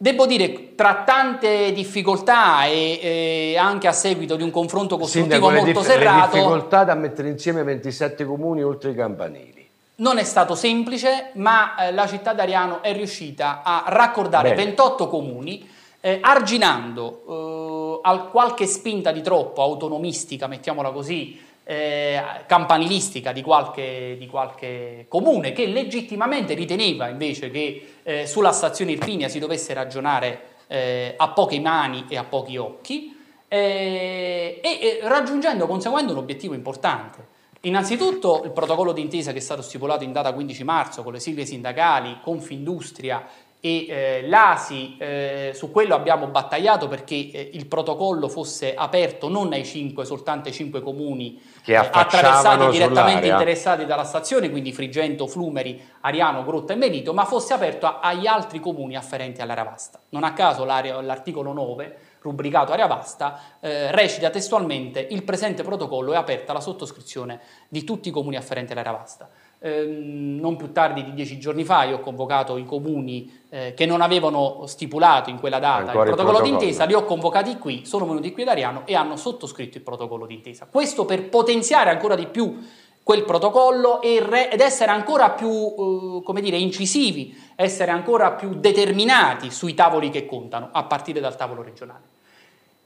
Devo 0.00 0.26
dire, 0.26 0.76
tra 0.76 1.02
tante 1.04 1.72
difficoltà 1.72 2.66
e, 2.66 3.00
e, 3.02 3.56
anche 3.58 3.88
a 3.88 3.92
seguito 3.92 4.36
di 4.36 4.44
un 4.44 4.52
confronto 4.52 4.96
costruttivo 4.96 5.48
Sindaco, 5.48 5.52
molto 5.52 5.80
dif- 5.80 5.92
serrato... 5.92 6.36
Le 6.36 6.42
difficoltà 6.42 6.84
da 6.84 6.94
mettere 6.94 7.28
insieme 7.28 7.64
27 7.64 8.24
comuni 8.24 8.62
oltre 8.62 8.92
i 8.92 8.94
campanili. 8.94 9.68
Non 9.96 10.18
è 10.18 10.22
stato 10.22 10.54
semplice, 10.54 11.30
ma 11.34 11.74
eh, 11.74 11.92
la 11.92 12.06
città 12.06 12.32
d'Ariano 12.32 12.80
è 12.80 12.92
riuscita 12.92 13.62
a 13.64 13.82
raccordare 13.88 14.50
Bene. 14.50 14.66
28 14.66 15.08
comuni, 15.08 15.68
eh, 15.98 16.20
arginando 16.22 18.00
eh, 18.04 18.30
qualche 18.30 18.66
spinta 18.66 19.10
di 19.10 19.20
troppo 19.20 19.62
autonomistica, 19.62 20.46
mettiamola 20.46 20.90
così, 20.90 21.40
eh, 21.70 22.22
campanilistica 22.46 23.32
di 23.32 23.42
qualche, 23.42 24.16
di 24.18 24.26
qualche, 24.26 25.04
comune 25.06 25.52
che 25.52 25.66
legittimamente 25.66 26.54
riteneva 26.54 27.08
invece 27.08 27.50
che 27.50 27.96
eh, 28.02 28.26
sulla 28.26 28.52
stazione 28.52 28.92
Irpinia 28.92 29.28
si 29.28 29.38
dovesse 29.38 29.74
ragionare 29.74 30.40
eh, 30.66 31.12
a 31.14 31.28
poche 31.28 31.60
mani 31.60 32.06
e 32.08 32.16
a 32.16 32.24
pochi 32.24 32.56
occhi 32.56 33.14
eh, 33.48 34.62
e 34.62 35.00
raggiungendo, 35.02 35.66
conseguendo 35.66 36.12
un 36.12 36.18
obiettivo 36.18 36.54
importante. 36.54 37.36
Innanzitutto 37.62 38.44
il 38.44 38.52
protocollo 38.52 38.92
d'intesa 38.92 39.32
che 39.32 39.38
è 39.38 39.42
stato 39.42 39.60
stipulato 39.60 40.04
in 40.04 40.12
data 40.12 40.32
15 40.32 40.64
marzo 40.64 41.02
con 41.02 41.12
le 41.12 41.20
sigle 41.20 41.44
sindacali, 41.44 42.20
Confindustria 42.22 43.26
e 43.60 43.86
eh, 43.88 44.28
l'ASI, 44.28 44.96
eh, 44.98 45.50
su 45.52 45.72
quello 45.72 45.96
abbiamo 45.96 46.28
battagliato 46.28 46.86
perché 46.86 47.14
eh, 47.14 47.50
il 47.54 47.66
protocollo 47.66 48.28
fosse 48.28 48.74
aperto 48.74 49.28
non 49.28 49.52
ai 49.52 49.64
5, 49.64 50.04
soltanto 50.04 50.48
ai 50.48 50.54
5 50.54 50.80
comuni 50.80 51.40
eh, 51.64 51.74
attraversati 51.74 52.68
direttamente 52.70 53.26
interessati 53.26 53.84
dalla 53.84 54.04
stazione, 54.04 54.48
quindi 54.48 54.72
Frigento, 54.72 55.26
Flumeri, 55.26 55.82
Ariano, 56.02 56.44
Grotta 56.44 56.72
e 56.72 56.76
Merito, 56.76 57.12
ma 57.12 57.24
fosse 57.24 57.52
aperto 57.52 57.86
a, 57.86 57.98
agli 58.00 58.26
altri 58.26 58.60
comuni 58.60 58.94
afferenti 58.94 59.40
all'area 59.40 59.64
vasta. 59.64 59.98
Non 60.10 60.22
a 60.22 60.32
caso 60.32 60.64
l'articolo 60.64 61.52
9, 61.52 61.96
rubricato 62.20 62.72
area 62.72 62.86
vasta, 62.86 63.40
eh, 63.60 63.90
recita 63.90 64.30
testualmente 64.30 65.06
il 65.10 65.24
presente 65.24 65.62
protocollo 65.62 66.12
è 66.12 66.16
aperta 66.16 66.52
alla 66.52 66.60
sottoscrizione 66.60 67.40
di 67.68 67.84
tutti 67.84 68.08
i 68.08 68.12
comuni 68.12 68.36
afferenti 68.36 68.72
all'area 68.72 68.92
vasta. 68.92 69.28
Ehm, 69.60 70.38
non 70.38 70.54
più 70.54 70.70
tardi 70.70 71.02
di 71.02 71.14
dieci 71.14 71.36
giorni 71.36 71.64
fa 71.64 71.82
io 71.82 71.96
ho 71.96 72.00
convocato 72.00 72.58
i 72.58 72.64
comuni 72.64 73.40
eh, 73.48 73.74
che 73.74 73.86
non 73.86 74.02
avevano 74.02 74.66
stipulato 74.66 75.30
in 75.30 75.40
quella 75.40 75.58
data 75.58 75.78
il 75.78 75.84
protocollo, 75.90 76.14
protocollo 76.14 76.40
d'intesa, 76.42 76.84
li 76.84 76.94
ho 76.94 77.02
convocati 77.02 77.58
qui, 77.58 77.84
sono 77.84 78.06
venuti 78.06 78.30
qui 78.32 78.42
ad 78.42 78.48
Ariano 78.48 78.82
e 78.84 78.94
hanno 78.94 79.16
sottoscritto 79.16 79.76
il 79.76 79.82
protocollo 79.82 80.26
d'intesa. 80.26 80.68
Questo 80.70 81.04
per 81.04 81.28
potenziare 81.28 81.90
ancora 81.90 82.14
di 82.14 82.26
più 82.26 82.56
quel 83.02 83.24
protocollo 83.24 84.00
re, 84.02 84.48
ed 84.48 84.60
essere 84.60 84.92
ancora 84.92 85.30
più, 85.30 85.50
eh, 85.50 86.22
come 86.22 86.40
dire, 86.40 86.56
incisivi, 86.56 87.36
essere 87.56 87.90
ancora 87.90 88.32
più 88.32 88.54
determinati 88.54 89.50
sui 89.50 89.74
tavoli 89.74 90.10
che 90.10 90.24
contano, 90.24 90.68
a 90.70 90.84
partire 90.84 91.18
dal 91.18 91.34
tavolo 91.34 91.62
regionale. 91.62 92.04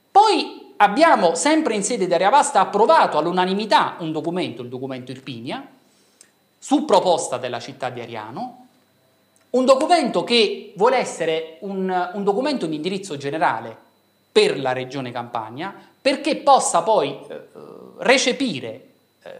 Poi 0.09 0.73
abbiamo, 0.77 1.35
sempre 1.35 1.75
in 1.75 1.83
sede 1.83 2.07
di 2.07 2.13
Area 2.13 2.29
Vasta, 2.29 2.61
approvato 2.61 3.19
all'unanimità 3.19 3.97
un 3.99 4.11
documento, 4.11 4.61
il 4.61 4.69
documento 4.69 5.11
Irpinia, 5.11 5.67
su 6.63 6.85
proposta 6.85 7.37
della 7.37 7.59
città 7.59 7.89
di 7.89 7.99
Ariano, 7.99 8.67
un 9.49 9.65
documento 9.65 10.23
che 10.23 10.71
vuole 10.77 10.95
essere 10.95 11.57
un, 11.59 12.11
un 12.13 12.23
documento 12.23 12.67
di 12.67 12.75
indirizzo 12.77 13.17
generale 13.17 13.75
per 14.31 14.57
la 14.57 14.71
regione 14.71 15.11
Campania, 15.11 15.75
perché 16.01 16.37
possa 16.37 16.81
poi 16.81 17.19
eh, 17.27 17.41
recepire 17.97 18.85
eh, 19.23 19.31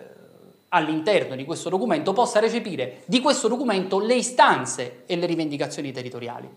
all'interno 0.68 1.38
di 1.38 1.46
questo 1.46 1.70
documento, 1.70 2.12
possa 2.12 2.42
recepire 2.42 3.04
di 3.06 3.22
questo 3.22 3.48
documento 3.48 4.00
le 4.00 4.16
istanze 4.16 5.04
e 5.06 5.16
le 5.16 5.26
rivendicazioni 5.26 5.94
territoriali. 5.94 6.50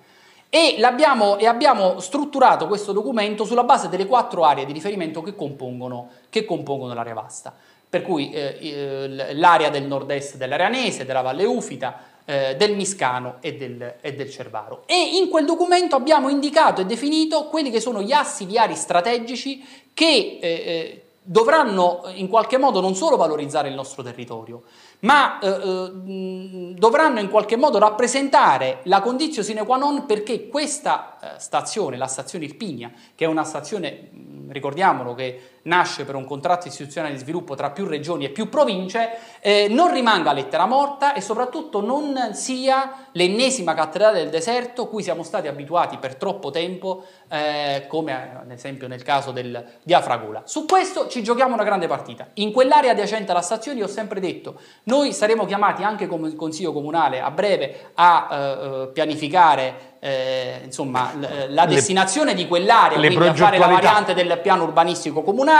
E, 0.49 0.79
e, 0.79 1.47
abbiamo 1.47 2.01
strutturato 2.01 2.67
questo 2.67 2.91
documento 2.91 3.45
sulla 3.45 3.63
base 3.63 3.89
delle 3.89 4.07
quattro 4.07 4.43
aree 4.43 4.67
di 4.67 4.73
riferimento 4.73 5.23
che 5.23 5.37
compongono, 5.37 6.09
che 6.29 6.45
compongono 6.45 6.93
l'area 6.93 7.15
vasta 7.15 7.55
per 7.89 8.03
cui 8.03 8.31
eh, 8.33 9.33
l'area 9.35 9.71
del 9.71 9.85
nord-est 9.85 10.37
dell'Aranese, 10.37 11.05
della 11.05 11.23
Valle 11.23 11.45
Ufita, 11.45 12.15
eh, 12.25 12.57
del 12.57 12.75
Miscano 12.75 13.37
e 13.41 13.55
del, 13.55 13.95
e 14.01 14.15
del, 14.15 14.31
Cervaro. 14.31 14.83
E 14.87 15.17
in 15.17 15.29
quel 15.29 15.45
documento 15.45 15.95
abbiamo 15.97 16.29
indicato 16.29 16.81
e 16.81 16.85
definito 16.87 17.47
quelli 17.47 17.71
che 17.71 17.81
sono 17.81 18.03
gli 18.03 18.13
assi 18.13 18.45
viari 18.45 18.75
strategici 18.75 19.65
che 19.95 20.39
eh, 20.41 20.49
eh 20.49 21.01
dovranno 21.29 22.03
in 22.15 22.29
qualche 22.29 22.57
modo 22.57 22.81
non 22.81 22.95
solo 22.95 23.17
valorizzare 23.17 23.69
il 23.69 23.75
nostro 23.75 24.05
territorio, 24.05 24.63
ma 25.01 25.41
eh, 25.41 25.49
eh, 25.49 26.75
dovranno 26.79 27.19
in 27.19 27.29
qualche 27.29 27.57
modo 27.57 27.79
rappresentare 27.79 28.79
la 28.85 29.01
condizione 29.01 29.47
sine 29.47 29.65
qua 29.65 29.77
non 29.77 30.07
perché 30.07 30.49
questa 30.49 31.19
eh, 31.21 31.41
stazione, 31.41 31.97
la 31.97 32.07
stazione 32.07 32.45
Irpinia, 32.45 32.93
che 33.17 33.25
è 33.25 33.29
una 33.29 33.43
stazione, 33.43 34.09
ricordiamolo, 34.49 35.15
che 35.15 35.41
nasce 35.67 36.05
per 36.05 36.15
un 36.15 36.25
contratto 36.25 36.69
istituzionale 36.69 37.15
di 37.15 37.21
sviluppo 37.21 37.55
tra 37.55 37.71
più 37.71 37.87
regioni 37.87 38.25
e 38.25 38.31
più 38.31 38.49
province, 38.49 39.19
eh, 39.41 39.67
non 39.69 39.93
rimanga 39.93 40.33
lettera 40.33 40.67
morta 40.67 41.13
e 41.13 41.21
soprattutto 41.21 41.81
non 41.81 42.31
sia 42.33 43.09
l'ennesima 43.13 43.75
cattedrale 43.75 44.21
del 44.21 44.31
deserto 44.31 44.89
cui 44.89 45.03
siamo 45.03 45.23
stati 45.23 45.49
abituati 45.49 45.99
per 45.99 46.17
troppo 46.17 46.51
tempo, 46.51 47.05
eh, 47.29 47.87
come 47.89 48.39
ad 48.41 48.51
esempio 48.51 48.89
nel 48.89 49.03
caso 49.03 49.33
del, 49.33 49.65
di 49.83 49.95
Afragola. 49.95 50.43
Su 50.45 50.67
questo 50.67 51.09
ci 51.09 51.23
giochiamo 51.23 51.55
una 51.55 51.65
grande 51.65 51.87
partita. 51.87 52.29
In 52.35 52.53
quell'area 52.53 52.93
adiacente 52.93 53.33
alla 53.33 53.43
stazione 53.43 53.79
io 53.79 53.85
ho 53.85 53.89
sempre 53.89 54.21
detto, 54.21 54.61
noi 54.85 55.13
saremo 55.13 55.45
chiamati 55.45 55.83
anche 55.83 56.07
come 56.07 56.35
Consiglio 56.35 56.73
Comunale 56.73 57.21
a 57.21 57.31
breve 57.31 57.91
a 57.95 58.29
eh, 58.31 58.37
eh 58.37 58.89
pianificare 58.93 59.95
eh, 59.99 60.61
insomma, 60.65 61.13
l- 61.15 61.47
la 61.49 61.67
destinazione 61.67 62.33
le, 62.33 62.37
di 62.37 62.47
quell'area, 62.47 62.99
quindi 62.99 63.27
a 63.27 63.35
fare 63.35 63.59
la 63.59 63.67
variante 63.67 64.15
del 64.15 64.39
piano 64.43 64.65
urbanistico 64.65 65.23
comunale 65.23 65.56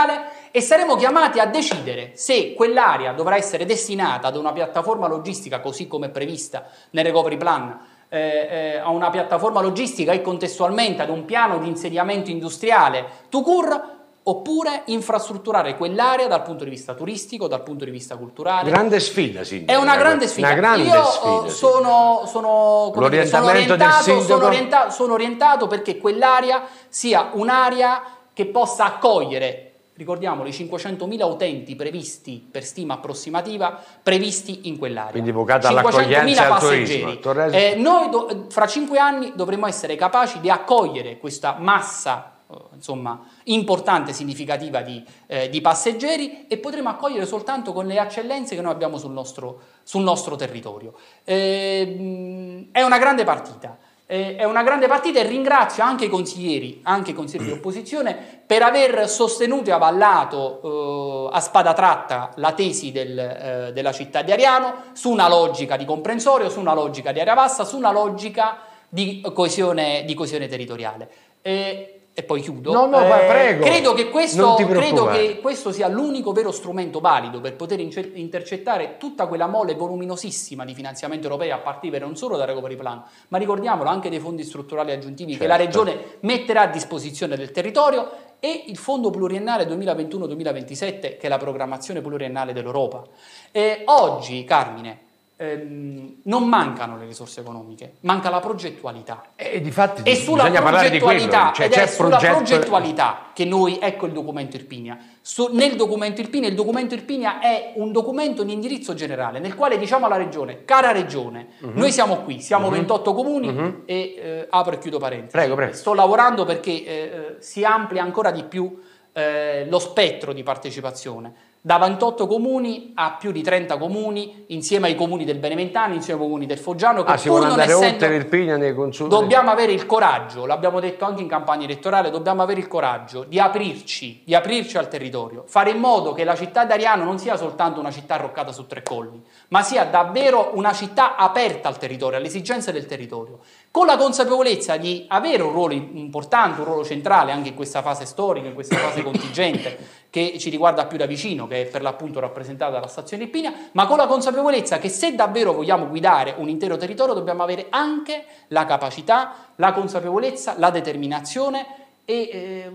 e 0.51 0.61
saremo 0.61 0.95
chiamati 0.95 1.39
a 1.39 1.45
decidere 1.45 2.11
se 2.15 2.53
quell'area 2.53 3.13
dovrà 3.13 3.35
essere 3.35 3.65
destinata 3.65 4.27
ad 4.27 4.35
una 4.35 4.51
piattaforma 4.51 5.07
logistica 5.07 5.59
così 5.59 5.87
come 5.87 6.09
prevista 6.09 6.67
nel 6.91 7.05
recovery 7.05 7.37
plan 7.37 7.79
eh, 8.09 8.47
eh, 8.49 8.77
a 8.77 8.89
una 8.89 9.09
piattaforma 9.09 9.61
logistica 9.61 10.13
e 10.13 10.21
contestualmente 10.21 11.01
ad 11.01 11.09
un 11.09 11.25
piano 11.25 11.59
di 11.59 11.67
insediamento 11.67 12.29
industriale 12.29 13.05
to 13.29 13.41
cure 13.41 13.95
oppure 14.23 14.83
infrastrutturare 14.85 15.77
quell'area 15.77 16.27
dal 16.27 16.41
punto 16.41 16.65
di 16.65 16.69
vista 16.69 16.93
turistico, 16.93 17.47
dal 17.47 17.63
punto 17.63 17.85
di 17.85 17.91
vista 17.91 18.17
culturale. 18.17 18.69
Grande 18.69 18.99
sfida, 18.99 19.43
Sindaco. 19.43 19.79
È 19.79 19.81
una 19.81 19.95
grande 19.95 20.27
sfida. 20.27 20.47
Una 20.47 20.55
grande 20.55 20.87
Io 20.87 21.03
sfida, 21.03 21.49
sono, 21.49 22.23
sono, 22.25 22.91
dire, 23.09 23.25
sono, 23.25 23.45
orientato, 23.45 24.21
sono, 24.21 24.45
orientato, 24.45 24.89
sono 24.91 25.13
orientato 25.13 25.67
perché 25.67 25.97
quell'area 25.97 26.63
sia 26.89 27.29
un'area 27.33 28.03
che 28.33 28.45
possa 28.47 28.85
accogliere 28.85 29.66
ricordiamo 29.97 30.45
i 30.45 30.51
500.000 30.51 31.23
utenti 31.23 31.75
previsti 31.75 32.47
per 32.49 32.63
stima 32.63 32.95
approssimativa 32.95 33.79
previsti 34.01 34.67
in 34.67 34.77
quell'area. 34.77 35.11
Quindi 35.11 35.31
vocata 35.31 35.67
all'accoglienza 35.67 36.41
e 36.41 36.45
al 36.45 36.49
passeggeri. 36.49 37.19
Eh, 37.51 37.75
noi 37.75 38.09
do, 38.09 38.45
fra 38.49 38.67
cinque 38.67 38.99
anni 38.99 39.33
dovremo 39.35 39.67
essere 39.67 39.95
capaci 39.95 40.39
di 40.39 40.49
accogliere 40.49 41.17
questa 41.17 41.57
massa 41.59 42.37
eh, 42.49 42.55
insomma, 42.75 43.25
importante, 43.45 44.13
significativa 44.13 44.81
di, 44.81 45.03
eh, 45.25 45.49
di, 45.49 45.59
passeggeri 45.61 46.47
e 46.47 46.57
potremo 46.57 46.89
accogliere 46.89 47.25
soltanto 47.25 47.73
con 47.73 47.87
le 47.87 47.99
eccellenze 47.99 48.55
che 48.55 48.61
noi 48.61 48.71
abbiamo 48.71 48.97
sul 48.97 49.11
nostro, 49.11 49.61
sul 49.83 50.03
nostro 50.03 50.35
territorio. 50.35 50.93
Eh, 51.23 52.69
è 52.71 52.83
una 52.83 52.99
grande 52.99 53.23
partita. 53.23 53.77
È 54.07 54.45
una 54.45 54.63
grande 54.63 54.87
partita 54.87 55.19
e 55.19 55.23
ringrazio 55.23 55.83
anche 55.83 56.05
i 56.05 56.09
consiglieri, 56.09 56.79
anche 56.83 57.11
i 57.11 57.13
consiglieri 57.13 57.51
di 57.51 57.57
opposizione, 57.57 58.15
per 58.45 58.63
aver 58.63 59.09
sostenuto 59.09 59.69
e 59.69 59.73
avallato 59.73 61.29
eh, 61.29 61.35
a 61.35 61.41
spada 61.41 61.73
tratta 61.73 62.31
la 62.35 62.53
tesi 62.53 62.93
del, 62.93 63.19
eh, 63.19 63.71
della 63.73 63.91
città 63.91 64.21
di 64.21 64.31
Ariano 64.31 64.85
su 64.93 65.11
una 65.11 65.27
logica 65.27 65.75
di 65.75 65.83
comprensorio, 65.83 66.49
su 66.49 66.61
una 66.61 66.73
logica 66.73 67.11
di 67.11 67.19
area 67.19 67.33
vasta, 67.33 67.65
su 67.65 67.75
una 67.75 67.91
logica 67.91 68.59
di 68.87 69.21
coesione, 69.33 70.05
di 70.05 70.13
coesione 70.13 70.47
territoriale. 70.47 71.09
Eh, 71.41 71.96
e 72.19 72.23
poi 72.23 72.41
chiudo. 72.41 72.73
No, 72.73 72.87
no, 72.87 72.99
eh, 73.05 73.25
prego. 73.27 73.63
Credo 73.63 73.93
che, 73.93 74.09
questo, 74.09 74.55
credo 74.55 75.05
che, 75.05 75.39
questo, 75.39 75.71
sia 75.71 75.87
l'unico 75.87 76.31
vero 76.31 76.51
strumento 76.51 76.99
valido 76.99 77.39
per 77.41 77.55
poter 77.55 77.79
intercettare 77.79 78.95
tutta 78.97 79.27
quella 79.27 79.45
mole 79.45 79.75
voluminosissima 79.75 80.65
di 80.65 80.73
finanziamento 80.73 81.27
europeo 81.27 81.53
a 81.53 81.59
partire 81.59 81.99
non 81.99 82.15
solo 82.15 82.35
dal 82.35 82.47
recovery 82.47 82.75
plan, 82.75 83.03
ma 83.27 83.37
ricordiamolo 83.37 83.87
anche 83.87 84.09
dei 84.09 84.17
fondi 84.17 84.43
strutturali 84.43 84.91
aggiuntivi 84.93 85.33
certo. 85.33 85.45
che 85.45 85.51
la 85.51 85.63
certo. 85.63 85.83
Regione 85.83 86.05
metterà 86.21 86.61
a 86.61 86.67
disposizione 86.67 87.35
del 87.35 87.51
territorio 87.51 88.09
e 88.39 88.63
il 88.65 88.77
fondo 88.77 89.11
pluriennale 89.11 89.65
2021-2027 89.65 90.99
che 90.99 91.19
è 91.19 91.27
la 91.27 91.37
programmazione 91.37 92.01
pluriennale 92.01 92.51
dell'Europa. 92.51 93.03
E 93.51 93.83
oggi, 93.85 94.43
Carmine, 94.43 95.05
ehm, 95.37 96.17
non 96.23 96.47
mancano 96.47 96.97
le 96.97 97.05
risorse 97.05 97.39
economiche, 97.39 97.93
manca 98.01 98.29
la 98.29 98.39
progettualità. 98.39 99.27
E, 99.35 99.61
difatti, 99.61 100.01
e 100.03 100.15
sulla 100.15 100.43
bisogna 100.43 100.61
parlare 100.61 100.89
di 100.89 100.99
quello. 100.99 101.31
Cioè, 101.53 101.65
ed 101.65 101.73
è 101.73 101.87
sulla 101.87 102.17
progetto... 102.17 102.35
progettualità 102.35 103.31
che 103.33 103.45
noi, 103.45 103.79
ecco 103.79 104.07
il 104.07 104.11
documento 104.11 104.57
Irpinia. 104.57 104.97
Su, 105.21 105.49
nel 105.51 105.75
documento 105.75 106.21
Irpinia, 106.21 106.49
il 106.49 106.55
documento 106.55 106.95
Irpinia 106.95 107.39
è 107.39 107.73
un 107.75 107.91
documento 107.91 108.43
di 108.43 108.53
indirizzo 108.53 108.93
generale 108.93 109.39
nel 109.39 109.55
quale 109.55 109.77
diciamo 109.77 110.05
alla 110.05 110.17
Regione, 110.17 110.65
cara 110.65 110.91
Regione, 110.91 111.47
uh-huh. 111.59 111.71
noi 111.73 111.91
siamo 111.91 112.17
qui, 112.23 112.41
siamo 112.41 112.67
uh-huh. 112.67 112.73
28 112.73 113.13
comuni 113.13 113.47
uh-huh. 113.47 113.83
e 113.85 114.15
eh, 114.17 114.47
apro 114.49 114.73
e 114.73 114.77
chiudo 114.79 114.97
parentesi. 114.97 115.31
Prego, 115.31 115.55
prego. 115.55 115.73
Sto 115.73 115.93
lavorando 115.93 116.45
perché 116.45 116.85
eh 116.85 117.35
si 117.39 117.63
amplia 117.63 118.03
ancora 118.03 118.31
di 118.31 118.43
più 118.43 118.79
eh, 119.13 119.65
lo 119.69 119.79
spettro 119.79 120.33
di 120.33 120.43
partecipazione 120.43 121.33
da 121.67 121.77
28 121.79 122.27
comuni 122.27 122.93
a 122.95 123.17
più 123.19 123.33
di 123.33 123.41
30 123.41 123.77
comuni, 123.77 124.45
insieme 124.47 124.87
ai 124.87 124.95
comuni 124.95 125.25
del 125.25 125.37
Beneventano, 125.37 125.95
insieme 125.95 126.21
ai 126.21 126.25
comuni 126.25 126.45
del 126.45 126.59
Foggiano. 126.59 127.03
Che 127.03 127.11
ah, 127.11 127.17
si 127.17 127.27
vuole 127.27 127.47
andare 127.47 127.73
oltre 127.73 128.15
Irpinia 128.15 128.55
nei 128.55 128.73
consulti? 128.73 129.13
Dobbiamo 129.13 129.51
avere 129.51 129.73
il 129.73 129.85
coraggio, 129.85 130.45
l'abbiamo 130.45 130.79
detto 130.79 131.03
anche 131.03 131.21
in 131.21 131.27
campagna 131.27 131.65
elettorale, 131.65 132.09
dobbiamo 132.09 132.41
avere 132.41 132.61
il 132.61 132.69
coraggio 132.69 133.25
di 133.25 133.37
aprirci, 133.37 134.21
di 134.23 134.33
aprirci 134.33 134.77
al 134.77 134.87
territorio, 134.87 135.43
fare 135.45 135.71
in 135.71 135.79
modo 135.79 136.13
che 136.13 136.23
la 136.23 136.37
città 136.37 136.63
d'Ariano 136.63 137.03
non 137.03 137.19
sia 137.19 137.35
soltanto 137.35 137.81
una 137.81 137.91
città 137.91 138.13
arroccata 138.13 138.53
su 138.53 138.65
tre 138.65 138.81
colli, 138.81 139.21
ma 139.49 139.61
sia 139.61 139.83
davvero 139.83 140.51
una 140.53 140.71
città 140.71 141.17
aperta 141.17 141.67
al 141.67 141.77
territorio, 141.77 142.17
alle 142.17 142.27
esigenze 142.27 142.71
del 142.71 142.85
territorio, 142.85 143.39
con 143.71 143.85
la 143.85 143.97
consapevolezza 143.97 144.77
di 144.77 145.03
avere 145.09 145.43
un 145.43 145.51
ruolo 145.51 145.73
importante, 145.73 146.61
un 146.61 146.65
ruolo 146.65 146.85
centrale 146.85 147.33
anche 147.33 147.49
in 147.49 147.55
questa 147.55 147.81
fase 147.81 148.05
storica, 148.05 148.47
in 148.47 148.53
questa 148.53 148.77
fase 148.77 149.03
contingente 149.03 149.96
che 150.09 150.37
ci 150.39 150.49
riguarda 150.49 150.85
più 150.85 150.97
da 150.97 151.05
vicino, 151.05 151.47
che 151.47 151.63
è 151.63 151.65
per 151.65 151.81
l'appunto 151.81 152.19
rappresentata 152.19 152.71
dalla 152.71 152.87
stazione 152.87 153.23
Ippinia, 153.23 153.53
ma 153.73 153.85
con 153.85 153.97
la 153.97 154.07
consapevolezza 154.07 154.79
che 154.79 154.89
se 154.89 155.15
davvero 155.15 155.53
vogliamo 155.53 155.87
guidare 155.87 156.35
un 156.37 156.49
intero 156.49 156.77
territorio 156.77 157.13
dobbiamo 157.13 157.43
avere 157.43 157.67
anche 157.69 158.25
la 158.49 158.65
capacità, 158.65 159.51
la 159.55 159.73
consapevolezza, 159.73 160.55
la 160.57 160.69
determinazione 160.69 161.65
e 162.05 162.29
eh, 162.31 162.71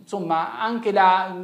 insomma 0.00 0.60
anche, 0.60 0.92
la, 0.92 1.34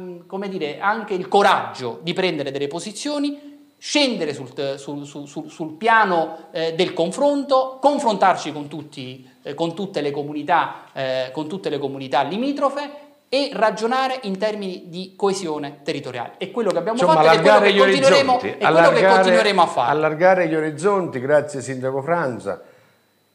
dire, 0.49 0.79
anche, 0.79 1.13
il 1.13 1.27
coraggio 1.27 1.99
di 2.01 2.13
prendere 2.13 2.51
delle 2.51 2.67
posizioni 2.67 3.51
scendere 3.77 4.33
sul, 4.33 4.77
sul, 4.77 5.05
sul, 5.05 5.49
sul 5.49 5.73
piano 5.73 6.47
eh, 6.51 6.73
del 6.73 6.93
confronto, 6.93 7.79
confrontarci 7.81 8.53
con, 8.53 8.69
tutti, 8.69 9.29
eh, 9.41 9.53
con, 9.55 9.75
tutte 9.75 10.09
comunità, 10.11 10.85
eh, 10.93 11.29
con 11.33 11.49
tutte 11.49 11.69
le 11.69 11.79
comunità 11.79 12.21
limitrofe 12.21 13.11
e 13.33 13.49
ragionare 13.51 14.19
in 14.23 14.37
termini 14.37 14.83
di 14.89 15.13
coesione 15.15 15.79
territoriale. 15.81 16.33
È 16.37 16.51
quello 16.51 16.69
che 16.69 16.77
abbiamo 16.77 16.99
Insomma, 16.99 17.23
fatto 17.23 17.39
è 17.39 17.41
quello, 17.41 17.59
che 17.61 17.77
continueremo, 17.79 18.39
è 18.39 18.57
quello 18.57 18.89
che 18.91 19.07
continueremo 19.07 19.61
a 19.63 19.65
fare. 19.65 19.91
Allargare 19.91 20.47
gli 20.47 20.53
orizzonti, 20.53 21.19
grazie 21.19 21.59
Sindaco 21.59 22.03
Franza. 22.03 22.61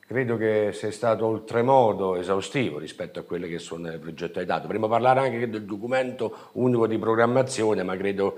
Credo 0.06 0.36
che 0.36 0.70
sia 0.72 0.92
stato 0.92 1.26
oltremodo 1.26 2.14
esaustivo 2.14 2.78
rispetto 2.78 3.18
a 3.18 3.22
quelle 3.24 3.48
che 3.48 3.58
sono 3.58 3.88
le 3.90 3.98
progettualità. 3.98 4.60
Dovremmo 4.60 4.86
parlare 4.86 5.18
anche 5.18 5.50
del 5.50 5.64
documento 5.64 6.50
unico 6.52 6.86
di 6.86 6.96
programmazione, 6.96 7.82
ma 7.82 7.96
credo 7.96 8.36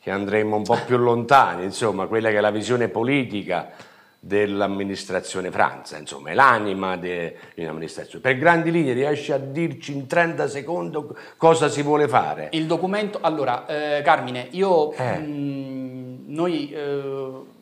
che 0.00 0.10
andremo 0.10 0.56
un 0.56 0.64
po' 0.64 0.78
più 0.84 0.96
lontani, 0.96 1.62
insomma, 1.62 2.06
quella 2.06 2.30
che 2.30 2.38
è 2.38 2.40
la 2.40 2.50
visione 2.50 2.88
politica 2.88 3.70
dell'amministrazione 4.18 5.50
Franza, 5.50 5.98
insomma, 5.98 6.30
è 6.30 6.34
l'anima 6.34 6.96
dell'amministrazione. 6.96 8.20
Per 8.20 8.36
grandi 8.36 8.70
linee 8.70 8.92
riesce 8.92 9.32
a 9.32 9.38
dirci 9.38 9.92
in 9.92 10.06
30 10.06 10.48
secondi 10.48 10.98
cosa 11.36 11.68
si 11.68 11.82
vuole 11.82 12.08
fare? 12.08 12.48
Il 12.52 12.66
documento, 12.66 13.18
allora, 13.20 13.66
eh, 13.66 14.02
Carmine, 14.02 14.48
io, 14.50 14.92
eh. 14.92 15.18
mh, 15.18 15.26
mm, 15.26 16.16
noi 16.26 16.70
eh, 16.70 17.54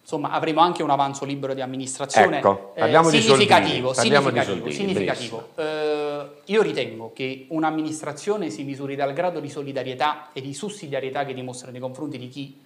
insomma 0.00 0.30
avremo 0.30 0.60
anche 0.60 0.82
un 0.82 0.90
avanzo 0.90 1.24
libero 1.24 1.54
di 1.54 1.62
amministrazione 1.62 2.38
ecco, 2.38 2.74
eh, 2.74 2.92
significativo, 3.04 3.94
significativo, 3.94 4.70
significativo. 4.70 5.48
Eh, 5.56 6.26
io 6.44 6.62
ritengo 6.62 7.12
che 7.14 7.46
un'amministrazione 7.48 8.50
si 8.50 8.64
misuri 8.64 8.96
dal 8.96 9.14
grado 9.14 9.40
di 9.40 9.48
solidarietà 9.48 10.28
e 10.32 10.42
di 10.42 10.52
sussidiarietà 10.52 11.24
che 11.24 11.32
dimostra 11.32 11.70
nei 11.70 11.80
confronti 11.80 12.18
di 12.18 12.28
chi 12.28 12.60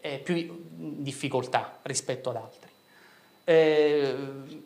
eh, 0.00 0.18
più 0.18 0.66
difficoltà 0.70 1.78
rispetto 1.82 2.30
ad 2.30 2.36
altri. 2.36 2.68
Eh, 3.44 4.14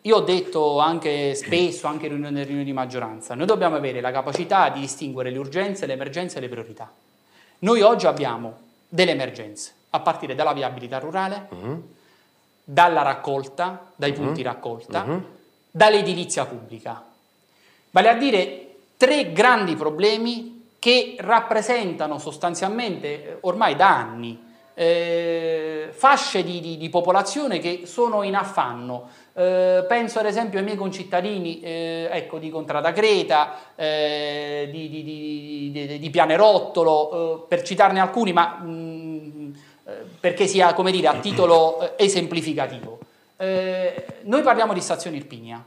io 0.02 0.16
ho 0.16 0.20
detto 0.20 0.78
anche 0.78 1.34
spesso, 1.34 1.86
anche 1.86 2.09
nelle 2.09 2.42
riunioni 2.42 2.64
di 2.64 2.72
maggioranza, 2.72 3.34
noi 3.34 3.46
dobbiamo 3.46 3.76
avere 3.76 4.00
la 4.00 4.11
capacità 4.11 4.68
di 4.68 4.80
distinguere 4.80 5.30
le 5.30 5.38
urgenze, 5.38 5.86
le 5.86 5.94
emergenze 5.94 6.38
e 6.38 6.40
le 6.40 6.48
priorità. 6.48 6.92
Noi 7.61 7.80
oggi 7.80 8.07
abbiamo 8.07 8.59
delle 8.88 9.12
emergenze, 9.12 9.72
a 9.90 10.00
partire 10.00 10.34
dalla 10.34 10.52
viabilità 10.52 10.98
rurale, 10.98 11.46
uh-huh. 11.48 11.88
dalla 12.62 13.02
raccolta, 13.02 13.90
dai 13.96 14.11
uh-huh. 14.11 14.16
punti 14.16 14.42
raccolta, 14.42 15.02
uh-huh. 15.02 15.24
dall'edilizia 15.70 16.44
pubblica. 16.44 17.05
Vale 17.90 18.09
a 18.09 18.14
dire 18.14 18.74
tre 18.96 19.32
grandi 19.32 19.76
problemi 19.76 20.68
che 20.78 21.16
rappresentano 21.18 22.18
sostanzialmente 22.18 23.07
eh, 23.07 23.36
ormai 23.40 23.76
da 23.76 23.96
anni 23.96 24.38
eh, 24.74 25.88
fasce 25.92 26.42
di, 26.42 26.60
di, 26.60 26.76
di, 26.76 26.88
popolazione 26.88 27.60
che 27.60 27.82
sono 27.84 28.22
in 28.22 28.34
affanno. 28.34 29.08
Eh, 29.32 29.84
penso 29.88 30.18
ad 30.18 30.26
esempio 30.26 30.58
ai 30.58 30.64
miei 30.64 30.76
concittadini 30.76 31.60
eh, 31.60 32.08
ecco, 32.10 32.38
di 32.38 32.50
Contrada 32.50 32.92
Creta, 32.92 33.74
eh, 33.76 34.68
di, 34.70 34.88
di, 36.00 36.10
Pianerottolo, 36.10 37.44
eh, 37.44 37.46
per 37.48 37.62
citarne 37.62 38.00
alcuni, 38.00 38.32
ma 38.32 38.58
mh, 38.60 38.68
mm, 38.68 39.52
eh, 39.86 39.92
perché 40.20 40.46
sia 40.46 40.74
come 40.74 40.90
dire, 40.90 41.06
a 41.08 41.18
titolo 41.18 41.96
esemplificativo. 41.96 42.98
noi 43.36 44.42
parliamo 44.42 44.72
di 44.72 44.80
stazione 44.80 45.16
Irpinia. 45.16 45.64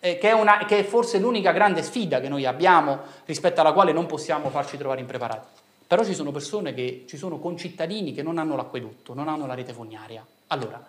Che 0.00 0.18
è, 0.18 0.32
una, 0.32 0.64
che 0.64 0.78
è 0.78 0.82
forse 0.82 1.18
l'unica 1.18 1.52
grande 1.52 1.82
sfida 1.82 2.20
che 2.20 2.30
noi 2.30 2.46
abbiamo 2.46 3.00
rispetto 3.26 3.60
alla 3.60 3.72
quale 3.72 3.92
non 3.92 4.06
possiamo 4.06 4.48
farci 4.48 4.78
trovare 4.78 5.00
impreparati. 5.00 5.46
Però 5.90 6.04
ci 6.04 6.14
sono 6.14 6.30
persone 6.30 6.72
che, 6.72 7.02
ci 7.08 7.16
sono 7.16 7.40
concittadini 7.40 8.12
che 8.12 8.22
non 8.22 8.38
hanno 8.38 8.54
l'acquedotto, 8.54 9.12
non 9.12 9.26
hanno 9.26 9.44
la 9.44 9.54
rete 9.54 9.72
fognaria. 9.72 10.24
Allora, 10.46 10.86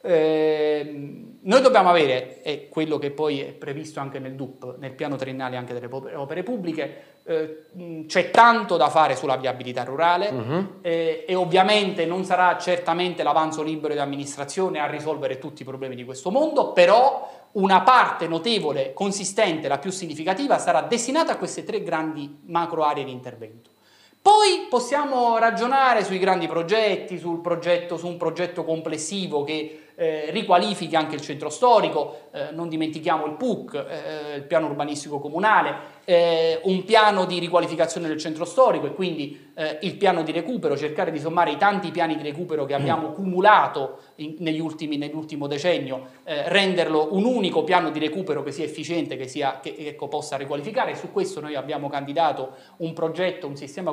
eh, 0.00 1.26
noi 1.38 1.60
dobbiamo 1.60 1.90
avere, 1.90 2.42
e 2.42 2.70
quello 2.70 2.96
che 2.96 3.10
poi 3.10 3.40
è 3.40 3.52
previsto 3.52 4.00
anche 4.00 4.18
nel 4.18 4.32
DUP, 4.32 4.76
nel 4.78 4.92
piano 4.92 5.16
triennale 5.16 5.58
anche 5.58 5.74
delle 5.74 5.86
opere 6.14 6.42
pubbliche, 6.44 7.02
eh, 7.24 7.64
c'è 8.06 8.30
tanto 8.30 8.78
da 8.78 8.88
fare 8.88 9.16
sulla 9.16 9.36
viabilità 9.36 9.84
rurale 9.84 10.28
uh-huh. 10.30 10.66
eh, 10.80 11.26
e 11.28 11.34
ovviamente 11.34 12.06
non 12.06 12.24
sarà 12.24 12.56
certamente 12.56 13.22
l'avanzo 13.22 13.62
libero 13.62 13.92
di 13.92 14.00
amministrazione 14.00 14.78
a 14.78 14.86
risolvere 14.86 15.36
tutti 15.36 15.60
i 15.60 15.66
problemi 15.66 15.94
di 15.94 16.06
questo 16.06 16.30
mondo, 16.30 16.72
però 16.72 17.50
una 17.52 17.82
parte 17.82 18.26
notevole, 18.26 18.94
consistente, 18.94 19.68
la 19.68 19.76
più 19.76 19.90
significativa, 19.90 20.58
sarà 20.58 20.80
destinata 20.80 21.32
a 21.32 21.36
queste 21.36 21.64
tre 21.64 21.82
grandi 21.82 22.38
macro 22.46 22.84
aree 22.84 23.04
di 23.04 23.12
intervento. 23.12 23.76
Poi 24.20 24.66
possiamo 24.68 25.38
ragionare 25.38 26.04
sui 26.04 26.18
grandi 26.18 26.46
progetti, 26.46 27.18
progetto, 27.40 27.96
su 27.96 28.06
un 28.06 28.16
progetto 28.16 28.64
complessivo 28.64 29.44
che 29.44 29.87
eh, 30.00 30.30
riqualifichi 30.30 30.94
anche 30.94 31.16
il 31.16 31.20
centro 31.20 31.50
storico, 31.50 32.28
eh, 32.30 32.52
non 32.52 32.68
dimentichiamo 32.68 33.26
il 33.26 33.32
PUC, 33.32 33.74
eh, 33.74 34.36
il 34.36 34.44
piano 34.44 34.66
urbanistico 34.66 35.18
comunale, 35.18 35.96
eh, 36.04 36.60
un 36.62 36.84
piano 36.84 37.24
di 37.24 37.40
riqualificazione 37.40 38.06
del 38.06 38.16
centro 38.16 38.44
storico 38.44 38.86
e 38.86 38.94
quindi 38.94 39.50
eh, 39.54 39.78
il 39.82 39.96
piano 39.96 40.22
di 40.22 40.30
recupero, 40.30 40.76
cercare 40.76 41.10
di 41.10 41.18
sommare 41.18 41.50
i 41.50 41.56
tanti 41.56 41.90
piani 41.90 42.14
di 42.14 42.22
recupero 42.22 42.64
che 42.64 42.74
abbiamo 42.74 43.10
cumulato 43.10 43.98
in, 44.16 44.36
negli 44.38 44.60
ultimi, 44.60 44.98
nell'ultimo 44.98 45.48
decennio, 45.48 46.06
eh, 46.22 46.48
renderlo 46.48 47.08
un 47.14 47.24
unico 47.24 47.64
piano 47.64 47.90
di 47.90 47.98
recupero 47.98 48.44
che 48.44 48.52
sia 48.52 48.64
efficiente, 48.64 49.16
che, 49.16 49.26
sia, 49.26 49.58
che 49.60 49.74
ecco, 49.76 50.06
possa 50.06 50.36
riqualificare. 50.36 50.94
Su 50.94 51.10
questo 51.10 51.40
noi 51.40 51.56
abbiamo 51.56 51.88
candidato 51.88 52.54
un 52.76 52.92
progetto, 52.92 53.48
un 53.48 53.56
sistema, 53.56 53.92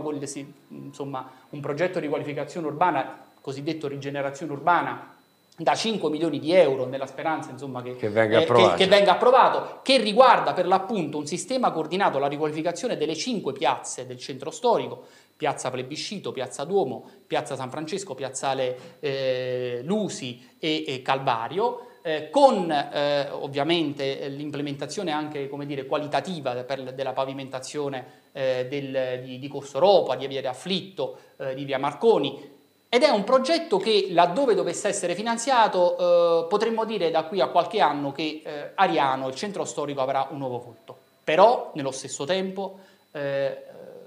insomma, 0.67 1.31
un 1.49 1.59
progetto 1.61 1.97
di 1.97 2.05
riqualificazione 2.05 2.67
urbana, 2.67 3.23
cosiddetto 3.41 3.87
rigenerazione 3.87 4.51
urbana, 4.51 5.14
da 5.57 5.73
5 5.73 6.09
milioni 6.09 6.39
di 6.39 6.51
euro 6.51 6.85
nella 6.85 7.05
speranza 7.05 7.49
insomma, 7.49 7.81
che, 7.81 7.95
che, 7.95 8.09
venga 8.09 8.41
eh, 8.41 8.45
che, 8.45 8.73
che, 8.75 8.87
venga 8.87 9.13
approvato, 9.13 9.79
che 9.83 9.97
riguarda 9.97 10.51
per 10.53 10.67
l'appunto 10.67 11.17
un 11.17 11.25
sistema 11.25 11.71
coordinato 11.71 12.17
alla 12.17 12.27
riqualificazione 12.27 12.97
delle 12.97 13.15
cinque 13.15 13.53
piazze 13.53 14.05
del 14.05 14.17
centro 14.17 14.51
storico, 14.51 15.05
piazza 15.37 15.71
Plebiscito, 15.71 16.33
piazza 16.33 16.65
Duomo, 16.65 17.09
piazza 17.25 17.55
San 17.55 17.69
Francesco, 17.69 18.15
piazzale 18.15 18.97
eh, 18.99 19.81
Lusi 19.83 20.55
e, 20.59 20.83
e 20.85 21.01
Calvario, 21.01 21.87
eh, 22.01 22.29
con 22.29 22.69
eh, 22.69 23.29
ovviamente 23.31 24.27
l'implementazione 24.27 25.11
anche 25.11 25.49
dire, 25.65 25.85
qualitativa 25.85 26.53
per, 26.63 26.93
della 26.93 27.13
pavimentazione 27.13 28.23
eh, 28.33 28.67
del, 28.69 29.21
di, 29.23 29.39
di 29.39 29.47
Corso 29.47 29.77
Europa, 29.77 30.15
di 30.15 30.27
Via 30.27 30.47
Afflitto, 30.49 31.17
eh, 31.37 31.55
di 31.55 31.63
Via 31.63 31.79
Marconi, 31.79 32.54
ed 32.95 33.03
è 33.03 33.09
un 33.09 33.25
progetto 33.25 33.77
che 33.77 34.07
laddove 34.11 34.55
dovesse 34.55 34.87
essere 34.87 35.15
finanziato 35.15 35.97
eh, 35.97 36.47
potremmo 36.47 36.85
dire 36.85 37.11
da 37.11 37.23
qui 37.23 37.41
a 37.41 37.47
qualche 37.47 37.81
anno 37.81 38.13
che 38.13 38.41
eh, 38.41 38.71
Ariano, 38.73 39.27
il 39.27 39.35
centro 39.35 39.65
storico, 39.65 39.99
avrà 39.99 40.29
un 40.31 40.37
nuovo 40.37 40.61
volto. 40.63 40.97
Però 41.21 41.71
nello 41.73 41.91
stesso 41.91 42.23
tempo 42.23 42.79
eh, 43.11 43.63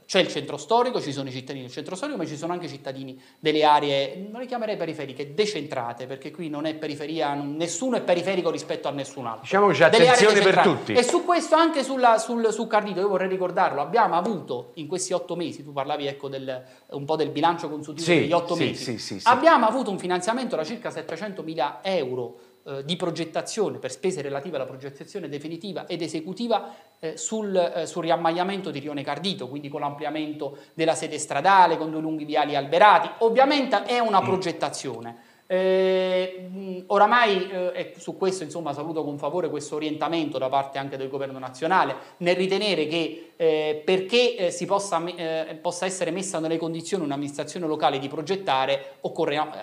c'è 0.08 0.20
il 0.20 0.28
centro 0.28 0.56
storico, 0.56 1.02
ci 1.02 1.12
sono 1.12 1.28
i 1.28 1.32
cittadini 1.32 1.66
del 1.66 1.70
centro 1.70 1.94
storico, 1.94 2.16
ma 2.16 2.24
ci 2.24 2.38
sono 2.38 2.54
anche 2.54 2.64
i 2.64 2.68
cittadini 2.70 3.20
delle 3.38 3.62
aree, 3.62 4.26
non 4.30 4.40
le 4.40 4.46
chiamerei 4.46 4.78
periferiche, 4.78 5.34
decentrate, 5.34 6.06
perché 6.06 6.30
qui 6.30 6.48
non 6.48 6.64
è 6.64 6.74
periferia, 6.76 7.34
nessuno 7.34 7.98
è 7.98 8.00
periferico 8.00 8.48
rispetto 8.50 8.88
a 8.88 8.90
nessun 8.90 9.26
altro. 9.26 9.42
Diciamo 9.42 9.66
che 9.66 9.74
c'è 9.74 9.84
attenzione 9.84 10.40
per 10.40 10.60
tutti. 10.60 10.94
E 10.94 11.02
su 11.02 11.26
questo, 11.26 11.56
anche 11.56 11.84
sulla, 11.84 12.16
sul, 12.16 12.50
sul 12.52 12.66
Cardito, 12.66 13.00
io 13.00 13.08
vorrei 13.08 13.28
ricordarlo, 13.28 13.82
abbiamo 13.82 14.14
avuto 14.14 14.70
in 14.76 14.86
questi 14.86 15.12
otto 15.12 15.36
mesi, 15.36 15.62
tu 15.62 15.74
parlavi 15.74 16.06
ecco 16.06 16.30
del, 16.30 16.64
un 16.86 17.04
po' 17.04 17.16
del 17.16 17.28
bilancio 17.28 17.68
consultivo 17.68 18.10
sì, 18.10 18.20
degli 18.20 18.32
otto 18.32 18.54
sì, 18.54 18.64
mesi, 18.64 18.98
sì, 18.98 19.20
abbiamo 19.24 19.66
avuto 19.66 19.90
un 19.90 19.98
finanziamento 19.98 20.56
da 20.56 20.64
circa 20.64 20.88
700 20.88 21.42
mila 21.42 21.80
euro 21.82 22.47
eh, 22.68 22.84
di 22.84 22.96
progettazione 22.96 23.78
per 23.78 23.90
spese 23.90 24.20
relative 24.20 24.56
alla 24.56 24.66
progettazione 24.66 25.30
definitiva 25.30 25.86
ed 25.86 26.02
esecutiva 26.02 26.74
eh, 26.98 27.16
sul, 27.16 27.56
eh, 27.56 27.86
sul, 27.86 28.02
riammagliamento 28.02 28.70
di 28.70 28.78
Rione 28.78 29.02
Cardito, 29.02 29.48
quindi 29.48 29.70
con 29.70 29.80
l'ampliamento 29.80 30.58
della 30.74 30.94
sede 30.94 31.18
stradale, 31.18 31.78
con 31.78 31.90
due 31.90 32.02
lunghi 32.02 32.26
viali 32.26 32.56
alberati. 32.56 33.08
Ovviamente 33.20 33.84
è 33.84 34.00
una 34.00 34.20
mm. 34.20 34.24
progettazione. 34.24 35.16
Eh, 35.50 36.84
oramai, 36.88 37.48
eh, 37.50 37.72
e 37.72 37.94
su 37.96 38.18
questo 38.18 38.44
insomma, 38.44 38.74
saluto 38.74 39.02
con 39.02 39.16
favore 39.16 39.48
questo 39.48 39.76
orientamento 39.76 40.36
da 40.36 40.50
parte 40.50 40.76
anche 40.76 40.98
del 40.98 41.08
governo 41.08 41.38
nazionale, 41.38 41.96
nel 42.18 42.36
ritenere 42.36 42.86
che 42.86 43.32
eh, 43.34 43.80
perché 43.82 44.36
eh, 44.36 44.50
si 44.50 44.66
possa, 44.66 45.02
eh, 45.06 45.58
possa, 45.62 45.86
essere 45.86 46.10
messa 46.10 46.38
nelle 46.38 46.58
condizioni 46.58 47.04
un'amministrazione 47.04 47.66
locale 47.66 47.98
di 47.98 48.08
progettare, 48.08 48.96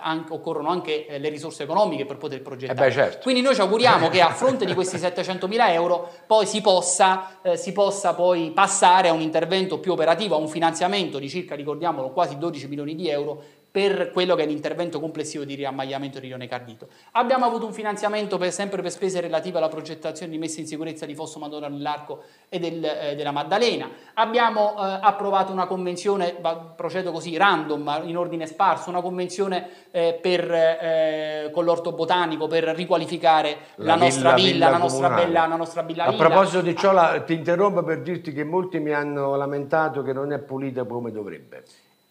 anche, 0.01 0.33
occorrono 0.33 0.69
anche 0.69 1.05
eh, 1.05 1.19
le 1.19 1.29
risorse 1.29 1.61
economiche 1.61 2.05
per 2.05 2.17
poter 2.17 2.41
progettare. 2.41 2.88
Beh, 2.88 2.91
certo. 2.91 3.19
Quindi 3.21 3.41
noi 3.41 3.53
ci 3.53 3.61
auguriamo 3.61 4.09
che 4.09 4.21
a 4.21 4.31
fronte 4.31 4.65
di 4.65 4.73
questi 4.73 4.97
700 4.97 5.47
mila 5.47 5.71
euro 5.71 6.09
poi 6.25 6.47
si 6.47 6.61
possa, 6.61 7.38
si 7.53 7.73
possa 7.73 8.15
poi 8.15 8.49
passare 8.55 9.09
a 9.09 9.13
un 9.13 9.21
intervento 9.21 9.77
più 9.77 9.91
operativo, 9.91 10.33
a 10.33 10.39
un 10.39 10.47
finanziamento 10.47 11.19
di 11.19 11.29
circa, 11.29 11.53
ricordiamolo, 11.53 12.09
quasi 12.09 12.39
12 12.39 12.67
milioni 12.67 12.95
di 12.95 13.07
euro 13.07 13.43
per 13.76 14.11
quello 14.11 14.36
che 14.36 14.43
è 14.43 14.45
l'intervento 14.45 15.01
complessivo 15.01 15.43
di 15.43 15.53
riammagliamento 15.53 16.21
di 16.21 16.28
Rione 16.28 16.47
Cardito. 16.47 16.88
Abbiamo 17.11 17.43
avuto 17.43 17.65
un 17.65 17.73
finanziamento 17.73 18.38
per, 18.38 18.53
sempre 18.53 18.82
per 18.82 18.89
spese 18.89 19.19
relative 19.19 19.57
alla 19.57 19.67
progettazione 19.67 20.32
di 20.32 20.38
messa 20.38 20.61
in 20.61 20.65
sicurezza 20.65 21.05
di 21.05 21.13
Fosso 21.13 21.39
Madonna 21.39 21.67
nell'Arco 21.67 22.23
e 22.47 22.57
del, 22.57 22.82
eh, 22.86 23.15
della 23.15 23.32
Maddalena. 23.32 23.89
Abbiamo 24.13 24.76
eh, 24.78 24.99
approvato 25.01 25.51
una 25.51 25.65
convenzione, 25.65 26.38
procedo 26.73 27.11
così 27.11 27.36
random, 27.36 28.03
in 28.05 28.15
ordine 28.15 28.45
sparso, 28.45 28.89
una 28.89 29.01
convenzione 29.01 29.67
eh, 29.91 30.17
per, 30.21 30.49
eh, 30.49 31.49
con 31.51 31.65
l'orto 31.65 31.91
botanico 31.91 32.47
per 32.47 32.63
riqualificare 32.63 33.57
la, 33.76 33.88
la 33.88 33.95
nostra 33.97 34.34
villa, 34.36 34.51
villa, 34.51 34.69
la, 34.69 34.78
nostra 34.78 35.09
bella, 35.09 35.47
la, 35.47 35.55
nostra 35.57 35.84
bella, 35.84 36.05
A 36.05 36.11
villa. 36.11 36.28
proposito 36.30 36.61
di 36.61 36.78
ciò, 36.78 36.93
la, 36.93 37.21
ti 37.26 37.34
interrompo 37.34 37.84
per 37.84 38.01
dirti 38.01 38.32
che 38.32 38.45
molti 38.45 38.80
mi 38.80 38.93
hanno 38.93 39.36
lamentato 39.36 40.01
che 40.01 40.13
non 40.13 40.32
è 40.32 40.39
pulita 40.39 40.86
come 40.86 41.11
dovrebbe. 41.11 41.65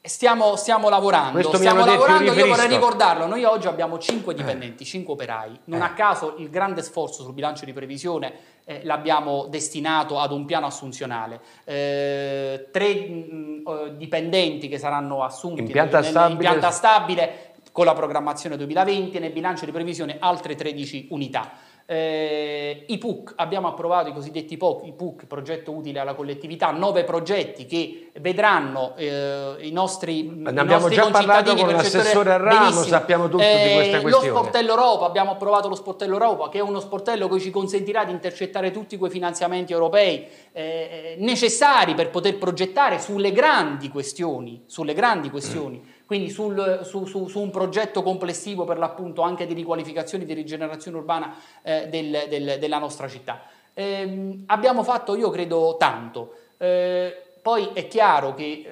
Stiamo, 0.07 0.57
stiamo, 0.57 0.91
lavorando, 0.91 1.33
Questo 1.33 1.57
stiamo 1.57 1.83
lavorando, 1.83 2.35
io, 2.35 2.47
vorrei 2.47 2.69
ricordarlo, 2.69 3.25
noi 3.27 3.43
oggi 3.45 3.69
abbiamo 3.69 3.99
5 3.99 4.35
dipendenti, 4.35 4.85
5 4.85 5.15
operai, 5.15 5.61
non 5.65 5.81
eh. 5.81 5.85
a 5.85 5.95
caso 5.95 6.35
il 6.37 6.51
grande 6.51 6.83
sforzo 6.83 7.23
sul 7.23 7.33
bilancio 7.33 7.65
di 7.65 7.73
previsione 7.73 8.35
eh, 8.67 8.85
l'abbiamo 8.85 9.47
destinato 9.47 10.19
ad 10.19 10.31
un 10.31 10.45
piano 10.45 10.67
assunzionale, 10.67 11.41
eh, 11.65 12.69
tre 12.71 12.95
mh, 12.95 13.63
eh, 13.67 13.97
dipendenti 13.97 14.69
che 14.69 14.77
saranno 14.77 15.23
assunti 15.23 15.63
in 15.63 15.71
pianta, 15.71 16.01
nel, 16.01 16.11
stabile. 16.11 16.33
in 16.33 16.39
pianta 16.39 16.71
stabile 16.71 17.55
con 17.73 17.87
la 17.87 17.95
programmazione 17.95 18.59
2020 18.59 19.17
e 19.17 19.21
nel 19.21 19.33
bilancio 19.33 19.65
di 19.65 19.73
previsione 19.73 20.19
altre 20.21 20.55
13 20.55 21.09
unità. 21.13 21.51
Eh, 21.87 22.85
I 22.89 22.97
PUC, 22.97 23.35
abbiamo 23.37 23.68
approvato 23.68 24.09
i 24.09 24.14
cosiddetti 24.14 24.57
POC, 24.57 24.87
i 24.87 24.93
PUC, 24.93 25.26
progetto 25.26 25.70
utile 25.70 26.01
alla 26.01 26.14
collettività, 26.14 26.70
nove 26.70 27.05
progetti 27.05 27.66
che 27.66 28.11
vedranno 28.20 28.95
eh, 28.97 29.57
i 29.61 29.70
nostri 29.70 30.22
Ne 30.22 30.51
i 30.51 30.57
abbiamo 30.57 30.89
già 30.89 31.11
parlato 31.11 31.55
con 31.55 31.68
l'assessore 31.68 32.32
a 32.32 32.37
Ramo, 32.39 32.82
sappiamo 32.82 33.28
tutto 33.28 33.43
eh, 33.43 33.68
di 33.68 33.74
questa 33.74 34.01
questione. 34.01 34.28
Lo 34.28 34.35
sportello 34.39 34.70
Europa, 34.70 35.05
abbiamo 35.05 35.32
approvato 35.32 35.68
lo 35.68 35.74
sportello 35.74 36.14
Europa, 36.14 36.49
che 36.49 36.59
è 36.59 36.62
uno 36.62 36.80
sportello 36.80 37.28
che 37.28 37.39
ci 37.39 37.51
consentirà 37.51 38.07
di 38.07 38.12
intercettare 38.12 38.70
tutti 38.70 38.97
quei 38.97 39.11
finanziamenti 39.11 39.74
europei 39.74 40.26
eh, 40.53 41.16
necessari 41.18 41.93
per 41.93 42.09
poter 42.09 42.39
progettare 42.39 42.99
sulle 42.99 43.30
grandi 43.30 43.91
questioni, 43.91 44.62
sulle 44.64 44.95
grandi 44.95 45.28
questioni 45.28 45.93
quindi 46.15 46.31
sul, 46.31 46.83
su, 46.85 47.07
su, 47.07 47.27
su, 47.27 47.41
un 47.41 47.51
progetto 47.51 48.05
complessivo 48.05 48.65
per 48.65 48.79
l'appunto 48.79 49.23
anche 49.23 49.49
di 49.49 49.53
riqualificazione 49.53 50.23
e 50.23 50.27
di 50.29 50.33
rigenerazione 50.33 50.99
urbana 50.99 51.35
eh, 51.62 51.89
del, 51.89 52.27
del, 52.29 52.59
della 52.61 52.79
nostra 52.79 53.09
città. 53.09 53.43
Eh, 53.75 54.45
abbiamo 54.47 54.85
fatto, 54.85 55.17
io 55.17 55.31
credo, 55.31 55.75
tanto. 55.77 56.35
Eh, 56.57 57.21
poi 57.43 57.71
è 57.73 57.89
chiaro 57.89 58.33
che 58.35 58.45
eh, 58.45 58.65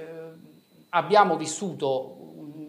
abbiamo 0.90 1.36
vissuto 1.36 2.16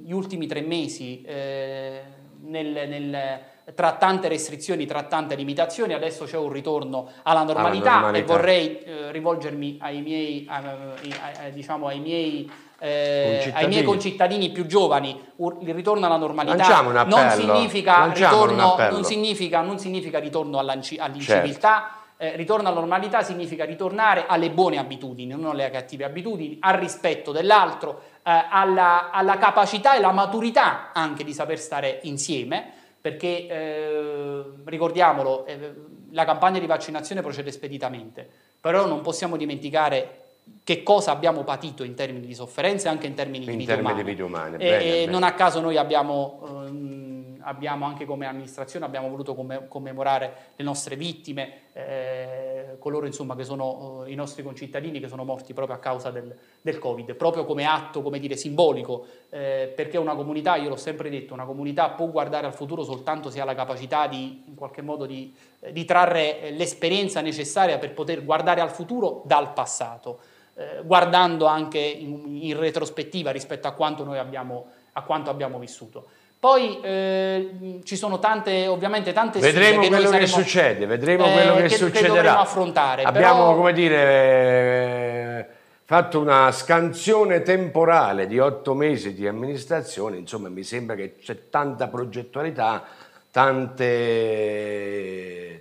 gli 0.02 0.12
ultimi 0.12 0.48
tre 0.48 0.62
mesi 0.62 1.22
eh, 1.22 2.02
nel, 2.42 2.90
nel 2.90 3.40
tra 3.76 3.94
tante 3.94 4.28
restrizioni, 4.28 4.88
tra 4.88 5.04
tante 5.04 5.36
limitazioni, 5.36 5.94
adesso 5.94 6.26
c'è 6.26 6.38
un 6.38 6.52
ritorno 6.52 7.12
alla 7.22 7.44
normalità, 7.44 7.92
alla 7.92 8.00
normalità. 8.00 8.34
e 8.34 8.36
vorrei 8.36 8.80
eh, 8.80 9.12
rivolgermi 9.12 9.78
ai 9.80 10.02
miei, 10.02 10.48
a, 10.50 10.58
a, 10.58 11.46
a, 11.46 11.50
diciamo, 11.50 11.86
ai 11.86 12.00
miei 12.00 12.52
eh, 12.80 13.52
ai 13.54 13.68
miei 13.68 13.84
concittadini 13.84 14.50
più 14.50 14.66
giovani. 14.66 15.20
Il 15.62 15.74
ritorno 15.74 16.06
alla 16.06 16.18
normalità 16.18 16.82
non 16.82 17.30
significa, 17.32 18.12
ritorno, 18.12 18.76
non, 18.90 19.04
significa, 19.04 19.62
non 19.62 19.80
significa, 19.80 20.20
ritorno 20.20 20.60
all'inciviltà, 20.60 21.90
certo. 22.18 22.34
eh, 22.34 22.36
ritorno 22.36 22.68
alla 22.68 22.78
normalità 22.78 23.24
significa 23.24 23.64
ritornare 23.64 24.26
alle 24.28 24.50
buone 24.50 24.80
abitudini, 24.80 25.34
non 25.34 25.52
alle 25.52 25.70
cattive 25.70 26.04
abitudini, 26.04 26.58
al 26.60 26.76
rispetto 26.76 27.32
dell'altro, 27.32 28.02
eh, 28.24 28.46
alla, 28.50 29.12
alla, 29.12 29.38
capacità 29.38 29.94
e 29.94 29.98
alla 29.98 30.12
maturità 30.12 30.92
anche 30.94 31.24
di 31.24 31.34
saper 31.34 31.60
stare 31.60 32.00
insieme, 32.04 32.72
perché 33.00 33.48
eh, 33.48 34.44
ricordiamolo, 34.66 35.46
eh, 35.46 35.74
la 36.12 36.26
campagna 36.26 36.60
di 36.60 36.66
vaccinazione 36.66 37.22
procede 37.22 37.52
speditamente, 37.52 38.30
però 38.60 38.86
non 38.86 39.02
possiamo 39.02 39.36
dimenticare 39.36 40.23
che 40.64 40.82
cosa 40.82 41.12
abbiamo 41.12 41.44
patito 41.44 41.84
in 41.84 41.94
termini 41.94 42.26
di 42.26 42.34
sofferenze 42.34 42.88
e 42.88 42.90
anche 42.90 43.06
in 43.06 43.14
termini 43.16 43.46
in 43.46 43.52
di 43.52 43.58
vite 43.58 43.74
umane. 43.74 44.04
Di 44.04 44.10
vite 44.10 44.24
umane. 44.24 44.58
Bene, 44.58 44.78
bene. 44.78 45.06
Non 45.06 45.24
a 45.24 45.34
caso 45.34 45.60
noi 45.60 45.76
abbiamo, 45.76 46.66
ehm, 46.66 47.40
abbiamo, 47.42 47.86
anche 47.86 48.06
come 48.06 48.28
amministrazione 48.28 48.86
abbiamo 48.86 49.10
voluto 49.10 49.36
comm- 49.36 49.68
commemorare 49.68 50.34
le 50.56 50.64
nostre 50.64 50.96
vittime, 50.96 51.64
eh, 51.74 52.78
coloro 52.80 53.06
insomma, 53.06 53.36
che 53.36 53.44
sono 53.44 54.06
eh, 54.06 54.12
i 54.12 54.16
nostri 54.16 54.42
concittadini 54.42 55.02
che 55.02 55.10
sono 55.10 55.26
morti 55.26 55.54
proprio 55.54 55.76
a 55.76 55.80
causa 55.80 56.12
del, 56.12 56.34
del 56.62 56.80
Covid, 56.80 57.14
proprio 57.16 57.44
come 57.44 57.66
atto 57.66 58.02
come 58.02 58.20
dire, 58.20 58.38
simbolico, 58.38 59.06
eh, 59.32 59.70
perché 59.76 59.98
una 59.98 60.16
comunità, 60.16 60.56
io 60.56 60.70
l'ho 60.70 60.78
sempre 60.78 61.10
detto, 61.10 61.34
una 61.34 61.46
comunità 61.46 61.90
può 61.90 62.08
guardare 62.08 62.46
al 62.48 62.54
futuro 62.54 62.84
soltanto 62.86 63.30
se 63.30 63.42
ha 63.42 63.46
la 63.46 63.56
capacità 63.56 64.08
di 64.08 64.44
in 64.48 64.56
qualche 64.56 64.82
modo 64.82 65.06
di, 65.06 65.36
di 65.72 65.84
trarre 65.84 66.52
l'esperienza 66.52 67.20
necessaria 67.20 67.78
per 67.80 67.94
poter 67.94 68.24
guardare 68.24 68.62
al 68.62 68.72
futuro 68.72 69.24
dal 69.26 69.52
passato 69.52 70.20
eh, 70.56 70.82
guardando 70.84 71.46
anche 71.46 71.80
in, 71.80 72.38
in, 72.42 72.60
retrospettiva 72.60 73.32
rispetto 73.32 73.68
a 73.68 73.72
quanto 73.72 74.04
noi 74.04 74.20
abbiamo, 74.20 74.68
a 74.94 75.02
quanto 75.02 75.30
abbiamo 75.30 75.58
vissuto. 75.60 76.06
Poi 76.40 76.80
eh, 76.82 77.80
ci 77.84 77.96
sono 77.96 78.20
tante, 78.20 78.68
ovviamente 78.68 79.14
tante 79.14 79.40
vedremo 79.40 79.82
che 79.82 79.88
quello 79.88 80.08
saremo, 80.08 80.26
che 80.26 80.28
succede, 80.28 80.86
vedremo 80.86 81.26
eh, 81.26 81.32
quello 81.32 81.56
che, 81.56 81.62
che 81.64 81.76
succederà. 81.78 82.34
Che 82.34 82.40
affrontare. 82.42 83.04
Abbiamo, 83.04 83.44
però... 83.44 83.56
come 83.56 83.72
dire, 83.72 85.50
fatto 85.86 86.20
una 86.20 86.52
scansione 86.52 87.44
temporale 87.44 88.28
di 88.28 88.40
otto 88.40 88.74
mesi 88.74 89.14
di 89.14 89.26
amministrazione, 89.26 90.18
insomma 90.18 90.50
mi 90.50 90.64
sembra 90.64 90.96
che 90.96 91.16
c'è 91.18 91.50
tanta 91.50 91.88
progettualità, 91.88 92.84
tante, 93.32 93.88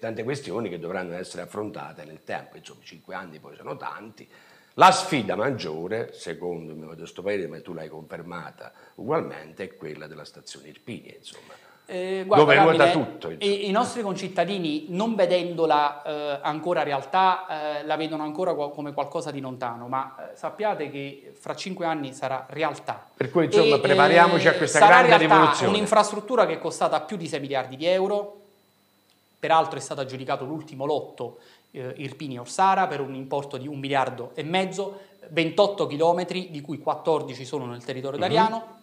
tante 0.00 0.24
questioni 0.24 0.68
che 0.68 0.78
dovranno 0.78 1.14
essere 1.14 1.42
affrontate 1.42 2.04
nel 2.04 2.24
tempo, 2.24 2.56
insomma 2.56 2.80
cinque 2.82 3.14
anni 3.14 3.38
poi 3.38 3.54
sono 3.56 3.76
tanti, 3.76 4.28
la 4.74 4.90
sfida 4.90 5.36
maggiore, 5.36 6.12
secondo 6.14 6.72
il 6.72 6.78
mio 6.78 6.86
modesto 6.86 7.22
parere, 7.22 7.46
ma 7.46 7.60
tu 7.60 7.74
l'hai 7.74 7.88
confermata 7.88 8.72
ugualmente, 8.96 9.64
è 9.64 9.76
quella 9.76 10.06
della 10.06 10.24
stazione 10.24 10.68
Irpinia, 10.68 11.14
insomma. 11.16 11.52
Eh, 11.84 12.22
guarda, 12.26 12.44
dove 12.44 12.58
ruota 12.58 12.90
tutto. 12.90 13.30
I, 13.30 13.68
I, 13.68 13.70
nostri 13.70 14.00
concittadini, 14.00 14.86
non 14.88 15.14
vedendola 15.14 16.02
eh, 16.02 16.38
ancora 16.40 16.82
realtà, 16.84 17.80
eh, 17.80 17.84
la 17.84 17.96
vedono 17.96 18.22
ancora 18.22 18.54
come 18.54 18.94
qualcosa 18.94 19.30
di 19.30 19.40
lontano, 19.40 19.88
ma 19.88 20.14
eh, 20.16 20.36
sappiate 20.36 20.90
che 20.90 21.34
fra 21.38 21.54
cinque 21.54 21.84
anni 21.84 22.14
sarà 22.14 22.46
realtà. 22.48 23.04
Per 23.14 23.30
cui 23.30 23.46
insomma 23.46 23.76
e, 23.76 23.80
prepariamoci 23.80 24.48
a 24.48 24.54
questa 24.54 24.78
grande 24.78 25.08
realtà, 25.08 25.34
rivoluzione. 25.34 25.72
un'infrastruttura 25.72 26.46
che 26.46 26.54
è 26.54 26.58
costata 26.58 27.00
più 27.00 27.18
di 27.18 27.26
6 27.26 27.40
miliardi 27.40 27.76
di 27.76 27.84
euro, 27.84 28.40
peraltro 29.38 29.76
è 29.76 29.82
stato 29.82 30.00
aggiudicato 30.00 30.44
l'ultimo 30.44 30.86
lotto 30.86 31.40
eh, 31.72 31.94
Irpini 31.96 32.38
Orsara 32.38 32.86
per 32.86 33.00
un 33.00 33.14
importo 33.14 33.56
di 33.56 33.66
un 33.66 33.78
miliardo 33.78 34.30
e 34.34 34.42
mezzo, 34.42 35.00
28 35.28 35.86
chilometri 35.86 36.50
di 36.50 36.60
cui 36.60 36.78
14 36.78 37.44
sono 37.44 37.66
nel 37.66 37.84
territorio 37.84 38.18
italiano. 38.18 38.56
Mm-hmm. 38.56 38.80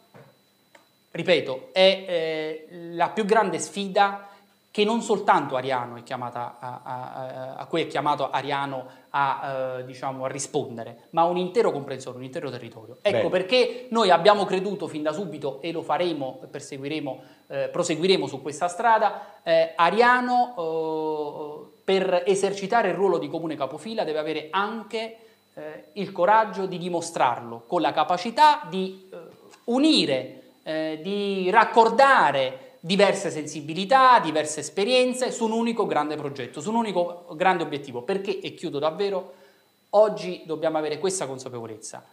Ripeto, 1.12 1.70
è 1.72 2.06
eh, 2.08 2.68
la 2.92 3.10
più 3.10 3.26
grande 3.26 3.60
sfida 3.60 4.30
che 4.72 4.84
non 4.84 5.02
soltanto 5.02 5.56
Ariano 5.56 5.96
è 5.96 6.04
chiamata 6.04 6.58
a, 6.60 6.82
a, 6.84 7.56
a 7.56 7.66
cui 7.66 7.82
è 7.82 7.88
chiamato 7.88 8.30
Ariano 8.30 8.86
a, 9.10 9.80
uh, 9.80 9.86
diciamo, 9.86 10.26
a, 10.26 10.28
rispondere, 10.28 11.08
ma 11.12 11.24
un 11.24 11.38
intero 11.38 11.72
comprensorio, 11.72 12.20
un 12.20 12.26
intero 12.26 12.52
territorio. 12.52 12.98
Ecco 13.02 13.18
Bene. 13.18 13.30
perché 13.30 13.88
noi 13.90 14.12
abbiamo 14.12 14.46
creduto 14.46 14.88
fin 14.88 15.02
da 15.02 15.12
subito 15.12 15.60
e 15.62 15.72
lo 15.72 15.82
faremo, 15.82 16.40
perseguiremo, 16.50 17.24
eh, 17.48 17.70
proseguiremo 17.70 18.28
su 18.28 18.42
questa 18.44 18.68
strada, 18.68 19.42
eh, 19.42 19.74
Ariano 19.76 20.54
eh, 20.58 21.79
per 21.90 22.22
esercitare 22.28 22.90
il 22.90 22.94
ruolo 22.94 23.18
di 23.18 23.28
comune 23.28 23.56
capofila 23.56 24.04
deve 24.04 24.20
avere 24.20 24.50
anche 24.52 25.18
eh, 25.56 25.86
il 25.94 26.12
coraggio 26.12 26.68
di 26.68 26.78
dimostrarlo, 26.78 27.64
con 27.66 27.82
la 27.82 27.92
capacità 27.92 28.68
di 28.70 29.10
eh, 29.12 29.18
unire, 29.64 30.36
di 31.02 31.50
raccordare, 31.50 32.76
diverse 32.80 33.32
sensibilità, 33.32 34.20
diverse 34.20 34.60
esperienze 34.60 35.32
su 35.32 35.46
un 35.46 35.54
unico 35.54 35.88
grande 35.88 36.16
progetto, 36.16 36.62
su 36.62 36.70
un 36.70 36.76
unico 36.76 37.26
grande 37.36 37.64
obiettivo. 37.64 38.04
Perché, 38.04 38.40
e 38.40 38.54
chiudo 38.54 38.78
davvero, 38.78 39.34
oggi 39.92 40.44
dobbiamo 40.46 40.78
avere 40.78 41.00
questa 41.00 41.26
consapevolezza. 41.26 42.06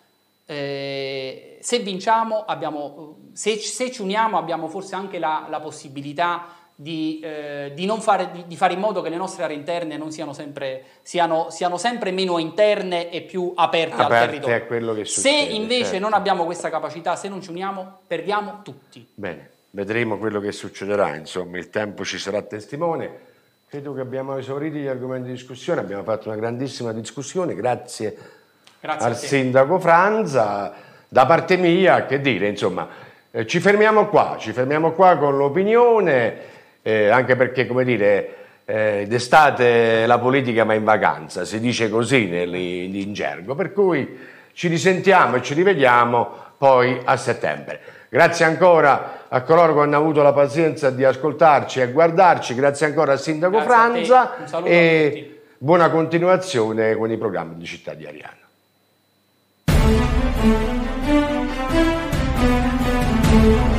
Eh, 0.47 1.59
se 1.61 1.79
vinciamo, 1.81 2.45
abbiamo, 2.47 3.17
se, 3.35 3.59
se, 3.59 3.93
ci 3.93 4.01
uniamo, 4.01 4.39
abbiamo 4.39 4.69
forse 4.69 4.95
anche 4.95 5.19
la, 5.19 5.47
la 5.51 5.61
possibilità 5.61 6.47
di, 6.79 7.21
eh, 7.25 7.73
di, 7.75 7.91
fare, 7.99 8.31
di, 8.31 8.45
di, 8.47 8.57
fare, 8.57 8.75
in 8.75 8.81
modo 8.81 9.01
che 9.01 9.09
le 9.09 9.17
nostre 9.17 9.45
aree 9.45 9.57
interne 9.57 9.97
non 9.97 10.13
siano 10.13 10.33
sempre, 10.33 10.85
siano, 11.03 11.49
siano 11.51 11.79
sempre 11.79 12.13
meno 12.13 12.39
interne 12.39 13.11
e 13.11 13.23
più 13.23 13.53
aperte, 13.57 14.03
aperte 14.03 14.37
al 14.37 14.67
territorio. 14.69 15.05
se 15.07 15.31
invece 15.31 15.85
certo. 15.85 15.99
non 15.99 16.13
abbiamo 16.13 16.45
questa 16.45 16.69
capacità, 16.69 17.17
se 17.17 17.29
non 17.29 17.41
ci 17.41 17.51
uniamo, 17.51 18.01
perdiamo 18.07 18.61
tutti. 18.63 19.07
Bene 19.15 19.55
vedremo 19.77 20.17
quello 20.17 20.41
che 20.41 20.53
succederà, 20.53 21.17
insomma 21.17 21.59
il 21.59 21.69
tempo 21.69 22.03
ci 22.03 22.19
sarà 22.19 22.41
testimone. 22.41 23.35
Credo 23.69 23.93
che 23.93 24.01
abbiamo 24.01 24.39
esaurito 24.39 24.79
gli 24.79 24.87
argomenti 24.87 25.27
di 25.27 25.35
discussione, 25.35 25.81
abbiamo 25.81 26.03
fatto 26.03 26.29
una 26.29 26.39
grandissima 26.39 26.93
discussione, 26.93 27.55
grazie, 27.55 28.17
grazie 28.81 29.07
al 29.07 29.17
sindaco 29.17 29.79
Franza. 29.79 30.73
Da 31.09 31.27
parte 31.27 31.59
mia, 31.59 32.07
che 32.07 32.21
dire, 32.23 32.49
insomma, 32.49 32.89
eh, 33.31 33.47
ci 33.47 33.61
fermiamo 33.61 34.09
qua, 34.09 34.37
ci 34.39 34.53
fermiamo 34.53 34.93
qua 34.93 35.19
con 35.19 35.37
l'opinione, 35.37 36.39
eh, 36.87 37.09
anche 37.09 37.35
perché, 37.35 37.67
come 37.67 37.83
dire, 37.83 38.37
eh, 38.65 39.07
d'estate 39.09 40.07
la 40.07 40.21
politica 40.21 40.63
va 40.63 40.75
in 40.75 40.85
vacanza, 40.85 41.45
si 41.45 41.59
dice 41.59 41.91
così 41.91 42.29
in 42.33 43.13
gergo, 43.13 43.57
per 43.57 43.73
cui 43.73 44.17
ci 44.53 44.69
risentiamo 44.69 45.35
e 45.35 45.43
ci 45.43 45.55
rivediamo 45.55 46.29
poi 46.57 46.97
a 47.03 47.17
settembre. 47.17 47.81
Grazie 48.09 48.45
ancora 48.45 49.25
a 49.27 49.43
coloro 49.43 49.75
che 49.75 49.81
hanno 49.81 49.97
avuto 49.97 50.23
la 50.23 50.33
pazienza 50.33 50.91
di 50.91 51.03
ascoltarci 51.03 51.81
e 51.81 51.91
guardarci, 51.91 52.55
grazie 52.55 52.87
ancora 52.87 53.13
al 53.13 53.21
Sindaco 53.21 53.57
grazie 53.57 53.75
Franza 53.75 54.63
e 54.63 55.41
buona 55.59 55.91
continuazione 55.91 56.95
con 56.95 57.11
i 57.11 57.17
programmi 57.17 57.57
di 57.57 57.65
Città 57.65 57.95
di 57.95 58.07
Ariano. 58.07 58.45
thank 63.29 63.71
you 63.71 63.76